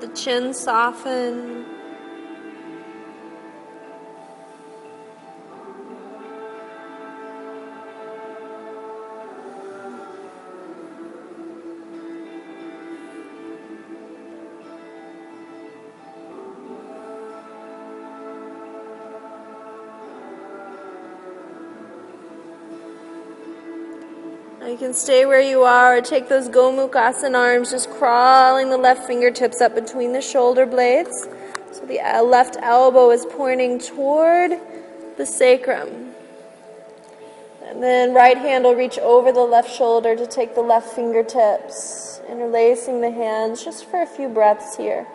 The 0.00 0.08
chin 0.08 0.54
soften. 0.54 1.79
Can 24.90 24.96
stay 24.96 25.24
where 25.24 25.40
you 25.40 25.62
are 25.62 25.98
or 25.98 26.00
take 26.00 26.28
those 26.28 26.48
Gomukhasana 26.48 27.36
arms, 27.36 27.70
just 27.70 27.88
crawling 27.90 28.70
the 28.70 28.76
left 28.76 29.06
fingertips 29.06 29.60
up 29.60 29.72
between 29.72 30.12
the 30.12 30.20
shoulder 30.20 30.66
blades 30.66 31.28
so 31.70 31.86
the 31.86 32.00
uh, 32.00 32.24
left 32.24 32.56
elbow 32.60 33.12
is 33.12 33.24
pointing 33.24 33.78
toward 33.78 34.58
the 35.16 35.24
sacrum. 35.24 36.12
And 37.62 37.80
then 37.80 38.14
right 38.14 38.36
hand 38.36 38.64
will 38.64 38.74
reach 38.74 38.98
over 38.98 39.30
the 39.30 39.44
left 39.44 39.72
shoulder 39.72 40.16
to 40.16 40.26
take 40.26 40.56
the 40.56 40.60
left 40.60 40.92
fingertips, 40.92 42.20
interlacing 42.28 43.00
the 43.00 43.12
hands 43.12 43.64
just 43.64 43.84
for 43.84 44.02
a 44.02 44.06
few 44.06 44.28
breaths 44.28 44.76
here. 44.76 45.06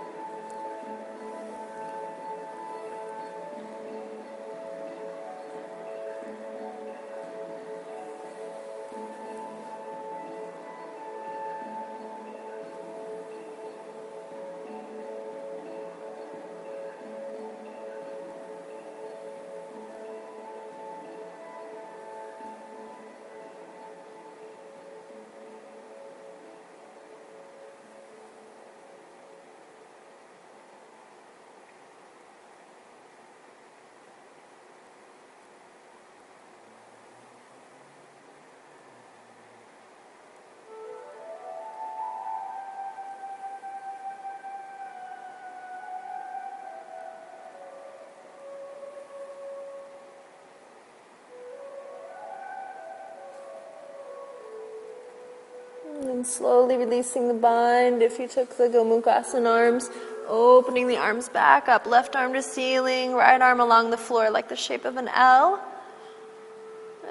Slowly 56.26 56.76
releasing 56.76 57.28
the 57.28 57.36
bind. 57.36 58.02
If 58.02 58.18
you 58.18 58.28
took 58.28 58.58
the 58.58 58.64
Gomukhasana 58.64 59.48
arms, 59.48 59.92
opening 60.28 60.88
the 60.88 60.98
arms 60.98 61.30
back 61.30 61.70
up, 61.70 61.86
left 61.86 62.16
arm 62.16 62.34
to 62.34 62.42
ceiling, 62.42 63.14
right 63.14 63.40
arm 63.40 63.60
along 63.60 63.92
the 63.92 63.98
floor 63.98 64.32
like 64.32 64.50
the 64.50 64.56
shape 64.56 64.86
of 64.86 64.98
an 64.98 65.08
L. 65.10 65.64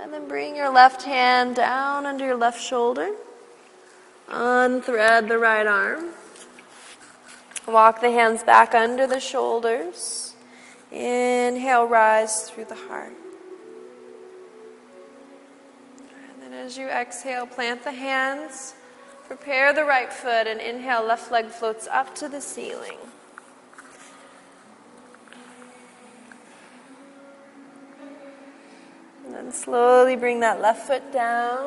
And 0.03 0.13
then 0.13 0.27
bring 0.27 0.57
your 0.57 0.69
left 0.69 1.03
hand 1.03 1.55
down 1.55 2.07
under 2.07 2.27
your 2.27 2.37
left 2.37 2.61
shoulder. 2.61 3.13
Unthread 4.29 5.29
the 5.29 5.39
right 5.39 5.67
arm. 5.67 6.11
Walk 7.69 8.01
the 8.01 8.11
hands 8.11 8.43
back 8.43 8.75
under 8.75 9.07
the 9.07 9.21
shoulders. 9.21 10.35
Inhale, 10.91 11.87
rise 11.87 12.51
through 12.51 12.65
the 12.65 12.75
heart. 12.75 13.13
And 16.33 16.43
then 16.43 16.53
as 16.53 16.77
you 16.77 16.89
exhale, 16.89 17.47
plant 17.47 17.85
the 17.85 17.93
hands. 17.93 18.75
Prepare 19.37 19.73
the 19.73 19.85
right 19.85 20.13
foot 20.13 20.47
and 20.47 20.61
inhale, 20.61 21.05
left 21.05 21.33
leg 21.33 21.47
floats 21.47 21.89
up 21.91 22.15
to 22.15 22.29
the 22.29 22.41
ceiling. 22.41 22.99
And 29.25 29.35
then 29.35 29.51
slowly 29.51 30.15
bring 30.15 30.39
that 30.39 30.61
left 30.61 30.87
foot 30.87 31.13
down. 31.13 31.67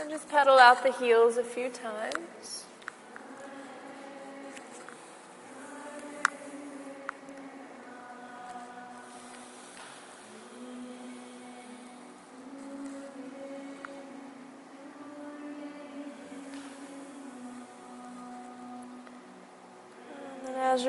And 0.00 0.08
just 0.08 0.30
pedal 0.30 0.58
out 0.58 0.82
the 0.82 0.92
heels 0.92 1.36
a 1.36 1.44
few 1.44 1.68
times. 1.68 2.57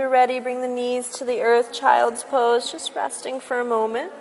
You're 0.09 0.15
ready, 0.15 0.39
bring 0.39 0.61
the 0.61 0.67
knees 0.67 1.07
to 1.09 1.23
the 1.23 1.39
earth, 1.41 1.71
child's 1.71 2.23
pose, 2.23 2.71
just 2.71 2.95
resting 2.95 3.39
for 3.39 3.59
a 3.59 3.63
moment. 3.63 4.11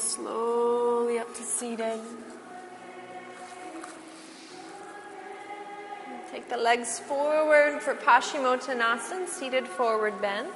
Slowly 0.00 1.18
up 1.18 1.34
to 1.34 1.42
seated. 1.42 2.00
Take 6.32 6.48
the 6.48 6.56
legs 6.56 6.98
forward 6.98 7.82
for 7.82 7.94
Paschimottanasana, 7.94 9.28
seated 9.28 9.66
forward 9.66 10.20
bend. 10.22 10.48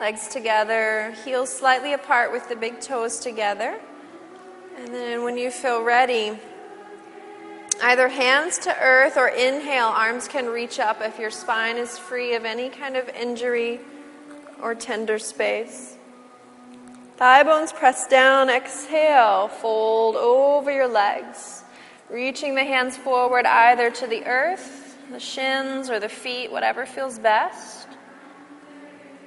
Legs 0.00 0.28
together, 0.28 1.14
heels 1.24 1.52
slightly 1.52 1.92
apart 1.92 2.32
with 2.32 2.48
the 2.48 2.56
big 2.56 2.80
toes 2.80 3.20
together. 3.20 3.78
And 4.76 4.88
then 4.88 5.22
when 5.22 5.36
you 5.36 5.50
feel 5.50 5.82
ready, 5.82 6.38
Either 7.84 8.08
hands 8.08 8.58
to 8.58 8.76
earth 8.80 9.16
or 9.16 9.26
inhale, 9.26 9.88
arms 9.88 10.28
can 10.28 10.46
reach 10.46 10.78
up 10.78 11.00
if 11.00 11.18
your 11.18 11.32
spine 11.32 11.76
is 11.76 11.98
free 11.98 12.36
of 12.36 12.44
any 12.44 12.68
kind 12.68 12.96
of 12.96 13.08
injury 13.08 13.80
or 14.62 14.72
tender 14.72 15.18
space. 15.18 15.96
Thigh 17.16 17.42
bones 17.42 17.72
press 17.72 18.06
down, 18.06 18.48
exhale, 18.50 19.48
fold 19.48 20.14
over 20.14 20.70
your 20.70 20.86
legs. 20.86 21.64
Reaching 22.08 22.54
the 22.54 22.62
hands 22.62 22.96
forward 22.96 23.46
either 23.46 23.90
to 23.90 24.06
the 24.06 24.26
earth, 24.26 24.96
the 25.10 25.18
shins, 25.18 25.90
or 25.90 25.98
the 25.98 26.08
feet, 26.08 26.52
whatever 26.52 26.86
feels 26.86 27.18
best. 27.18 27.88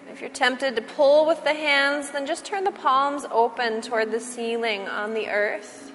If 0.09 0.21
you're 0.21 0.29
tempted 0.29 0.77
to 0.77 0.81
pull 0.81 1.25
with 1.25 1.43
the 1.43 1.53
hands, 1.53 2.11
then 2.11 2.25
just 2.25 2.45
turn 2.45 2.63
the 2.63 2.71
palms 2.71 3.25
open 3.31 3.81
toward 3.81 4.11
the 4.11 4.21
ceiling 4.21 4.87
on 4.87 5.13
the 5.13 5.27
earth. 5.27 5.91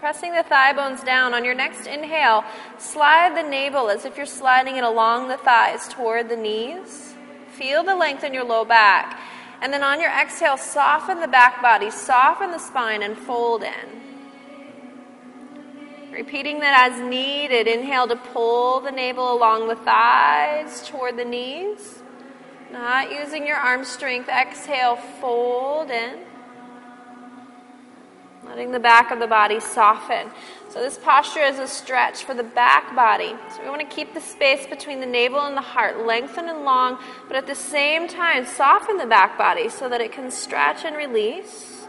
Pressing 0.00 0.32
the 0.32 0.42
thigh 0.42 0.72
bones 0.72 1.02
down. 1.02 1.34
On 1.34 1.44
your 1.44 1.54
next 1.54 1.86
inhale, 1.86 2.42
slide 2.78 3.36
the 3.36 3.42
navel 3.46 3.90
as 3.90 4.06
if 4.06 4.16
you're 4.16 4.24
sliding 4.24 4.76
it 4.76 4.84
along 4.84 5.28
the 5.28 5.36
thighs 5.36 5.88
toward 5.88 6.30
the 6.30 6.36
knees. 6.36 7.14
Feel 7.50 7.84
the 7.84 7.94
length 7.94 8.24
in 8.24 8.32
your 8.32 8.44
low 8.44 8.64
back. 8.64 9.20
And 9.60 9.70
then 9.70 9.82
on 9.82 10.00
your 10.00 10.08
exhale, 10.08 10.56
soften 10.56 11.20
the 11.20 11.28
back 11.28 11.60
body, 11.60 11.90
soften 11.90 12.50
the 12.50 12.58
spine, 12.58 13.02
and 13.02 13.14
fold 13.14 13.62
in. 13.62 14.00
Repeating 16.10 16.60
that 16.60 16.90
as 16.90 16.98
needed. 16.98 17.66
Inhale 17.66 18.08
to 18.08 18.16
pull 18.16 18.80
the 18.80 18.90
navel 18.90 19.30
along 19.30 19.68
the 19.68 19.76
thighs 19.76 20.88
toward 20.88 21.18
the 21.18 21.26
knees. 21.26 21.98
Not 22.72 23.12
using 23.12 23.46
your 23.46 23.58
arm 23.58 23.84
strength. 23.84 24.30
Exhale, 24.30 24.96
fold 24.96 25.90
in. 25.90 26.20
Letting 28.50 28.72
the 28.72 28.80
back 28.80 29.12
of 29.12 29.20
the 29.20 29.28
body 29.28 29.60
soften. 29.60 30.28
So, 30.70 30.80
this 30.80 30.98
posture 30.98 31.40
is 31.40 31.60
a 31.60 31.68
stretch 31.68 32.24
for 32.24 32.34
the 32.34 32.42
back 32.42 32.96
body. 32.96 33.36
So, 33.54 33.62
we 33.62 33.68
want 33.68 33.80
to 33.80 33.86
keep 33.86 34.12
the 34.12 34.20
space 34.20 34.66
between 34.66 34.98
the 34.98 35.06
navel 35.06 35.40
and 35.40 35.56
the 35.56 35.60
heart 35.62 36.04
lengthen 36.04 36.48
and 36.48 36.64
long, 36.64 36.98
but 37.28 37.36
at 37.36 37.46
the 37.46 37.54
same 37.54 38.08
time, 38.08 38.44
soften 38.44 38.96
the 38.96 39.06
back 39.06 39.38
body 39.38 39.68
so 39.68 39.88
that 39.88 40.00
it 40.00 40.10
can 40.10 40.32
stretch 40.32 40.84
and 40.84 40.96
release. 40.96 41.86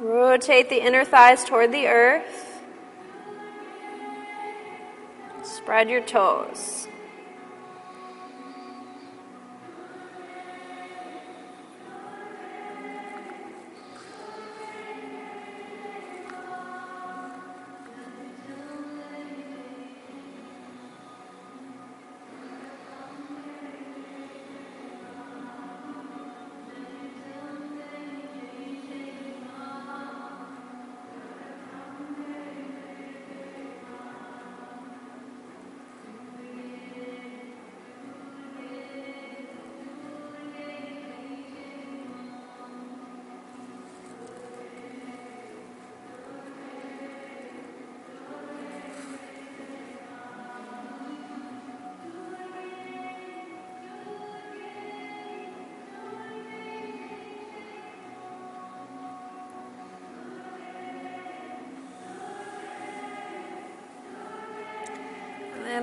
Rotate 0.00 0.68
the 0.68 0.84
inner 0.84 1.04
thighs 1.04 1.44
toward 1.44 1.72
the 1.72 1.86
earth. 1.86 2.60
Spread 5.42 5.88
your 5.88 6.02
toes. 6.02 6.88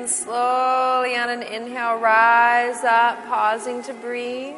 And 0.02 0.10
slowly 0.10 1.16
on 1.16 1.30
an 1.30 1.43
inhale, 1.43 1.99
rise 1.99 2.84
up, 2.84 3.24
pausing 3.28 3.84
to 3.84 3.93
breathe. 3.93 4.56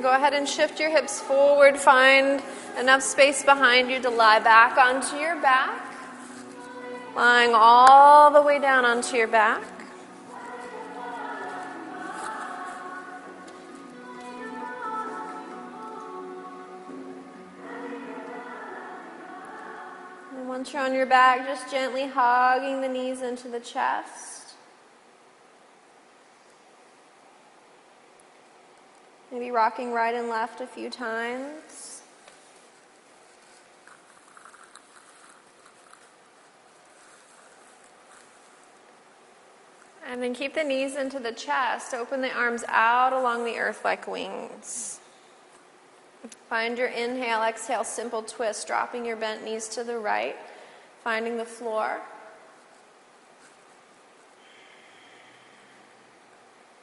Go 0.00 0.12
ahead 0.12 0.34
and 0.34 0.48
shift 0.48 0.78
your 0.78 0.90
hips 0.90 1.18
forward. 1.20 1.76
Find 1.76 2.40
enough 2.78 3.02
space 3.02 3.42
behind 3.42 3.90
you 3.90 4.00
to 4.02 4.08
lie 4.08 4.38
back 4.38 4.78
onto 4.78 5.16
your 5.16 5.34
back. 5.42 5.82
Lying 7.16 7.54
all 7.54 8.30
the 8.30 8.42
way 8.42 8.60
down 8.60 8.84
onto 8.84 9.16
your 9.16 9.26
back. 9.26 9.77
Once 20.68 20.74
you're 20.74 20.82
on 20.82 20.94
your 20.94 21.06
back, 21.06 21.46
just 21.46 21.70
gently 21.70 22.06
hugging 22.06 22.82
the 22.82 22.88
knees 22.88 23.22
into 23.22 23.48
the 23.48 23.58
chest. 23.58 24.52
Maybe 29.32 29.50
rocking 29.50 29.92
right 29.92 30.14
and 30.14 30.28
left 30.28 30.60
a 30.60 30.66
few 30.66 30.90
times. 30.90 32.02
And 40.06 40.22
then 40.22 40.34
keep 40.34 40.54
the 40.54 40.64
knees 40.64 40.96
into 40.96 41.18
the 41.18 41.32
chest. 41.32 41.94
Open 41.94 42.20
the 42.20 42.34
arms 42.34 42.62
out 42.68 43.14
along 43.14 43.46
the 43.46 43.56
earth 43.56 43.86
like 43.86 44.06
wings. 44.06 45.00
Find 46.50 46.76
your 46.76 46.88
inhale, 46.88 47.42
exhale, 47.42 47.84
simple 47.84 48.20
twist, 48.20 48.66
dropping 48.66 49.06
your 49.06 49.16
bent 49.16 49.44
knees 49.44 49.66
to 49.68 49.82
the 49.82 49.98
right, 49.98 50.36
finding 51.02 51.36
the 51.36 51.44
floor. 51.44 52.00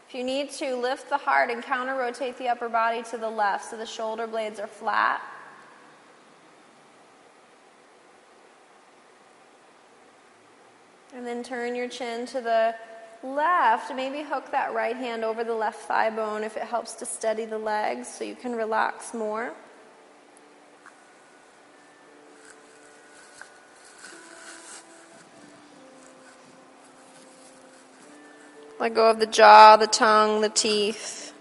If 0.07 0.15
you 0.15 0.23
need 0.23 0.51
to, 0.51 0.75
lift 0.75 1.09
the 1.09 1.17
heart 1.17 1.49
and 1.49 1.63
counter 1.63 1.95
rotate 1.95 2.37
the 2.37 2.47
upper 2.47 2.69
body 2.69 3.03
to 3.11 3.17
the 3.17 3.29
left 3.29 3.71
so 3.71 3.77
the 3.77 3.85
shoulder 3.85 4.27
blades 4.27 4.59
are 4.59 4.67
flat. 4.67 5.21
And 11.15 11.25
then 11.25 11.43
turn 11.43 11.75
your 11.75 11.87
chin 11.87 12.25
to 12.27 12.41
the 12.41 12.75
left, 13.23 13.93
maybe 13.95 14.21
hook 14.21 14.51
that 14.51 14.73
right 14.73 14.95
hand 14.95 15.23
over 15.23 15.43
the 15.43 15.53
left 15.53 15.81
thigh 15.87 16.09
bone 16.09 16.43
if 16.43 16.57
it 16.57 16.63
helps 16.63 16.93
to 16.95 17.05
steady 17.05 17.45
the 17.45 17.57
legs 17.57 18.07
so 18.07 18.23
you 18.23 18.35
can 18.35 18.55
relax 18.55 19.13
more. 19.13 19.53
Let 28.85 28.93
go 28.93 29.09
of 29.09 29.19
the 29.19 29.25
jaw, 29.25 29.77
the 29.77 29.87
tongue, 29.87 30.41
the 30.41 30.49
teeth. 30.49 31.33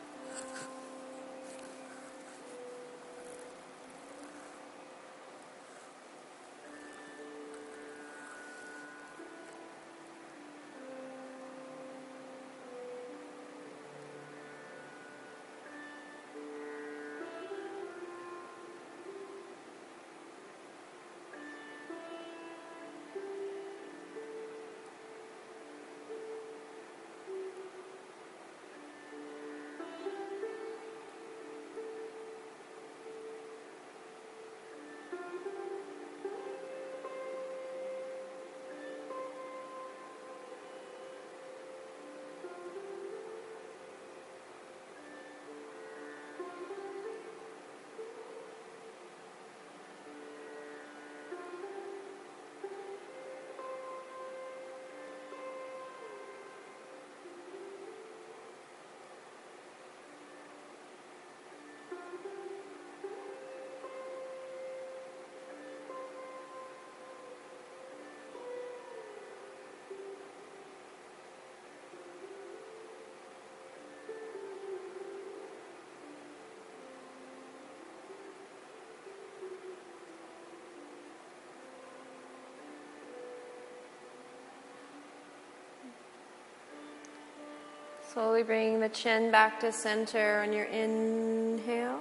Slowly 88.15 88.45
bringing 88.45 88.78
the 88.78 88.91
chin 88.91 89.32
back 89.32 89.59
to 89.59 89.73
center 89.73 90.43
on 90.43 90.53
your 90.53 90.66
inhale. 90.66 91.99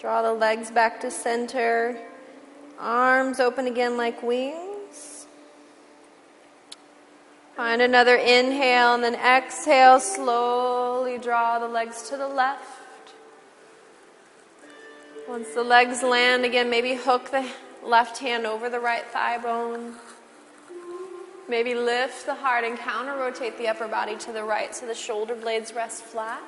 Draw 0.00 0.22
the 0.22 0.32
legs 0.32 0.70
back 0.70 0.98
to 1.02 1.10
center. 1.10 2.00
Arms 2.78 3.38
open 3.38 3.66
again 3.66 3.98
like 3.98 4.22
wings. 4.22 5.26
Find 7.54 7.82
another 7.82 8.16
inhale 8.16 8.94
and 8.94 9.04
then 9.04 9.14
exhale. 9.14 10.00
Slowly 10.00 11.18
draw 11.18 11.58
the 11.58 11.68
legs 11.68 12.08
to 12.08 12.16
the 12.16 12.26
left. 12.26 13.12
Once 15.28 15.52
the 15.52 15.62
legs 15.62 16.02
land 16.02 16.46
again, 16.46 16.70
maybe 16.70 16.94
hook 16.94 17.30
the 17.30 17.46
left 17.84 18.16
hand 18.16 18.46
over 18.46 18.70
the 18.70 18.80
right 18.80 19.04
thigh 19.08 19.36
bone. 19.36 19.96
Maybe 21.50 21.74
lift 21.74 22.26
the 22.26 22.34
heart 22.36 22.62
and 22.62 22.78
counter 22.78 23.16
rotate 23.16 23.58
the 23.58 23.66
upper 23.66 23.88
body 23.88 24.14
to 24.18 24.32
the 24.32 24.44
right 24.44 24.72
so 24.72 24.86
the 24.86 24.94
shoulder 24.94 25.34
blades 25.34 25.74
rest 25.74 26.04
flat. 26.04 26.40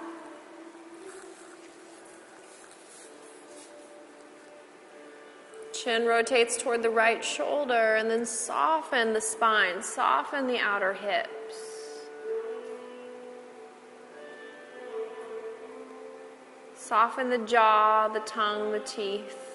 Chin 5.75 6.07
rotates 6.07 6.57
toward 6.57 6.85
the 6.85 6.91
right 6.91 7.25
shoulder 7.25 7.97
and 7.97 8.09
then 8.09 8.25
soften 8.25 9.13
the 9.13 9.21
spine, 9.21 9.83
soften 9.83 10.47
the 10.47 10.61
outer 10.61 10.93
hips. 10.93 11.57
Soften 16.77 17.29
the 17.29 17.39
jaw, 17.39 18.07
the 18.07 18.21
tongue, 18.21 18.71
the 18.71 18.79
teeth. 18.79 19.52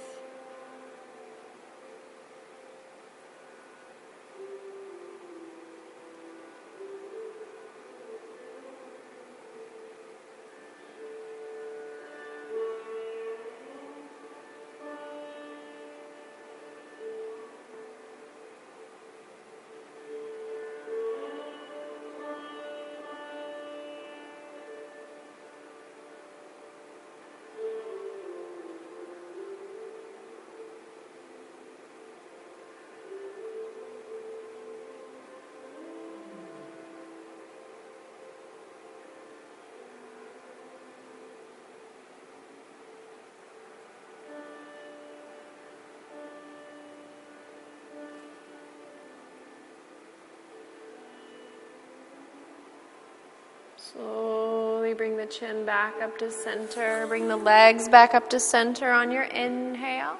Slowly 53.94 54.94
bring 54.94 55.16
the 55.16 55.26
chin 55.26 55.66
back 55.66 56.02
up 56.02 56.18
to 56.20 56.30
center. 56.30 57.06
Bring 57.08 57.28
the 57.28 57.38
legs 57.38 57.88
back 57.88 58.14
up 58.14 58.30
to 58.32 58.40
center 58.40 58.92
on 58.92 59.12
your 59.12 59.24
inhale. 59.24 60.18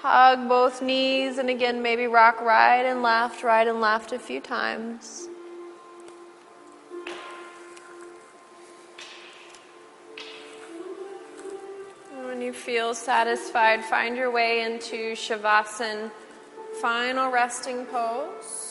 Hug 0.00 0.48
both 0.48 0.82
knees 0.82 1.38
and 1.38 1.48
again 1.48 1.82
maybe 1.82 2.06
rock 2.06 2.40
right 2.40 2.82
and 2.84 3.02
left, 3.02 3.44
right 3.44 3.68
and 3.68 3.80
left 3.80 4.12
a 4.12 4.18
few 4.18 4.40
times. 4.40 5.28
When 12.24 12.40
you 12.40 12.52
feel 12.52 12.94
satisfied, 12.94 13.84
find 13.84 14.16
your 14.16 14.30
way 14.30 14.62
into 14.62 15.12
Shavasana, 15.12 16.10
final 16.80 17.30
resting 17.30 17.86
pose. 17.86 18.69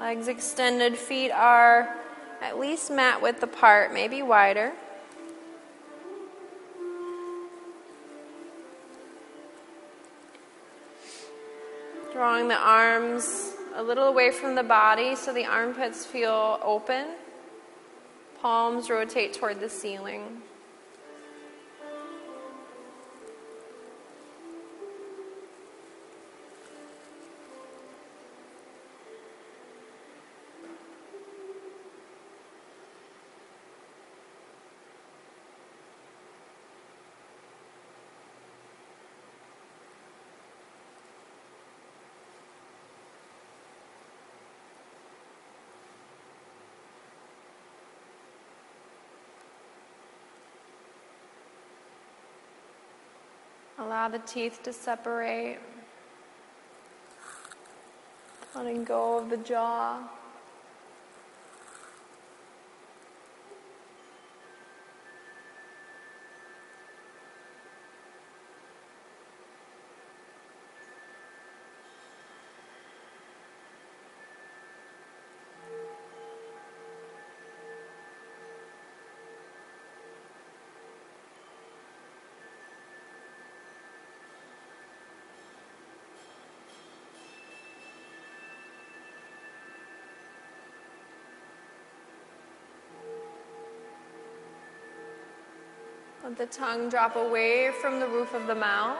Legs 0.00 0.28
extended, 0.28 0.96
feet 0.96 1.30
are 1.30 1.94
at 2.40 2.58
least 2.58 2.90
mat 2.90 3.20
width 3.20 3.42
apart, 3.42 3.92
maybe 3.92 4.22
wider. 4.22 4.72
Drawing 12.14 12.48
the 12.48 12.56
arms 12.56 13.52
a 13.74 13.82
little 13.82 14.04
away 14.04 14.30
from 14.30 14.54
the 14.54 14.62
body 14.62 15.14
so 15.14 15.34
the 15.34 15.44
armpits 15.44 16.06
feel 16.06 16.58
open. 16.64 17.08
Palms 18.40 18.88
rotate 18.88 19.34
toward 19.34 19.60
the 19.60 19.68
ceiling. 19.68 20.40
Allow 53.80 54.08
the 54.08 54.18
teeth 54.18 54.62
to 54.64 54.74
separate. 54.74 55.58
Letting 58.54 58.84
go 58.84 59.18
of 59.18 59.30
the 59.30 59.38
jaw. 59.38 60.06
Let 96.30 96.38
the 96.38 96.46
tongue 96.46 96.88
drop 96.88 97.16
away 97.16 97.72
from 97.80 97.98
the 97.98 98.06
roof 98.06 98.34
of 98.34 98.46
the 98.46 98.54
mouth. 98.54 98.96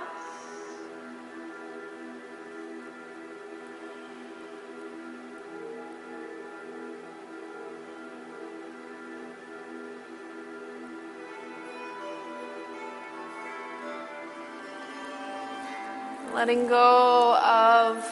Letting 16.34 16.66
go 16.66 17.36
of 17.36 18.04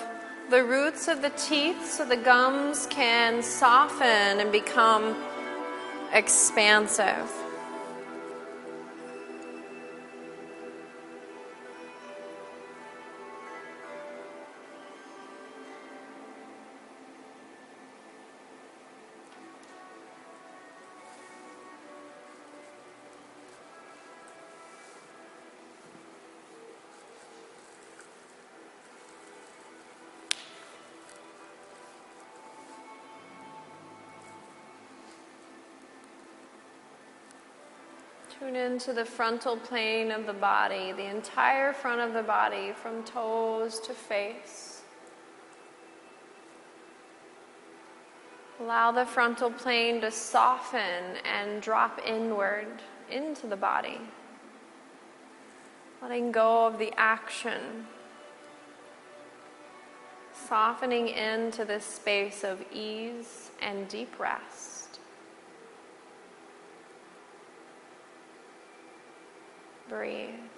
the 0.49 0.63
roots 0.63 1.09
of 1.09 1.23
the 1.23 1.31
teeth 1.31 1.91
so 1.91 2.05
the 2.05 2.17
gums 2.17 2.87
can 2.87 3.43
soften 3.43 4.39
and 4.39 4.53
become 4.53 5.17
expansive. 6.13 7.29
Into 38.59 38.93
the 38.93 39.05
frontal 39.05 39.57
plane 39.57 40.11
of 40.11 40.27
the 40.27 40.33
body, 40.33 40.93
the 40.93 41.09
entire 41.09 41.73
front 41.73 42.01
of 42.01 42.13
the 42.13 42.23
body, 42.23 42.73
from 42.73 43.03
toes 43.05 43.81
to 43.81 43.95
face. 43.95 44.83
Allow 48.61 48.93
the 48.93 49.07
frontal 49.07 49.51
plane 49.51 50.01
to 50.01 50.11
soften 50.11 51.17
and 51.25 51.63
drop 51.63 52.01
inward 52.05 52.83
into 53.11 53.47
the 53.47 53.57
body. 53.57 54.01
Letting 56.03 56.33
go 56.33 56.67
of 56.67 56.79
the 56.79 56.93
action. 56.97 57.87
Softening 60.49 61.09
into 61.09 61.65
this 61.65 61.85
space 61.85 62.45
of 62.45 62.65
ease 62.73 63.51
and 63.61 63.89
deep 63.89 64.19
rest. 64.19 64.78
Breathe. 69.89 70.58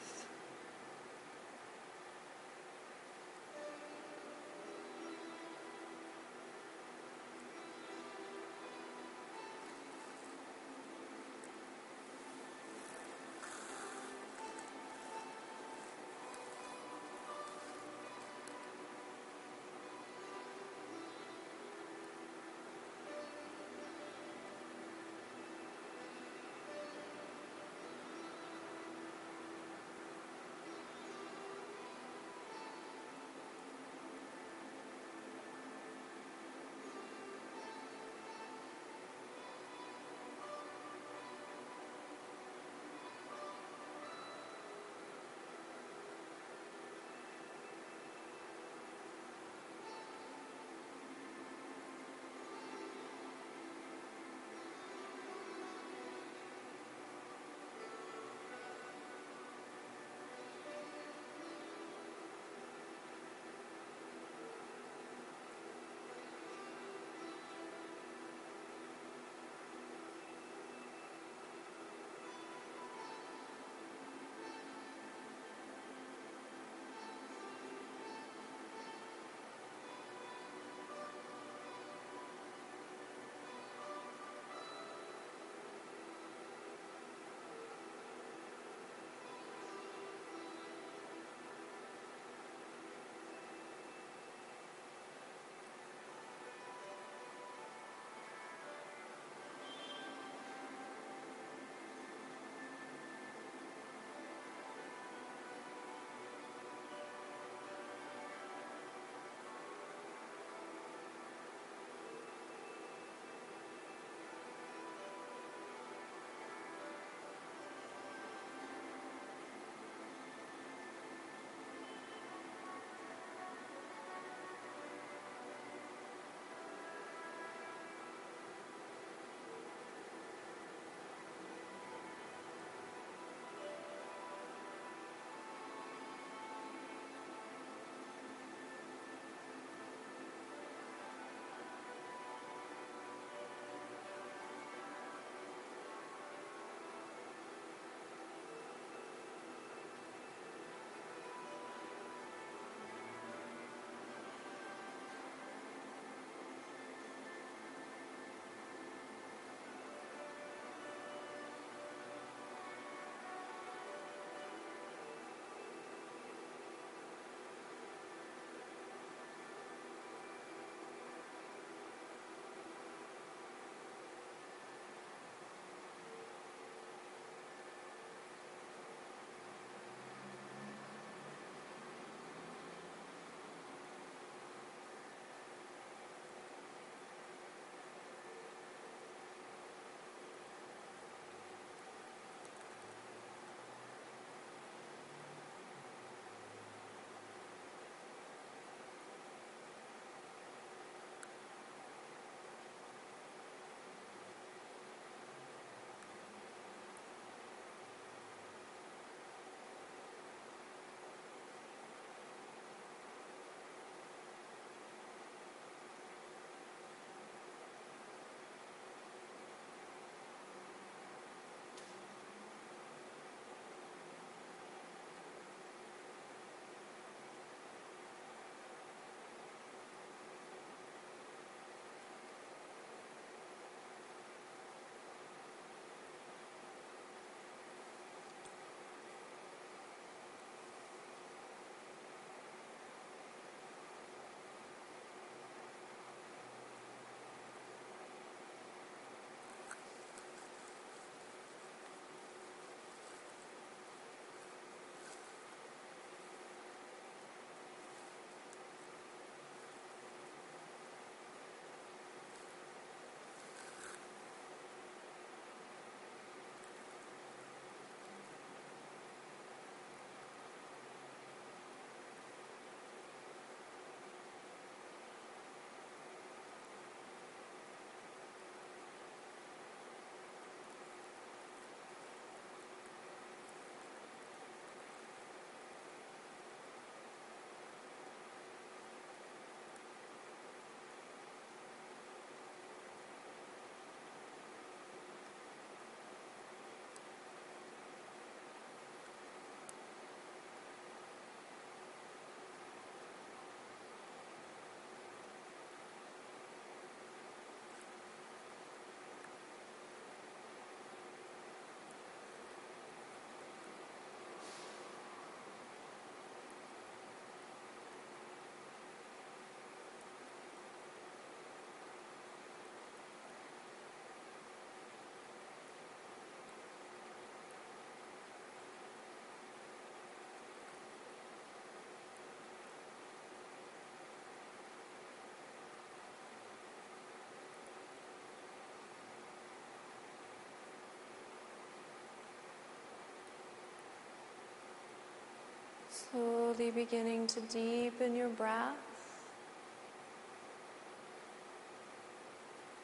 Slowly 346.13 346.73
beginning 346.73 347.29
to 347.29 347.41
deepen 347.41 348.17
your 348.17 348.29
breath. 348.29 348.75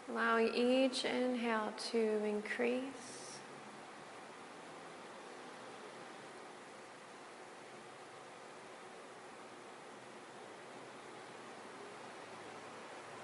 Allowing 0.08 0.54
each 0.54 1.04
inhale 1.04 1.72
to 1.90 2.24
increase. 2.24 2.82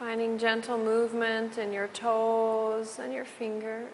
Finding 0.00 0.36
gentle 0.36 0.78
movement 0.78 1.58
in 1.58 1.72
your 1.72 1.86
toes 1.86 2.98
and 2.98 3.12
your 3.12 3.24
fingers. 3.24 3.86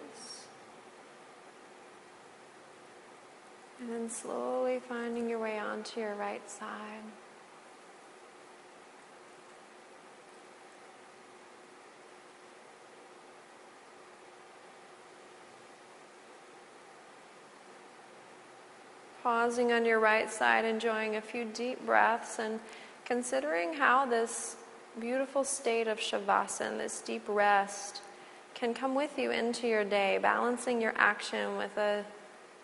And 3.78 3.87
then 3.98 4.08
slowly 4.08 4.78
finding 4.78 5.28
your 5.28 5.40
way 5.40 5.58
onto 5.58 5.98
your 5.98 6.14
right 6.14 6.48
side. 6.48 7.02
Pausing 19.24 19.72
on 19.72 19.84
your 19.84 19.98
right 19.98 20.30
side, 20.30 20.64
enjoying 20.64 21.16
a 21.16 21.20
few 21.20 21.44
deep 21.44 21.84
breaths, 21.84 22.38
and 22.38 22.60
considering 23.04 23.74
how 23.74 24.06
this 24.06 24.56
beautiful 25.00 25.42
state 25.42 25.88
of 25.88 25.98
Shavasana, 25.98 26.78
this 26.78 27.00
deep 27.00 27.24
rest, 27.26 28.02
can 28.54 28.74
come 28.74 28.94
with 28.94 29.18
you 29.18 29.32
into 29.32 29.66
your 29.66 29.84
day, 29.84 30.18
balancing 30.22 30.80
your 30.80 30.94
action 30.96 31.56
with 31.56 31.76
a 31.76 32.04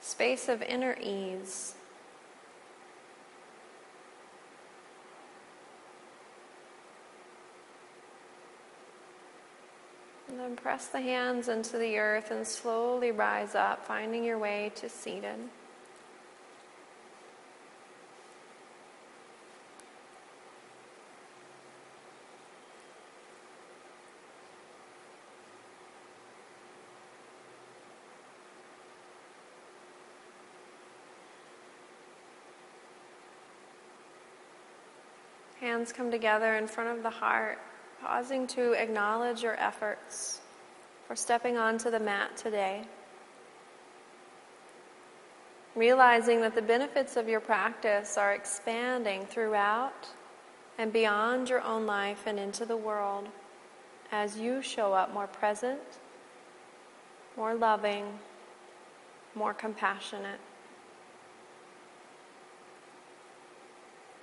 space 0.04 0.50
of 0.50 0.60
inner 0.60 0.96
ease. 1.00 1.74
And 10.28 10.38
then 10.38 10.56
press 10.56 10.88
the 10.88 11.00
hands 11.00 11.48
into 11.48 11.78
the 11.78 11.96
earth 11.98 12.30
and 12.30 12.46
slowly 12.46 13.12
rise 13.12 13.54
up, 13.54 13.86
finding 13.86 14.24
your 14.24 14.38
way 14.38 14.72
to 14.74 14.88
seated. 14.88 15.38
Hands 35.74 35.92
come 35.92 36.08
together 36.08 36.54
in 36.54 36.68
front 36.68 36.96
of 36.96 37.02
the 37.02 37.10
heart, 37.10 37.58
pausing 38.00 38.46
to 38.46 38.74
acknowledge 38.74 39.42
your 39.42 39.58
efforts 39.60 40.40
for 41.08 41.16
stepping 41.16 41.56
onto 41.56 41.90
the 41.90 41.98
mat 41.98 42.36
today. 42.36 42.84
Realizing 45.74 46.40
that 46.42 46.54
the 46.54 46.62
benefits 46.62 47.16
of 47.16 47.28
your 47.28 47.40
practice 47.40 48.16
are 48.16 48.34
expanding 48.34 49.26
throughout 49.26 50.10
and 50.78 50.92
beyond 50.92 51.48
your 51.48 51.62
own 51.62 51.86
life 51.86 52.22
and 52.24 52.38
into 52.38 52.64
the 52.64 52.76
world 52.76 53.26
as 54.12 54.38
you 54.38 54.62
show 54.62 54.92
up 54.92 55.12
more 55.12 55.26
present, 55.26 55.98
more 57.36 57.56
loving, 57.56 58.20
more 59.34 59.52
compassionate. 59.52 60.38